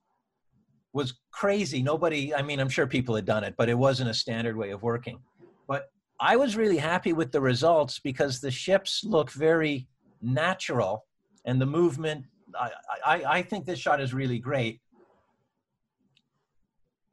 was 0.94 1.16
crazy. 1.32 1.84
Nobody 1.84 2.34
i 2.34 2.42
mean 2.42 2.60
i'm 2.60 2.70
sure 2.70 2.88
people 2.88 3.16
had 3.16 3.26
done 3.26 3.44
it 3.44 3.56
but 3.58 3.70
it 3.70 3.78
wasn't 3.78 4.10
a 4.10 4.14
standard 4.14 4.56
way 4.56 4.72
of 4.72 4.84
working. 4.84 5.20
But 5.68 5.90
i 6.20 6.36
was 6.36 6.56
really 6.56 6.78
happy 6.78 7.14
with 7.14 7.32
the 7.32 7.42
results 7.42 8.00
because 8.00 8.40
the 8.40 8.52
ships 8.52 9.04
look 9.04 9.32
very 9.32 9.88
natural 10.22 11.06
and 11.46 11.62
the 11.62 11.66
movement 11.66 12.26
I, 12.58 12.72
I, 13.06 13.24
I 13.38 13.42
think 13.42 13.66
this 13.66 13.80
shot 13.80 14.00
is 14.02 14.14
really 14.14 14.40
great 14.40 14.80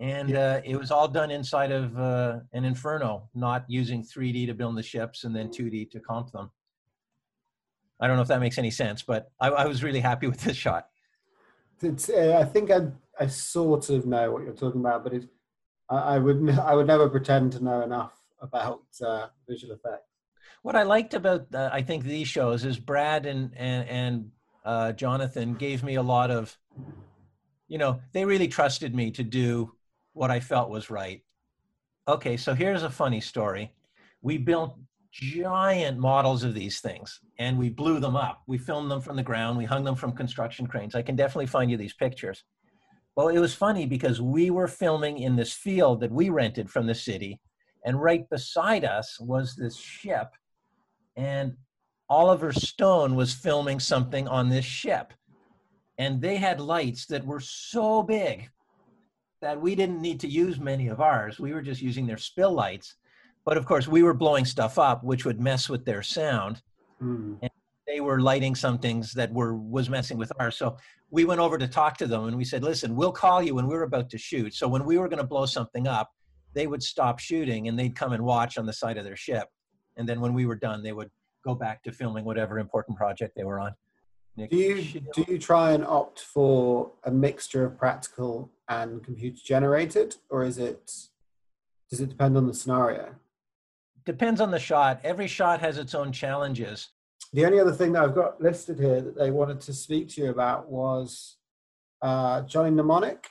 and 0.03 0.31
yeah. 0.31 0.55
uh, 0.55 0.61
it 0.65 0.77
was 0.77 0.91
all 0.91 1.07
done 1.07 1.31
inside 1.31 1.71
of 1.71 1.97
uh, 1.97 2.41
an 2.53 2.65
inferno 2.65 3.29
not 3.35 3.65
using 3.69 4.03
3d 4.03 4.49
to 4.49 4.53
build 4.53 4.77
the 4.77 4.83
ships 4.83 5.23
and 5.23 5.35
then 5.35 5.49
2d 5.49 5.91
to 5.93 6.01
comp 6.01 6.33
them. 6.33 6.51
I 8.01 8.09
don't 8.09 8.17
know 8.17 8.23
if 8.23 8.29
that 8.29 8.41
makes 8.41 8.59
any 8.59 8.73
sense 8.73 9.03
but 9.03 9.31
i, 9.41 9.49
I 9.49 9.67
was 9.67 9.83
really 9.83 10.01
happy 10.01 10.27
with 10.27 10.41
this 10.41 10.57
shot. 10.57 10.89
It's, 11.81 12.11
uh, 12.11 12.39
i 12.41 12.45
think 12.45 12.71
I, 12.71 12.89
I 13.19 13.29
sort 13.29 13.89
of 13.91 14.05
know 14.05 14.33
what 14.33 14.43
you're 14.43 14.55
talking 14.55 14.81
about 14.81 15.05
but 15.05 15.15
it, 15.15 15.29
I, 15.89 16.15
I, 16.15 16.19
would 16.19 16.51
i 16.51 16.75
would 16.75 16.89
never 16.89 17.09
pretend 17.09 17.53
to 17.53 17.65
know 17.65 17.83
enough 17.83 18.13
about 18.41 18.83
uh, 19.07 19.29
visual 19.49 19.73
effects. 19.75 20.09
What 20.63 20.75
i 20.75 20.83
liked 20.83 21.15
about 21.15 21.47
uh, 21.55 21.71
i 21.73 21.81
think 21.81 22.03
these 22.03 22.27
shows 22.27 22.65
is 22.65 22.77
brad 22.77 23.25
and 23.27 23.53
and, 23.57 23.89
and 23.89 24.31
uh, 24.65 24.93
jonathan 24.93 25.55
gave 25.55 25.85
me 25.85 25.95
a 25.95 26.03
lot 26.03 26.33
of 26.33 26.59
you 27.69 27.79
know 27.79 28.01
they 28.13 28.25
really 28.25 28.49
trusted 28.49 28.95
me 28.95 29.13
to 29.13 29.23
do 29.23 29.73
what 30.13 30.31
I 30.31 30.41
felt 30.41 30.71
was 30.71 30.91
right. 30.91 31.23
Okay, 32.09 32.37
so 32.37 32.55
here's 32.55 32.83
a 32.83 32.91
funny 32.91 33.21
story. 33.21 33.73
we 34.23 34.39
built 34.39 34.79
giant 35.13 35.99
models 35.99 36.43
of 36.43 36.55
these 36.55 36.81
things 36.81 37.21
and 37.39 37.59
we 37.59 37.69
blew 37.69 38.01
them 38.01 38.17
up. 38.17 38.43
We 38.47 38.57
filmed 38.57 38.91
them 38.91 39.01
from 39.01 39.17
the 39.17 39.23
ground, 39.23 39.59
we 39.59 39.65
hung 39.65 39.85
them 39.85 39.95
from 39.95 40.13
construction 40.13 40.67
cranes. 40.67 40.95
I 40.95 41.03
can 41.03 41.17
definitely 41.17 41.47
find 41.47 41.71
you 41.71 41.77
these 41.77 41.93
pictures. 41.95 42.45
Well, 43.15 43.29
it 43.29 43.39
was 43.39 43.55
funny 43.55 43.85
because 43.85 44.23
we 44.23 44.51
were 44.51 44.69
filming 44.69 45.19
in 45.19 45.37
this 45.37 45.53
field 45.53 46.01
that 46.01 46.11
we 46.11 46.31
rented 46.31 46.71
from 46.71 46.87
the 46.87 46.95
city, 46.95 47.41
and 47.85 48.01
right 48.01 48.29
beside 48.31 48.87
us 48.87 49.21
was 49.21 49.55
this 49.55 49.77
ship, 49.77 50.29
and 51.15 51.55
Oliver 52.09 52.53
Stone 52.53 53.15
was 53.15 53.35
filming 53.35 53.81
something 53.81 54.27
on 54.29 54.49
this 54.49 54.65
ship. 54.65 55.13
And 55.99 56.23
they 56.23 56.37
had 56.37 56.59
lights 56.59 57.05
that 57.07 57.25
were 57.25 57.41
so 57.41 58.03
big 58.03 58.51
that 59.43 59.61
we 59.61 59.75
didn't 59.75 60.01
need 60.01 60.21
to 60.21 60.29
use 60.29 60.59
many 60.59 60.89
of 60.89 61.01
ours. 61.01 61.39
We 61.39 61.53
were 61.53 61.63
just 61.63 61.83
using 61.83 62.07
their 62.07 62.17
spill 62.17 62.53
lights 62.53 62.97
but 63.45 63.57
of 63.57 63.67
course, 63.67 63.89
we 63.89 64.03
were 64.03 64.15
blowing 64.15 64.45
stuff 64.45 64.79
up, 64.79 65.03
which 65.03 65.25
would 65.25 65.41
mess 65.41 65.69
with 65.69 65.85
their 65.85 66.03
sound. 66.03 66.63
Mm. 67.03 67.39
And 67.43 67.51
they 67.87 68.01
were 68.01 68.21
lighting 68.21 68.55
some 68.55 68.79
things 68.79 69.13
that 69.15 69.33
were 69.33 69.57
was 69.57 69.91
messing 69.91 70.17
with 70.17 70.33
ours. 70.39 70.57
So 70.57 70.77
we 71.11 71.25
went 71.25 71.41
over 71.41 71.59
to 71.59 71.67
talk 71.67 71.99
to 71.99 72.07
them 72.07 72.27
and 72.27 72.37
we 72.37 72.45
said, 72.45 72.63
listen, 72.63 72.95
we'll 72.95 73.13
call 73.13 73.43
you 73.43 73.55
when 73.55 73.67
we 73.67 73.75
are 73.75 73.83
about 73.83 74.09
to 74.11 74.19
shoot. 74.19 74.55
So 74.55 74.69
when 74.69 74.85
we 74.85 74.99
were 74.99 75.09
going 75.09 75.19
to 75.19 75.27
blow 75.27 75.47
something 75.47 75.89
up, 75.89 76.11
they 76.55 76.67
would 76.67 76.83
stop 76.83 77.19
shooting 77.19 77.67
and 77.69 77.79
they'd 77.79 77.97
come 77.97 78.13
and 78.13 78.23
watch 78.23 78.57
on 78.57 78.67
the 78.67 78.73
side 78.73 78.99
of 78.99 79.05
their 79.05 79.17
ship. 79.17 79.49
And 79.97 80.09
then 80.09 80.21
when 80.21 80.33
we 80.33 80.47
were 80.47 80.57
done, 80.57 80.83
they 80.83 80.93
would 80.93 81.11
go 81.45 81.55
back 81.55 81.83
to 81.83 81.93
filming 81.93 82.25
whatever 82.25 82.59
important 82.59 82.97
project 82.97 83.35
they 83.37 83.45
were 83.45 83.59
on. 83.59 83.73
Nick, 84.37 84.51
do 84.51 84.57
you 84.57 85.01
do 85.15 85.25
you 85.29 85.39
try 85.39 85.73
and 85.73 85.85
opt 85.85 86.21
for 86.21 86.93
a 87.05 87.11
mixture 87.11 87.65
of 87.65 87.77
practical 87.79 88.51
and 88.69 89.05
computer 89.05 89.39
generated, 89.45 90.17
or 90.31 90.43
is 90.43 90.59
it 90.59 90.91
does 91.91 92.01
it 92.01 92.09
depend 92.09 92.37
on 92.37 92.47
the 92.47 92.55
scenario? 92.55 93.17
depends 94.05 94.41
on 94.41 94.51
the 94.51 94.59
shot. 94.59 95.01
Every 95.05 95.27
shot 95.27 95.61
has 95.61 95.79
its 95.79 95.95
own 95.95 96.13
challenges. 96.13 96.89
The 97.33 97.47
only 97.47 97.61
other 97.61 97.73
thing 97.73 97.93
that 97.93 98.03
I've 98.03 98.15
got 98.15 98.41
listed 98.41 98.79
here 98.79 99.01
that 99.01 99.17
they 99.17 99.31
wanted 99.31 99.61
to 99.63 99.73
speak 99.73 100.09
to 100.11 100.23
you 100.23 100.31
about 100.31 100.69
was 100.69 101.37
uh, 102.03 102.43
Johnny 102.43 102.71
Mnemonic. 102.71 103.29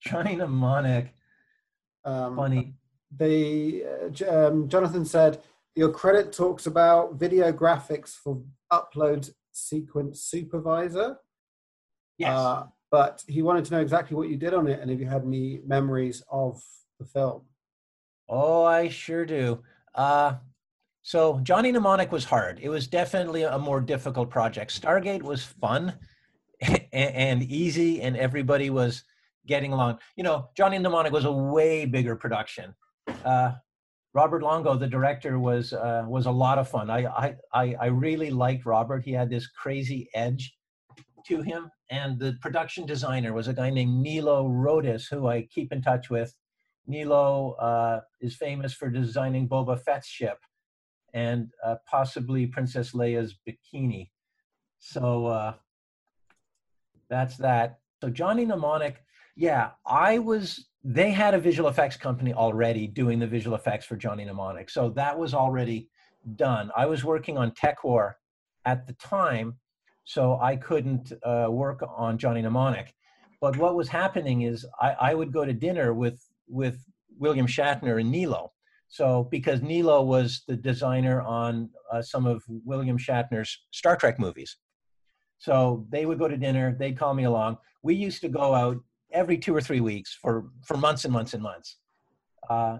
Johnny 0.00 0.36
Mnemonic. 0.36 1.12
Um, 2.04 2.36
Funny. 2.36 2.74
The 3.16 3.84
uh, 4.28 4.48
um, 4.48 4.68
Jonathan 4.68 5.04
said 5.04 5.40
your 5.74 5.90
credit 5.90 6.32
talks 6.32 6.66
about 6.66 7.14
video 7.14 7.52
graphics 7.52 8.10
for 8.10 8.42
upload 8.72 9.32
sequence 9.56 10.22
supervisor. 10.22 11.18
Yes. 12.18 12.38
Uh, 12.38 12.66
but 12.90 13.24
he 13.26 13.42
wanted 13.42 13.64
to 13.64 13.72
know 13.72 13.80
exactly 13.80 14.16
what 14.16 14.28
you 14.28 14.36
did 14.36 14.54
on 14.54 14.68
it 14.68 14.80
and 14.80 14.90
if 14.90 15.00
you 15.00 15.06
had 15.06 15.24
any 15.24 15.60
memories 15.66 16.22
of 16.30 16.62
the 16.98 17.04
film. 17.04 17.42
Oh, 18.28 18.64
I 18.64 18.88
sure 18.88 19.24
do. 19.24 19.62
Uh, 19.94 20.34
so 21.02 21.40
Johnny 21.42 21.70
Mnemonic 21.70 22.10
was 22.10 22.24
hard. 22.24 22.58
It 22.60 22.68
was 22.68 22.86
definitely 22.86 23.42
a 23.42 23.58
more 23.58 23.80
difficult 23.80 24.30
project. 24.30 24.80
Stargate 24.80 25.22
was 25.22 25.44
fun 25.44 25.94
and 26.92 27.42
easy, 27.44 28.02
and 28.02 28.16
everybody 28.16 28.70
was 28.70 29.04
getting 29.46 29.72
along. 29.72 29.98
You 30.16 30.24
know, 30.24 30.48
Johnny 30.56 30.78
Mnemonic 30.78 31.12
was 31.12 31.24
a 31.24 31.32
way 31.32 31.86
bigger 31.86 32.16
production. 32.16 32.74
Uh, 33.24 33.52
Robert 34.16 34.42
Longo, 34.42 34.78
the 34.78 34.86
director, 34.86 35.38
was 35.38 35.74
uh, 35.74 36.02
was 36.08 36.24
a 36.24 36.30
lot 36.30 36.58
of 36.58 36.66
fun. 36.66 36.88
I, 36.88 37.36
I 37.52 37.74
I 37.78 37.86
really 37.88 38.30
liked 38.30 38.64
Robert. 38.64 39.04
He 39.04 39.12
had 39.12 39.28
this 39.28 39.46
crazy 39.46 40.08
edge 40.14 40.56
to 41.28 41.42
him, 41.42 41.70
and 41.90 42.18
the 42.18 42.32
production 42.40 42.86
designer 42.86 43.34
was 43.34 43.46
a 43.46 43.52
guy 43.52 43.68
named 43.68 44.02
Nilo 44.02 44.48
Rodis, 44.48 45.06
who 45.06 45.26
I 45.28 45.46
keep 45.54 45.70
in 45.70 45.82
touch 45.82 46.08
with. 46.08 46.34
Nilo 46.86 47.56
uh, 47.60 48.00
is 48.22 48.34
famous 48.34 48.72
for 48.72 48.88
designing 48.88 49.46
Boba 49.50 49.78
Fett's 49.84 50.08
ship 50.08 50.38
and 51.12 51.50
uh, 51.62 51.76
possibly 51.86 52.46
Princess 52.46 52.92
Leia's 52.92 53.36
bikini. 53.46 54.08
So 54.78 55.26
uh, 55.26 55.54
that's 57.10 57.36
that. 57.36 57.80
So 58.00 58.08
Johnny 58.08 58.46
Mnemonic, 58.46 58.96
yeah, 59.36 59.72
I 59.84 60.20
was. 60.20 60.70
They 60.88 61.10
had 61.10 61.34
a 61.34 61.40
visual 61.40 61.68
effects 61.68 61.96
company 61.96 62.32
already 62.32 62.86
doing 62.86 63.18
the 63.18 63.26
visual 63.26 63.56
effects 63.56 63.84
for 63.84 63.96
Johnny 63.96 64.24
Mnemonic, 64.24 64.70
so 64.70 64.88
that 64.90 65.18
was 65.18 65.34
already 65.34 65.88
done. 66.36 66.70
I 66.76 66.86
was 66.86 67.02
working 67.02 67.36
on 67.36 67.50
TekWar 67.50 68.12
at 68.64 68.86
the 68.86 68.92
time, 68.92 69.56
so 70.04 70.38
I 70.40 70.54
couldn't 70.54 71.12
uh, 71.24 71.48
work 71.50 71.82
on 71.82 72.18
Johnny 72.18 72.40
Mnemonic. 72.40 72.94
But 73.40 73.56
what 73.56 73.74
was 73.74 73.88
happening 73.88 74.42
is 74.42 74.64
I, 74.80 74.94
I 75.00 75.14
would 75.14 75.32
go 75.32 75.44
to 75.44 75.52
dinner 75.52 75.92
with 75.92 76.20
with 76.46 76.78
William 77.18 77.48
Shatner 77.48 78.00
and 78.00 78.12
Nilo. 78.12 78.52
So, 78.88 79.24
because 79.28 79.62
Nilo 79.62 80.02
was 80.04 80.44
the 80.46 80.54
designer 80.54 81.20
on 81.20 81.68
uh, 81.92 82.00
some 82.00 82.26
of 82.26 82.44
William 82.64 82.96
Shatner's 82.96 83.58
Star 83.72 83.96
Trek 83.96 84.20
movies. 84.20 84.56
So 85.38 85.84
they 85.90 86.06
would 86.06 86.20
go 86.20 86.28
to 86.28 86.36
dinner, 86.36 86.76
they'd 86.78 86.96
call 86.96 87.12
me 87.12 87.24
along. 87.24 87.58
We 87.82 87.96
used 87.96 88.20
to 88.20 88.28
go 88.28 88.54
out 88.54 88.76
every 89.16 89.38
two 89.38 89.54
or 89.56 89.60
three 89.60 89.80
weeks 89.80 90.16
for, 90.20 90.44
for 90.62 90.76
months 90.76 91.04
and 91.04 91.12
months 91.12 91.34
and 91.34 91.42
months. 91.42 91.76
Uh, 92.48 92.78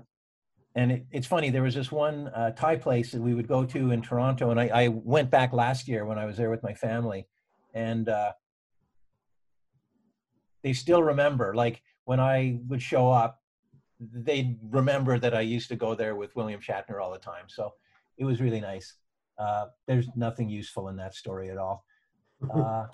and 0.77 0.93
it, 0.93 1.07
it's 1.11 1.27
funny, 1.27 1.49
there 1.49 1.63
was 1.63 1.75
this 1.75 1.91
one 1.91 2.29
uh, 2.29 2.51
Thai 2.51 2.77
place 2.77 3.11
that 3.13 3.21
we 3.21 3.35
would 3.35 3.49
go 3.49 3.65
to 3.65 3.91
in 3.91 4.03
Toronto, 4.03 4.51
and 4.51 4.61
I, 4.61 4.69
I, 4.69 4.89
went 4.89 5.31
back 5.31 5.55
last 5.55 5.89
year 5.89 6.05
when 6.05 6.19
I 6.19 6.27
was 6.27 6.37
there 6.37 6.51
with 6.51 6.63
my 6.63 6.75
family. 6.75 7.27
And 7.73 8.11
uh, 8.11 8.33
they 10.63 10.75
still 10.75 11.03
remember, 11.03 11.55
like 11.55 11.83
when 12.05 12.21
I 12.21 12.61
would 12.69 12.83
show 12.83 13.11
up, 13.11 13.41
they'd 13.99 14.59
remember 14.71 15.19
that 15.19 15.35
I 15.35 15.41
used 15.41 15.69
to 15.71 15.77
go 15.77 15.95
there 15.95 16.15
with 16.15 16.37
William 16.37 16.61
Shatner 16.61 17.01
all 17.03 17.11
the 17.11 17.19
time. 17.19 17.47
So 17.49 17.73
it 18.19 18.25
was 18.25 18.43
really 18.43 18.61
nice. 18.61 18.95
Uh, 19.39 19.67
there's 19.87 20.09
nothing 20.15 20.51
useful 20.51 20.89
in 20.89 20.97
that 20.97 21.15
story 21.15 21.51
at 21.51 21.59
all. 21.59 21.85
Uh, 22.55 22.87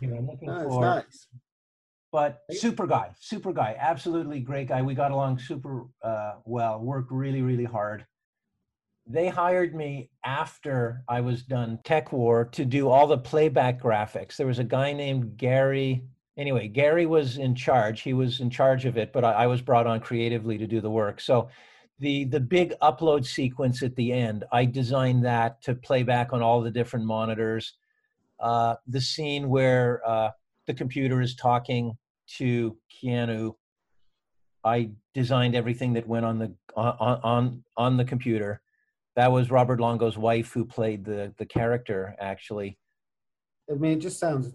you 0.00 0.08
know, 0.08 0.16
I'm 0.16 0.26
looking 0.26 0.48
no, 0.48 0.68
for, 0.68 0.80
nice. 0.80 1.26
But 2.10 2.40
super 2.50 2.86
guy, 2.86 3.10
super 3.20 3.52
guy, 3.52 3.76
absolutely 3.78 4.40
great 4.40 4.68
guy. 4.68 4.80
We 4.80 4.94
got 4.94 5.10
along 5.10 5.40
super 5.40 5.84
uh, 6.02 6.36
well. 6.44 6.80
Worked 6.80 7.12
really, 7.12 7.42
really 7.42 7.64
hard. 7.64 8.06
They 9.06 9.28
hired 9.28 9.74
me 9.74 10.10
after 10.24 11.02
I 11.08 11.20
was 11.20 11.42
done 11.42 11.78
TekWar 11.84 12.52
to 12.52 12.64
do 12.64 12.88
all 12.88 13.06
the 13.06 13.18
playback 13.18 13.80
graphics. 13.80 14.36
There 14.36 14.46
was 14.46 14.58
a 14.58 14.64
guy 14.64 14.92
named 14.92 15.36
Gary 15.36 16.04
anyway, 16.38 16.68
Gary 16.68 17.04
was 17.04 17.36
in 17.36 17.54
charge. 17.54 18.00
He 18.00 18.14
was 18.14 18.40
in 18.40 18.48
charge 18.48 18.86
of 18.86 18.96
it, 18.96 19.12
but 19.12 19.24
I, 19.24 19.32
I, 19.32 19.46
was 19.48 19.60
brought 19.60 19.86
on 19.86 20.00
creatively 20.00 20.56
to 20.56 20.66
do 20.66 20.80
the 20.80 20.90
work. 20.90 21.20
So 21.20 21.50
the 21.98 22.24
the 22.24 22.40
big 22.40 22.74
upload 22.80 23.26
sequence 23.26 23.82
at 23.82 23.96
the 23.96 24.12
end, 24.12 24.44
I 24.52 24.64
designed 24.64 25.24
that 25.24 25.60
to 25.62 25.74
play 25.74 26.04
back 26.04 26.32
on 26.32 26.40
all 26.40 26.62
the 26.62 26.70
different 26.70 27.04
monitors. 27.04 27.74
Uh, 28.38 28.76
the 28.86 29.00
scene 29.00 29.48
where 29.48 30.00
uh, 30.06 30.30
the 30.68 30.74
computer 30.74 31.20
is 31.20 31.34
talking 31.34 31.96
to 32.36 32.76
Keanu, 32.92 33.54
I 34.62 34.90
designed 35.14 35.56
everything 35.56 35.94
that 35.94 36.06
went 36.06 36.26
on 36.26 36.38
the 36.38 36.54
on 36.76 37.20
on 37.24 37.64
on 37.76 37.96
the 37.96 38.04
computer. 38.04 38.60
That 39.16 39.32
was 39.32 39.50
Robert 39.50 39.80
Longo's 39.80 40.18
wife 40.18 40.52
who 40.52 40.64
played 40.64 41.04
the 41.04 41.34
the 41.38 41.46
character 41.46 42.14
actually. 42.20 42.78
I 43.68 43.74
mean, 43.74 43.92
it 43.92 44.00
just 44.00 44.20
sounds 44.20 44.52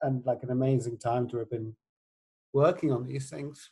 and 0.00 0.24
like 0.26 0.42
an 0.42 0.50
amazing 0.50 0.98
time 0.98 1.28
to 1.28 1.36
have 1.36 1.50
been 1.50 1.76
working 2.52 2.90
on 2.90 3.06
these 3.06 3.30
things. 3.30 3.70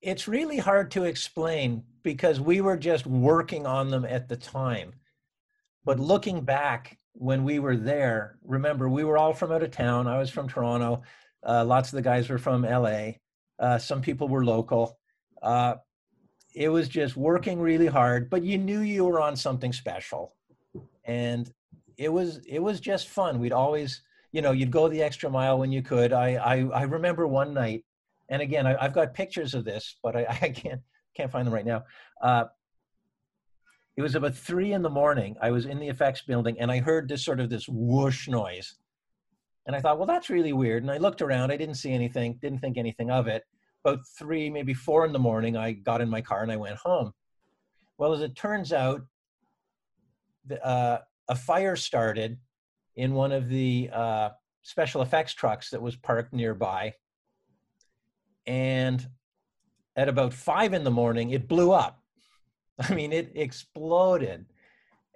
It's 0.00 0.26
really 0.26 0.58
hard 0.58 0.90
to 0.92 1.04
explain 1.04 1.84
because 2.02 2.40
we 2.40 2.60
were 2.60 2.76
just 2.76 3.06
working 3.06 3.66
on 3.66 3.90
them 3.90 4.04
at 4.04 4.28
the 4.28 4.36
time. 4.36 4.94
But 5.84 6.00
looking 6.00 6.40
back 6.40 6.98
when 7.18 7.44
we 7.44 7.58
were 7.58 7.76
there, 7.76 8.38
remember, 8.44 8.88
we 8.88 9.04
were 9.04 9.18
all 9.18 9.32
from 9.32 9.52
out 9.52 9.62
of 9.62 9.70
town. 9.70 10.06
I 10.06 10.18
was 10.18 10.30
from 10.30 10.48
Toronto. 10.48 11.02
Uh, 11.46 11.64
lots 11.64 11.88
of 11.88 11.96
the 11.96 12.02
guys 12.02 12.28
were 12.28 12.38
from 12.38 12.62
LA. 12.62 13.12
Uh, 13.58 13.78
some 13.78 14.02
people 14.02 14.28
were 14.28 14.44
local. 14.44 14.98
Uh, 15.42 15.76
it 16.54 16.68
was 16.68 16.88
just 16.88 17.16
working 17.16 17.60
really 17.60 17.86
hard, 17.86 18.30
but 18.30 18.42
you 18.42 18.58
knew 18.58 18.80
you 18.80 19.04
were 19.04 19.20
on 19.20 19.36
something 19.36 19.72
special. 19.72 20.34
And 21.04 21.50
it 21.96 22.12
was 22.12 22.38
it 22.46 22.58
was 22.58 22.80
just 22.80 23.08
fun. 23.08 23.38
We'd 23.38 23.52
always 23.52 24.02
you 24.32 24.42
know, 24.42 24.52
you'd 24.52 24.70
go 24.70 24.88
the 24.88 25.02
extra 25.02 25.30
mile 25.30 25.58
when 25.58 25.72
you 25.72 25.82
could. 25.82 26.12
I 26.12 26.34
I, 26.34 26.56
I 26.68 26.82
remember 26.82 27.26
one 27.26 27.54
night, 27.54 27.84
and 28.28 28.42
again, 28.42 28.66
I, 28.66 28.82
have 28.82 28.92
got 28.92 29.14
pictures 29.14 29.54
of 29.54 29.64
this, 29.64 29.96
but 30.02 30.16
I, 30.16 30.26
I 30.42 30.48
can't 30.50 30.82
can't 31.16 31.32
find 31.32 31.46
them 31.46 31.54
right 31.54 31.64
now. 31.64 31.84
It 33.96 34.02
was 34.02 34.14
about 34.14 34.34
three 34.34 34.72
in 34.72 34.82
the 34.82 34.90
morning. 34.90 35.36
I 35.40 35.50
was 35.50 35.64
in 35.64 35.78
the 35.78 35.88
effects 35.88 36.22
building, 36.22 36.60
and 36.60 36.70
I 36.70 36.80
heard 36.80 37.08
this 37.08 37.24
sort 37.24 37.40
of 37.40 37.48
this 37.48 37.66
whoosh 37.66 38.28
noise, 38.28 38.76
and 39.66 39.74
I 39.74 39.80
thought, 39.80 39.98
well, 39.98 40.06
that's 40.06 40.30
really 40.30 40.52
weird. 40.52 40.82
And 40.82 40.92
I 40.92 40.98
looked 40.98 41.22
around. 41.22 41.50
I 41.50 41.56
didn't 41.56 41.74
see 41.74 41.92
anything. 41.92 42.38
Didn't 42.40 42.60
think 42.60 42.78
anything 42.78 43.10
of 43.10 43.26
it. 43.26 43.42
About 43.84 44.00
three, 44.18 44.48
maybe 44.50 44.74
four 44.74 45.04
in 45.04 45.12
the 45.12 45.18
morning, 45.18 45.56
I 45.56 45.72
got 45.72 46.00
in 46.00 46.08
my 46.08 46.20
car 46.20 46.42
and 46.42 46.52
I 46.52 46.56
went 46.56 46.76
home. 46.76 47.12
Well, 47.98 48.12
as 48.12 48.20
it 48.20 48.36
turns 48.36 48.72
out, 48.72 49.02
the, 50.44 50.64
uh, 50.64 51.00
a 51.28 51.34
fire 51.34 51.74
started 51.74 52.38
in 52.94 53.14
one 53.14 53.32
of 53.32 53.48
the 53.48 53.90
uh, 53.92 54.30
special 54.62 55.02
effects 55.02 55.34
trucks 55.34 55.70
that 55.70 55.82
was 55.82 55.96
parked 55.96 56.32
nearby. 56.32 56.94
And 58.46 59.06
at 59.96 60.08
about 60.08 60.32
five 60.32 60.74
in 60.74 60.84
the 60.84 60.90
morning, 60.90 61.30
it 61.30 61.48
blew 61.48 61.72
up. 61.72 62.00
I 62.88 62.94
mean, 62.94 63.12
it 63.12 63.32
exploded, 63.34 64.46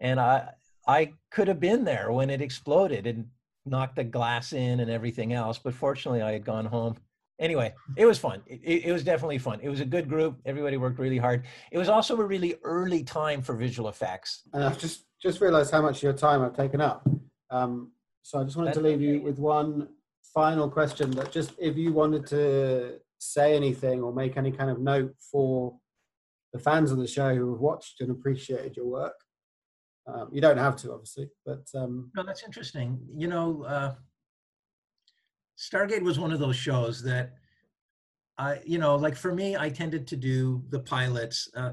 and 0.01 0.21
I 0.21 0.51
I 0.87 1.13
could 1.31 1.49
have 1.49 1.61
been 1.61 1.85
there 1.85 2.11
when 2.11 2.31
it 2.31 2.41
exploded 2.41 3.07
and 3.07 3.27
knocked 3.67 3.97
the 3.97 4.05
glass 4.05 4.53
in 4.53 4.81
and 4.81 4.91
everything 4.91 5.33
else. 5.33 5.59
But 5.59 5.75
fortunately, 5.75 6.23
I 6.23 6.33
had 6.33 6.45
gone 6.45 6.65
home. 6.65 6.97
Anyway, 7.39 7.73
it 7.97 8.05
was 8.05 8.19
fun. 8.19 8.43
It, 8.47 8.85
it 8.85 8.93
was 8.93 9.03
definitely 9.03 9.39
fun. 9.39 9.61
It 9.63 9.71
was 9.71 9.81
a 9.81 9.85
good 9.85 10.09
group. 10.09 10.39
Everybody 10.45 10.77
worked 10.77 10.99
really 10.99 11.17
hard. 11.17 11.45
It 11.73 11.79
was 11.79 11.89
also 11.89 12.19
a 12.21 12.25
really 12.25 12.57
early 12.65 13.03
time 13.03 13.41
for 13.41 13.55
visual 13.55 13.89
effects. 13.89 14.43
And 14.53 14.63
I've 14.65 14.79
just 14.79 15.05
just 15.23 15.41
realised 15.41 15.71
how 15.71 15.83
much 15.83 15.99
of 15.99 16.03
your 16.03 16.13
time 16.13 16.43
I've 16.43 16.57
taken 16.57 16.81
up. 16.81 17.09
Um, 17.51 17.93
so 18.23 18.41
I 18.41 18.45
just 18.45 18.57
wanted 18.57 18.75
to 18.75 18.81
leave 18.81 19.01
you 19.01 19.21
with 19.23 19.39
one 19.39 19.89
final 20.35 20.69
question. 20.69 21.11
That 21.13 21.33
just 21.33 21.53
if 21.59 21.77
you 21.77 21.93
wanted 21.93 22.27
to 22.27 23.01
say 23.19 23.55
anything 23.55 24.03
or 24.03 24.13
make 24.13 24.37
any 24.37 24.51
kind 24.51 24.71
of 24.71 24.79
note 24.79 25.15
for 25.31 25.75
the 26.53 26.59
fans 26.59 26.91
of 26.91 26.99
the 26.99 27.07
show 27.07 27.35
who 27.35 27.53
have 27.53 27.61
watched 27.61 28.01
and 28.01 28.11
appreciated 28.11 28.77
your 28.77 28.87
work. 28.87 29.15
Um, 30.07 30.29
you 30.33 30.41
don't 30.41 30.59
have 30.59 30.77
to, 30.77 30.93
obviously, 30.93 31.29
but 31.45 31.65
um, 31.75 32.11
no, 32.17 32.23
that's 32.25 32.43
interesting. 32.43 32.99
You 33.15 33.29
know, 33.29 33.65
uh, 33.65 33.95
Stargate 35.59 36.03
was 36.03 36.19
one 36.19 36.33
of 36.33 36.41
those 36.41 36.57
shows 36.57 37.03
that 37.03 37.35
I, 38.39 38.61
you 38.65 38.79
know, 38.79 38.97
like 38.97 39.15
for 39.15 39.35
me, 39.35 39.57
I 39.57 39.69
tended 39.69 40.07
to 40.09 40.17
do 40.17 40.63
the 40.71 40.81
pilots. 40.81 41.49
Uh, 41.55 41.73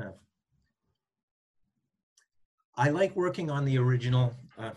uh, 0.00 0.10
I 2.76 2.90
like 2.90 3.14
working 3.14 3.50
on 3.50 3.64
the 3.64 3.78
original. 3.78 4.34
Uh, 4.58 4.72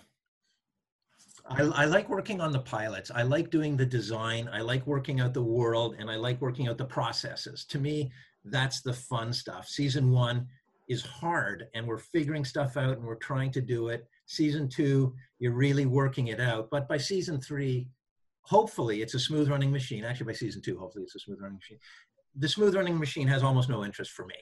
I, 1.50 1.64
I, 1.64 1.86
like 1.86 2.08
working 2.10 2.40
on 2.42 2.52
the 2.52 2.60
pilots. 2.60 3.10
I 3.14 3.24
like 3.24 3.50
doing 3.50 3.76
the 3.76 3.86
design. 3.86 4.50
I 4.52 4.62
like 4.62 4.86
working 4.86 5.20
out 5.20 5.34
the 5.34 5.44
world, 5.44 5.96
and 5.98 6.10
I 6.10 6.16
like 6.16 6.40
working 6.42 6.68
out 6.68 6.78
the 6.78 6.86
processes. 6.86 7.66
To 7.66 7.80
me, 7.80 8.12
that's 8.46 8.82
the 8.82 8.94
fun 8.94 9.34
stuff. 9.34 9.68
Season 9.68 10.12
one 10.12 10.48
is 10.88 11.02
hard, 11.02 11.68
and 11.74 11.88
we're 11.88 11.98
figuring 11.98 12.46
stuff 12.46 12.78
out, 12.78 12.98
and 12.98 13.04
we're 13.04 13.16
trying 13.16 13.52
to 13.52 13.62
do 13.62 13.90
it. 13.90 14.08
Season 14.28 14.70
two, 14.70 15.14
you're 15.40 15.52
really 15.52 15.86
working 15.86 16.28
it 16.28 16.40
out. 16.40 16.70
But 16.70 16.88
by 16.88 16.98
season 16.98 17.42
three, 17.42 17.88
hopefully, 18.42 19.02
it's 19.02 19.16
a 19.16 19.20
smooth 19.20 19.50
running 19.50 19.72
machine. 19.72 20.06
Actually, 20.06 20.28
by 20.28 20.34
season 20.34 20.62
two, 20.62 20.78
hopefully, 20.78 21.04
it's 21.04 21.16
a 21.16 21.20
smooth 21.20 21.42
running 21.42 21.58
machine. 21.58 21.80
The 22.38 22.50
smooth 22.50 22.76
running 22.76 23.00
machine 23.00 23.28
has 23.28 23.44
almost 23.44 23.70
no 23.70 23.84
interest 23.84 24.12
for 24.12 24.26
me 24.26 24.36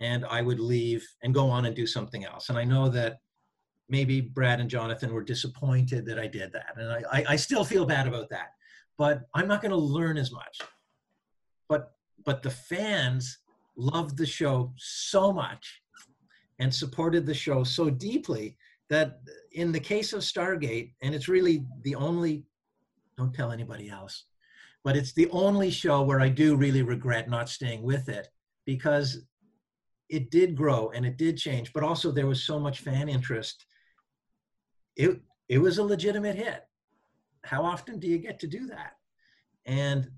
and 0.00 0.24
I 0.24 0.42
would 0.42 0.58
leave 0.58 1.06
and 1.22 1.34
go 1.34 1.48
on 1.50 1.66
and 1.66 1.76
do 1.76 1.86
something 1.86 2.24
else. 2.24 2.48
And 2.48 2.58
I 2.58 2.64
know 2.64 2.88
that 2.88 3.18
maybe 3.88 4.20
Brad 4.20 4.60
and 4.60 4.70
Jonathan 4.70 5.12
were 5.12 5.22
disappointed 5.22 6.06
that 6.06 6.18
I 6.18 6.26
did 6.26 6.52
that. 6.52 6.74
And 6.76 6.90
I, 6.90 7.02
I, 7.12 7.24
I 7.30 7.36
still 7.36 7.64
feel 7.64 7.84
bad 7.84 8.08
about 8.08 8.30
that. 8.30 8.48
But 8.96 9.22
I'm 9.34 9.46
not 9.46 9.62
going 9.62 9.70
to 9.70 9.76
learn 9.76 10.16
as 10.16 10.32
much. 10.32 10.60
But 12.24 12.42
the 12.42 12.50
fans 12.50 13.38
loved 13.76 14.16
the 14.16 14.26
show 14.26 14.72
so 14.76 15.32
much 15.32 15.82
and 16.58 16.74
supported 16.74 17.24
the 17.26 17.34
show 17.34 17.64
so 17.64 17.88
deeply 17.88 18.56
that 18.90 19.20
in 19.52 19.72
the 19.72 19.80
case 19.80 20.12
of 20.12 20.20
Stargate, 20.20 20.92
and 21.02 21.14
it's 21.14 21.28
really 21.28 21.64
the 21.82 21.94
only 21.94 22.44
don't 23.16 23.34
tell 23.34 23.52
anybody 23.52 23.88
else, 23.88 24.24
but 24.82 24.96
it's 24.96 25.12
the 25.12 25.28
only 25.30 25.70
show 25.70 26.02
where 26.02 26.20
I 26.20 26.28
do 26.28 26.56
really 26.56 26.82
regret 26.82 27.28
not 27.28 27.48
staying 27.48 27.82
with 27.82 28.08
it 28.08 28.28
because 28.64 29.24
it 30.08 30.30
did 30.30 30.56
grow 30.56 30.90
and 30.94 31.06
it 31.06 31.16
did 31.16 31.36
change, 31.36 31.72
but 31.72 31.82
also 31.82 32.10
there 32.10 32.26
was 32.26 32.42
so 32.42 32.58
much 32.58 32.80
fan 32.80 33.08
interest. 33.08 33.64
It 34.96 35.20
it 35.48 35.58
was 35.58 35.78
a 35.78 35.82
legitimate 35.82 36.36
hit. 36.36 36.62
How 37.44 37.64
often 37.64 37.98
do 37.98 38.06
you 38.06 38.18
get 38.18 38.38
to 38.40 38.46
do 38.46 38.66
that? 38.68 38.92
And 39.66 40.08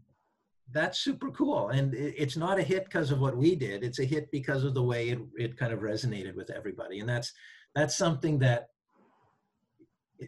that's 0.70 0.98
super 1.00 1.30
cool. 1.30 1.68
And 1.68 1.94
it's 1.94 2.36
not 2.36 2.58
a 2.58 2.62
hit 2.62 2.84
because 2.84 3.10
of 3.10 3.20
what 3.20 3.36
we 3.36 3.54
did. 3.54 3.84
It's 3.84 3.98
a 3.98 4.04
hit 4.04 4.30
because 4.30 4.64
of 4.64 4.74
the 4.74 4.82
way 4.82 5.10
it, 5.10 5.18
it 5.36 5.56
kind 5.56 5.72
of 5.72 5.80
resonated 5.80 6.34
with 6.34 6.50
everybody. 6.50 7.00
And 7.00 7.08
that's 7.08 7.32
that's 7.74 7.96
something 7.96 8.38
that 8.38 8.68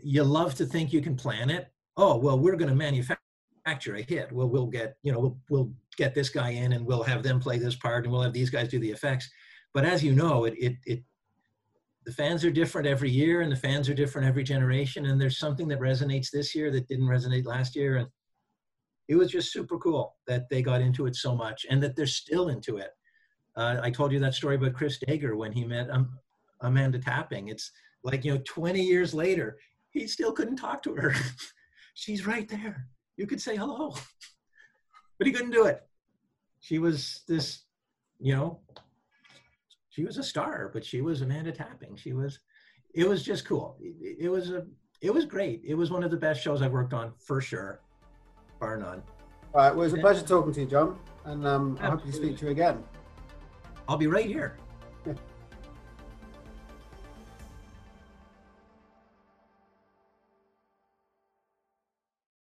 you 0.03 0.25
love 0.25 0.55
to 0.57 0.67
think 0.67 0.93
you 0.93 1.01
can 1.01 1.15
plan 1.15 1.51
it. 1.51 1.71
Oh, 1.97 2.17
well, 2.17 2.39
we're 2.39 2.57
going 2.57 2.71
to 2.71 2.75
manufacture 2.75 3.95
a 3.97 4.03
hit. 4.03 4.33
Well, 4.33 4.49
we'll 4.49 4.67
get, 4.67 4.97
you 5.03 5.13
know, 5.13 5.21
we'll, 5.21 5.39
we'll 5.49 5.73
get 5.97 6.15
this 6.15 6.29
guy 6.29 6.51
in 6.51 6.73
and 6.73 6.85
we'll 6.85 7.05
have 7.05 7.23
them 7.23 7.39
play 7.39 7.59
this 7.59 7.77
part 7.77 8.05
and 8.05 8.13
we'll 8.13 8.23
have 8.23 8.33
these 8.33 8.51
guys 8.51 8.69
do 8.69 8.81
the 8.81 8.91
effects 8.91 9.31
but 9.75 9.85
as 9.85 10.03
you 10.03 10.15
know, 10.15 10.45
it, 10.45 10.55
it, 10.57 10.77
it 10.87 11.03
the 12.07 12.13
fans 12.13 12.45
are 12.45 12.51
different 12.51 12.87
every 12.87 13.11
year 13.11 13.41
and 13.41 13.51
the 13.51 13.57
fans 13.57 13.89
are 13.89 13.95
different 13.95 14.29
every 14.29 14.45
generation. 14.45 15.07
And 15.07 15.21
there's 15.21 15.39
something 15.39 15.67
that 15.69 15.81
resonates 15.81 16.31
this 16.31 16.55
year 16.55 16.71
that 16.71 16.87
didn't 16.87 17.09
resonate 17.09 17.45
last 17.45 17.75
year. 17.75 17.97
And 17.97 18.09
it 19.09 19.17
was 19.17 19.31
just 19.31 19.53
super 19.53 19.79
cool 19.79 20.17
that 20.27 20.49
they 20.49 20.63
got 20.63 20.81
into 20.81 21.07
it 21.07 21.17
so 21.17 21.35
much 21.35 21.67
and 21.69 21.83
that 21.83 21.97
they're 21.97 22.07
still 22.07 22.49
into 22.49 22.79
it. 22.79 22.91
Uh, 23.57 23.79
I 23.83 23.91
told 23.91 24.13
you 24.13 24.19
that 24.21 24.35
story 24.35 24.57
about 24.57 24.75
Chris 24.75 24.99
Dager 25.07 25.37
when 25.37 25.53
he 25.53 25.65
met 25.65 25.91
um, 25.91 26.19
Amanda 26.61 26.99
Tapping. 26.99 27.49
It's 27.49 27.71
like, 28.03 28.25
you 28.25 28.35
know, 28.35 28.41
20 28.45 28.81
years 28.83 29.15
later, 29.15 29.59
he 29.91 30.07
still 30.07 30.33
couldn't 30.33 30.57
talk 30.57 30.83
to 30.85 30.95
her. 30.95 31.15
She's 31.95 32.27
right 32.27 32.49
there. 32.49 32.89
You 33.17 33.27
could 33.27 33.41
say 33.41 33.57
hello, 33.57 33.95
but 35.19 35.27
he 35.27 35.33
couldn't 35.33 35.53
do 35.53 35.67
it. 35.67 35.87
She 36.61 36.79
was 36.79 37.23
this, 37.29 37.63
you 38.19 38.35
know, 38.35 38.61
she 39.91 40.05
was 40.05 40.19
a 40.19 40.23
star, 40.25 40.71
but 40.73 40.85
she 40.85 41.03
was 41.03 41.21
Amanda 41.21 41.53
Tapping. 41.53 41.95
She 41.95 42.15
was, 42.15 42.41
it 42.95 43.07
was 43.07 43.23
just 43.23 43.45
cool. 43.45 43.77
It, 43.81 44.17
it 44.23 44.29
was 44.29 44.51
a, 44.51 44.67
it 45.01 45.13
was 45.13 45.25
great. 45.25 45.61
It 45.65 45.75
was 45.75 45.93
one 45.93 46.03
of 46.03 46.11
the 46.11 46.17
best 46.17 46.43
shows 46.43 46.63
I've 46.63 46.73
worked 46.73 46.95
on 46.95 47.13
for 47.19 47.41
sure, 47.41 47.81
bar 48.65 48.77
none. 48.79 49.03
All 49.53 49.61
right. 49.61 49.75
Well, 49.75 49.83
it 49.83 49.93
was 49.93 49.93
a 49.93 49.99
pleasure 49.99 50.27
talking 50.27 50.53
to 50.55 50.61
you, 50.61 50.67
John, 50.67 50.99
and 51.27 51.47
um, 51.47 51.79
I 51.81 51.91
hope 51.91 52.03
to 52.05 52.13
speak 52.13 52.39
to 52.39 52.47
you 52.47 52.51
again. 52.51 52.83
I'll 53.87 53.99
be 53.99 54.07
right 54.07 54.27
here. 54.27 54.57